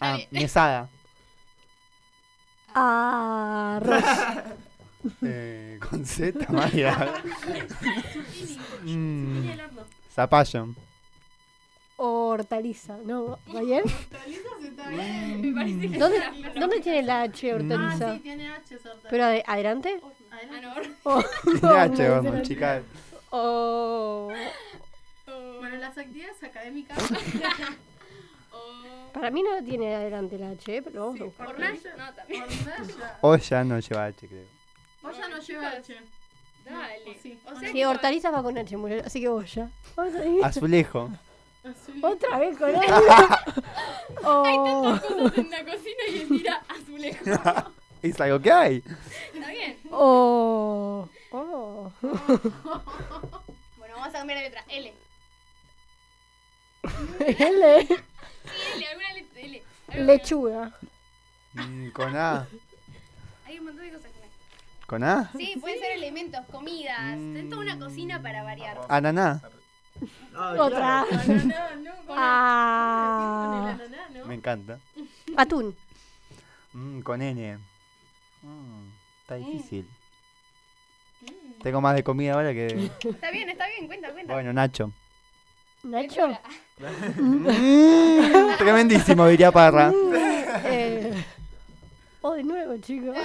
[0.00, 0.88] Ah, mesada.
[2.74, 4.04] Arroz.
[5.20, 7.12] Eh, con Z, Maya.
[8.84, 9.48] Mm,
[10.14, 10.68] Zapallo.
[11.96, 12.98] Hortaliza.
[13.04, 13.38] ¿No?
[13.54, 13.82] ¿Va bien?
[13.82, 16.20] Me parece que ¿Dónde.
[16.58, 18.10] ¿Dónde tiene la H hortaliza?
[18.10, 19.08] Ah, sí, tiene H sorta.
[19.10, 20.00] ¿Pero ade- adelante?
[20.30, 20.90] Adelante.
[21.04, 21.22] Oh,
[21.60, 22.42] Tiene H, vamos, no.
[23.32, 23.36] Chica.
[23.36, 24.28] Oh,
[25.58, 26.98] Bueno, las actividades académicas.
[29.14, 30.82] para mí no tiene adelante la H, ¿eh?
[30.82, 31.48] pero vamos a buscar.
[31.48, 32.44] Hornalla, no, también.
[33.20, 34.44] Olla no lleva H, creo.
[35.02, 35.96] Olla no lleva H.
[36.64, 37.18] Dale.
[37.22, 37.38] Sí.
[37.44, 39.68] O sea Sí, que hortaliza va con H, mujer, así que vos ya.
[39.96, 40.44] Vamos a ir.
[40.44, 41.10] Azulejo.
[41.64, 42.04] Azul.
[42.04, 42.84] Otra vez con H.
[44.24, 44.44] oh.
[44.44, 47.24] hay tantas cosas en la cocina y él tira azulejo.
[48.02, 48.82] Es algo que hay.
[49.32, 49.78] Está bien.
[49.92, 51.08] Oh.
[51.34, 51.90] Oh.
[53.78, 54.64] Bueno, vamos a cambiar de letra.
[54.68, 54.92] L.
[57.20, 57.86] L.
[57.86, 57.96] Sí,
[58.76, 59.62] L, alguna letra L.
[59.94, 60.72] Lechuga.
[61.54, 62.46] Mm, con A.
[63.46, 64.30] Hay un montón de cosas con L.
[64.86, 65.30] ¿Con A?
[65.38, 67.16] Sí, pueden ser elementos, comidas.
[67.16, 68.78] Es toda una cocina para variar.
[68.88, 69.40] Ananá.
[70.58, 71.06] Otra.
[72.08, 73.78] Ah.
[74.26, 74.78] Me encanta.
[75.36, 75.74] Atún.
[76.74, 77.58] Mm, con N.
[78.42, 78.90] Mm,
[79.22, 79.88] está difícil.
[81.62, 82.66] Tengo más de comida ahora que...
[83.04, 84.32] Está bien, está bien, cuenta, cuenta.
[84.32, 84.92] Bueno, Nacho.
[85.82, 86.28] ¿Nacho?
[87.16, 89.92] Mm, tremendísimo, diría Parra.
[90.64, 91.12] Eh,
[92.22, 93.16] oh, de nuevo, chicos.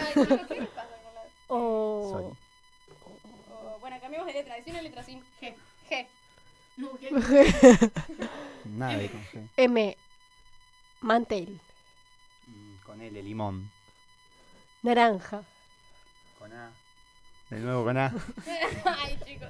[1.47, 2.09] Oh.
[2.11, 2.38] Soy.
[3.51, 4.55] Oh, bueno, cambiamos de letra.
[4.57, 5.55] Decí una letra sin G.
[5.89, 6.05] G.
[8.65, 9.47] Nada de con G.
[9.57, 9.97] M.
[11.01, 11.59] Mantel.
[12.45, 13.72] Mm, Con L, limón.
[14.84, 15.41] Naranja.
[16.38, 16.72] Con A.
[17.49, 18.06] De nuevo con A.
[18.86, 19.49] Ay, chicos.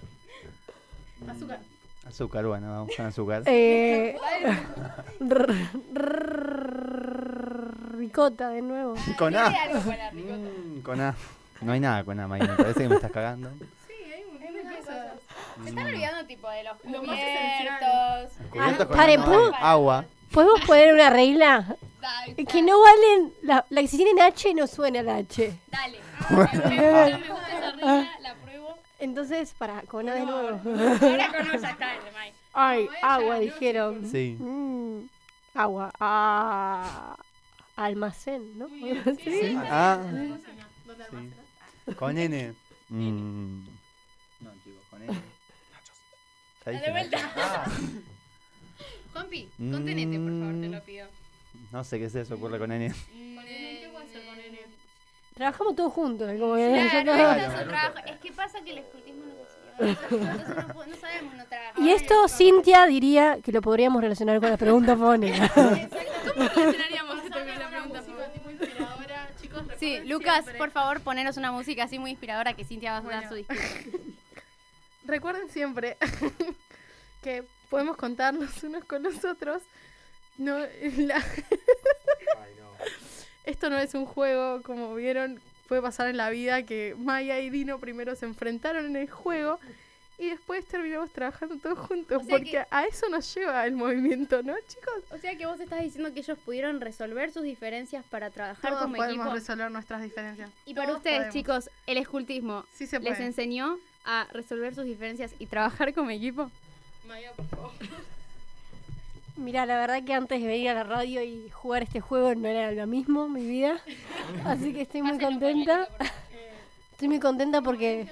[1.30, 1.60] Azúcar.
[2.07, 3.44] Azúcar, bueno, vamos con azúcar.
[3.48, 4.15] Eh,
[7.98, 8.95] ricota de nuevo.
[9.18, 9.48] Con A.
[9.48, 10.36] Algo con la ricota.
[10.38, 11.15] Mm, Con A.
[11.61, 12.45] No hay nada con A, Maya.
[12.45, 13.49] Me parece que me estás cagando.
[13.49, 15.07] Hay muchas cosas.
[15.64, 18.48] Se están olvidando tipo de los Lo más cubiertos.
[18.52, 19.56] Cubiertos con paren, A, ¿puedo?
[19.56, 20.06] Agua.
[20.32, 21.76] ¿Podemos poner una regla?
[21.99, 23.34] Dale, Que no valen.
[23.41, 25.52] La, la que si tienen H no suena el H.
[25.72, 25.99] Dale.
[26.30, 27.47] Me gusta
[27.78, 28.78] regla, la pruebo.
[28.99, 30.60] Entonces, para, con A de nuevo.
[30.66, 32.36] Ahora con ya está el de Mike.
[32.54, 34.10] Ay, agua, dijeron.
[34.10, 34.36] Sí.
[34.40, 35.08] Mm,
[35.54, 35.91] agua.
[35.99, 37.16] Ah,
[37.76, 38.68] almacén, ¿no?
[38.70, 39.56] Sí.
[39.58, 39.99] Ah.
[40.02, 41.16] ¿Dónde Sí.
[41.16, 41.95] almacenas?
[41.98, 42.54] Con N.
[42.90, 43.66] Mm.
[44.41, 45.14] No, chicos, con N.
[45.14, 45.22] Ya
[46.66, 47.18] Dale dije vuelta.
[47.18, 47.40] Nacho.
[47.40, 47.66] Ah.
[49.14, 51.08] Juanpi, contenete, por favor, te lo pido.
[51.72, 52.94] No sé qué es eso, ocurre con N.
[52.94, 54.58] ¿Qué puede ser con N?
[55.38, 56.27] Trabajamos todos juntos.
[56.39, 56.68] Como que
[57.03, 57.97] Claro, es un trabajo.
[58.07, 59.38] Es que pasa que el escultismo no
[59.88, 61.80] Entonces no, no sabemos no trabajar.
[61.84, 65.47] Y esto, Cintia diría que lo podríamos relacionar con la pregunta fónica.
[65.53, 65.69] ¿Cómo
[66.49, 68.01] relacionaríamos esto con la pregunta
[68.51, 69.61] inspiradora, chicos.
[69.80, 72.97] Sí, recuerden Lucas, siempre- por favor, poneros una música así muy inspiradora que Cintia va
[72.97, 73.30] a dar Bueno.
[73.30, 73.64] su discurso.
[75.05, 75.97] Recuerden siempre
[77.23, 79.61] que podemos contarnos unos con los otros.
[80.39, 80.57] No,
[80.97, 81.23] la-
[83.48, 87.49] Esto no es un juego, como vieron, puede pasar en la vida que Maya y
[87.49, 89.57] Dino primero se enfrentaron en el juego
[90.19, 93.74] y después terminamos trabajando todos juntos, O sea porque que- a eso nos lleva el
[93.74, 95.03] movimiento, ¿no, chicos?
[95.11, 98.84] O sea que vos estás diciendo que ellos pudieron resolver sus diferencias para trabajar Todos
[98.84, 99.34] como podemos equipo.
[99.36, 100.49] resolver nuestras diferencias.
[100.65, 101.34] Y para ustedes, podemos.
[101.34, 106.52] chicos, el escultismo Sí se les enseñó a resolver sus diferencias y trabajar como equipo.
[107.07, 107.72] Maya, por favor.
[109.38, 112.47] Mira, la verdad que antes de venir a la radio y jugar este juego no
[112.47, 113.80] era lo mismo mi vida.
[114.45, 115.88] Así que estoy muy contenta.
[116.91, 118.07] Estoy muy contenta porque...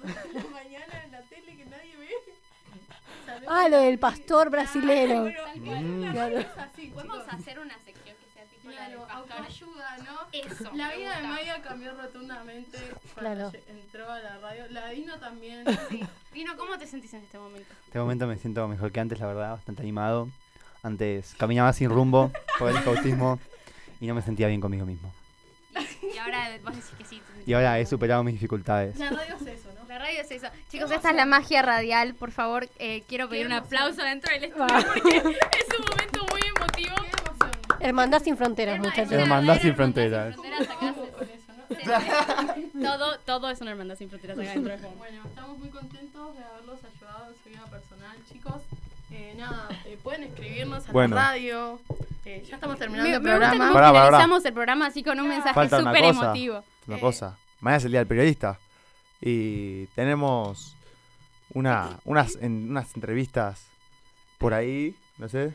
[0.52, 2.14] mañana en la tele que nadie ve.
[3.48, 5.30] Ah, lo del pastor brasilero.
[5.56, 6.12] Mm.
[6.12, 6.38] Claro.
[6.58, 9.16] Así, Podemos hacer una sección que sea tipo la del pastor.
[9.16, 10.18] autoayuda, ¿no?
[10.32, 11.26] Eso, La vida de.
[11.26, 12.78] Maya cambió rotundamente
[13.14, 14.64] cuando entró a la radio.
[14.70, 15.64] La Dino también.
[16.34, 17.72] Dino, ¿cómo te sentís en este momento?
[17.72, 20.28] En este momento me siento mejor que antes, la verdad, bastante animado.
[20.82, 23.38] Antes caminaba sin rumbo por el escautismo
[24.00, 25.12] y no me sentía bien conmigo mismo.
[26.02, 27.22] Y ahora vos decís que sí.
[27.46, 28.98] Y ahora he superado mis dificultades.
[28.98, 29.86] La radio es eso, ¿no?
[29.88, 30.48] La radio es eso.
[30.70, 32.14] Chicos, esta es la magia radial.
[32.14, 36.40] Por favor, eh, quiero pedir un aplauso dentro del estudio porque es un momento muy
[36.56, 36.94] emotivo.
[37.80, 39.12] Hermandad sin fronteras, muchachos.
[39.12, 40.36] Hermandad sin fronteras.
[42.82, 44.96] Todo, todo es una hermandad sin fronteras acá dentro del juego.
[44.96, 48.62] Bueno, estamos muy contentos de haberlos ayudado en su vida personal, chicos.
[49.10, 51.16] Eh, nada, eh, pueden escribirnos a Bueno.
[51.16, 51.80] la radio.
[52.24, 53.72] Eh, ya estamos terminando Me, el me gusta programa.
[53.72, 54.06] Pará, pará.
[54.06, 56.24] finalizamos el programa así con un mensaje Falta una súper cosa.
[56.26, 56.64] emotivo.
[56.86, 57.00] Una Eh.
[57.00, 57.38] cosa.
[57.60, 58.58] Mañana es el día del periodista.
[59.20, 60.76] Y tenemos
[61.52, 63.66] una, unas, en- unas entrevistas
[64.38, 64.94] por ahí.
[65.18, 65.52] No sé.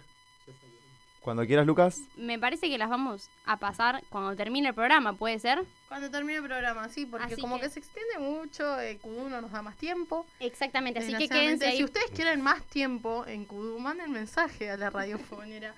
[1.26, 2.02] Cuando quieras, Lucas.
[2.18, 5.64] Me parece que las vamos a pasar cuando termine el programa, ¿puede ser?
[5.88, 7.69] Cuando termine el programa, sí, porque Así como que- que...
[7.72, 10.26] se extiende mucho, eh, Kudu no nos da más tiempo.
[10.39, 11.77] Exactamente, así que quédense ahí.
[11.77, 15.73] Si ustedes quieren más tiempo en Kudu, manden mensaje a la radiofonera.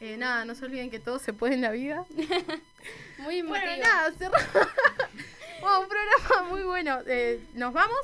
[0.00, 2.04] Eh, nada, no se olviden que todo se puede en la vida.
[3.18, 3.86] Muy Bueno, emotivo.
[3.88, 4.48] nada, cerramos.
[5.62, 6.98] Wow, un programa muy bueno.
[7.06, 7.96] Eh, ¿Nos vamos?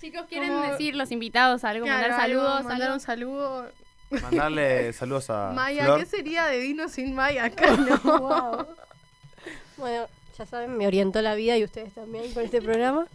[0.00, 1.84] Chicos, ¿quieren Como- decir los invitados algo?
[1.86, 2.64] Claro, mandar algo, saludos.
[2.64, 2.94] Mandar algo?
[2.94, 3.72] un saludo.
[4.22, 6.00] Mandarle saludos a Maya, Flor.
[6.00, 7.76] ¿qué sería de Dino sin Maya acá?
[7.76, 7.98] No.
[8.04, 8.66] Wow.
[9.76, 10.06] Bueno,
[10.38, 13.06] ya saben, me orientó la vida y ustedes también con este programa.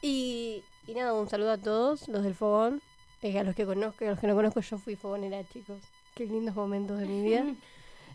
[0.00, 2.80] Y, y nada, un saludo a todos, los del fogón,
[3.22, 5.78] eh, a los que conozco y a los que no conozco, yo fui fogonera, chicos.
[6.14, 7.44] Qué lindos momentos de mi vida.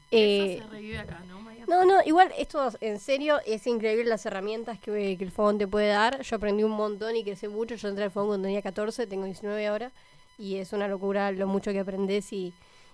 [0.10, 1.66] Eh, Eso se revive acá, ¿no, Maya?
[1.68, 5.68] no, no, igual esto en serio es increíble las herramientas que, que el fogón te
[5.68, 6.22] puede dar.
[6.22, 7.76] Yo aprendí un montón y crecí mucho.
[7.76, 9.92] Yo entré al fogón cuando tenía 14, tengo 19 ahora.
[10.38, 12.54] Y es una locura lo mucho que aprendes y,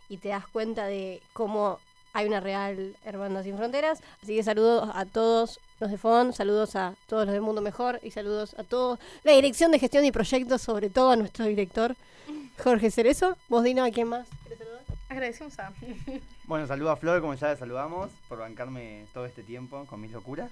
[0.10, 1.80] y te das cuenta de cómo
[2.14, 4.02] hay una real Hermandad Sin Fronteras.
[4.22, 8.00] Así que saludos a todos los de FON, saludos a todos los del Mundo Mejor
[8.04, 11.96] y saludos a todos la Dirección de Gestión y Proyectos, sobre todo a nuestro director
[12.64, 13.36] Jorge Cerezo.
[13.50, 14.28] Vos, Dino, ¿a quién más?
[15.10, 15.74] Agradecemos a.
[16.46, 20.12] Bueno, saludo a Flor, como ya la saludamos, por bancarme todo este tiempo con mis
[20.12, 20.52] locuras.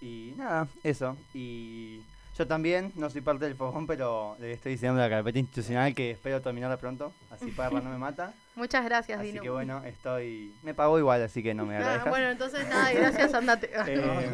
[0.00, 1.14] Y nada, eso.
[1.34, 2.00] Y
[2.40, 6.12] yo también, no soy parte del fogón, pero le estoy diseñando la carpeta institucional que
[6.12, 8.32] espero terminarla pronto, así Parra no me mata.
[8.54, 9.42] Muchas gracias, Así Dino.
[9.42, 10.54] que bueno, estoy...
[10.62, 12.08] Me pagó igual, así que no me Ah, agradezcas.
[12.10, 13.70] bueno, entonces nada, gracias, andate.
[13.86, 14.30] Eh,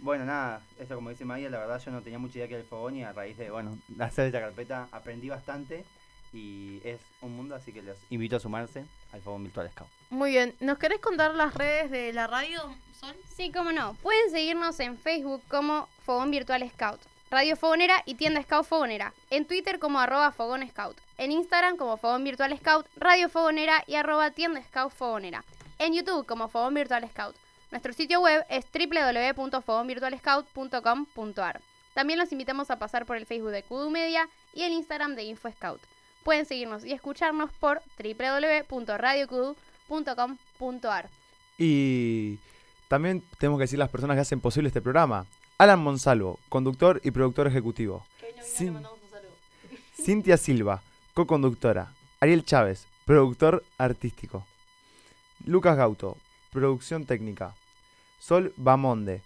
[0.00, 2.62] bueno, nada, eso como dice Maya, la verdad yo no tenía mucha idea que era
[2.62, 5.84] el fogón y a raíz de, bueno, hacer esta carpeta aprendí bastante
[6.32, 9.88] y es un mundo, así que los invito a sumarse al fogón virtual Scout.
[10.10, 12.60] Muy bien, ¿nos querés contar las redes de la radio,
[12.98, 13.14] Sol?
[13.34, 13.94] Sí, cómo no.
[13.94, 17.00] Pueden seguirnos en Facebook como Fogón Virtual Scout,
[17.30, 19.12] Radio Fogonera y Tienda Scout Fogonera.
[19.30, 20.96] En Twitter como arroba Fogón Scout.
[21.18, 25.44] En Instagram como Fogón Virtual Scout, Radio Fogonera y arroba Tienda Scout Fogonera.
[25.78, 27.36] En YouTube como Fogón Virtual Scout.
[27.70, 31.60] Nuestro sitio web es www.fogonvirtualscout.com.ar.
[31.92, 35.24] También los invitamos a pasar por el Facebook de Kudu Media y el Instagram de
[35.24, 35.82] Info Scout.
[36.24, 37.80] Pueden seguirnos y escucharnos por
[39.88, 41.08] www.radiokudu.com.ar.
[41.58, 42.38] Y
[42.88, 45.26] también tenemos que decir las personas que hacen posible este programa.
[45.58, 48.04] Alan Monsalvo, conductor y productor ejecutivo.
[48.42, 48.86] Cin-
[50.04, 50.82] Cintia Silva,
[51.14, 51.92] co-conductora.
[52.20, 54.46] Ariel Chávez, productor artístico.
[55.44, 56.16] Lucas Gauto,
[56.52, 57.54] producción técnica.
[58.20, 59.22] Sol Bamonde,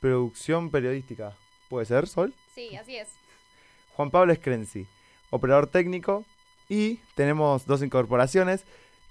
[0.00, 1.34] producción periodística.
[1.68, 2.34] ¿Puede ser, Sol?
[2.54, 3.08] Sí, así es.
[3.94, 4.86] Juan Pablo Screnzi,
[5.30, 6.24] operador técnico.
[6.68, 8.64] Y tenemos dos incorporaciones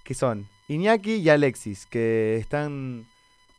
[0.03, 3.05] que son Iñaki y Alexis, que están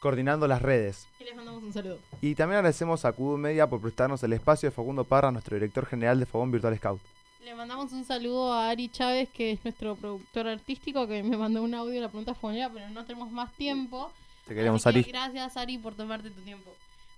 [0.00, 1.06] coordinando las redes.
[1.20, 1.98] Y les mandamos un saludo.
[2.20, 5.86] Y también agradecemos a Kudu Media por prestarnos el espacio de Facundo Parra, nuestro director
[5.86, 7.00] general de Fogón Virtual Scout.
[7.44, 11.62] Le mandamos un saludo a Ari Chávez, que es nuestro productor artístico, que me mandó
[11.62, 14.10] un audio de la pregunta fonera, pero no tenemos más tiempo.
[14.46, 15.12] Te queremos, Así que Ari.
[15.12, 16.72] Gracias, Ari, por tomarte tu tiempo.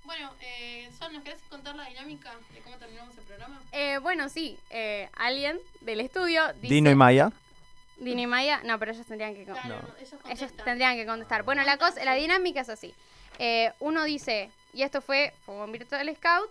[0.08, 3.60] Bueno, eh, Sol, ¿nos querés contar la dinámica de cómo terminamos el programa?
[3.72, 6.72] Eh, bueno, sí, eh, alguien del estudio dice...
[6.72, 7.30] Dino y Maya.
[7.98, 9.78] Dino y Maya, no, pero ellos tendrían que, No.
[10.30, 11.42] ellos tendrían que contestar.
[11.42, 12.94] Bueno, la cosa, la dinámica es así.
[13.38, 16.50] Eh, uno dice, y esto fue Fogón Virtual Scout,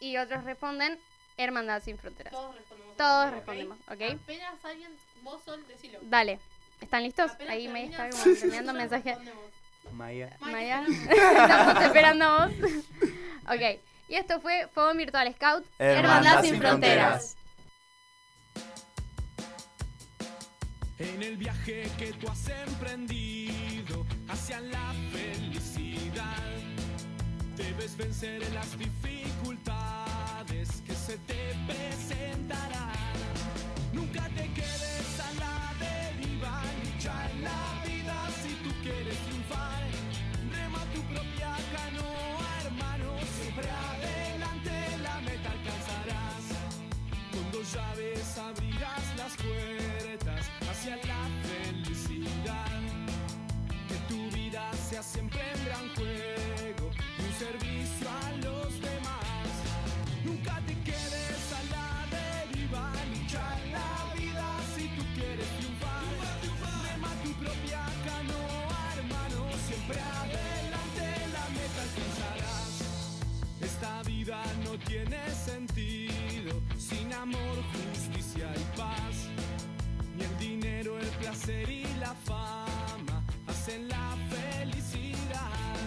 [0.00, 0.98] y otros responden
[1.36, 2.32] Hermandad Sin Fronteras.
[2.32, 2.96] Todos respondemos.
[2.96, 3.32] Todos ¿ok?
[3.34, 4.20] respondemos, ¿ok?
[4.24, 4.90] Apenas alguien,
[5.22, 6.00] vos, Sol, decilo.
[6.02, 6.40] Dale,
[6.80, 7.30] ¿están listos?
[7.30, 9.10] Apenas Ahí me está termina, como enseñando nosotros mensaje.
[9.10, 9.61] respondemos.
[9.90, 10.36] Maya.
[10.40, 12.54] Maya, estamos esperando a vos.
[13.46, 17.36] ok, y esto fue Fogón Virtual Scout, Hermandad Sin Sin Fronteras.
[20.98, 26.38] En el viaje que tú has emprendido hacia la felicidad,
[27.56, 32.92] debes vencer las dificultades que se te presentarán.
[33.92, 37.81] Nunca te quedes a la deriva, lucha en la
[41.52, 43.18] propia canoa, hermano,
[77.22, 79.28] amor, justicia y paz.
[80.16, 85.78] Ni el dinero, el placer y la fama hacen la felicidad.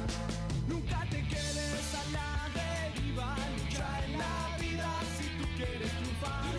[0.67, 2.29] Nunca te quedes a la
[2.59, 6.53] deriva, lucha en la vida si tú quieres triunfar.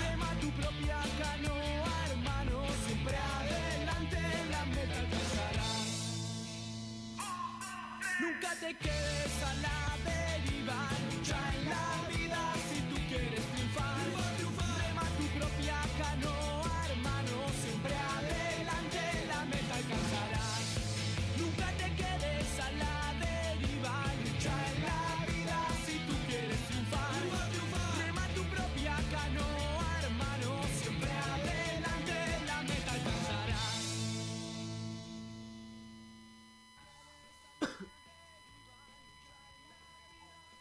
[0.00, 2.56] Rema tu propia canoa, hermano,
[2.86, 4.20] siempre adelante
[4.50, 5.88] la meta alcanzarás.
[8.20, 9.97] Nunca te quedes a la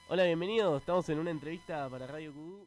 [0.10, 0.80] Hola, bienvenidos.
[0.80, 2.66] Estamos en una entrevista para Radio Q.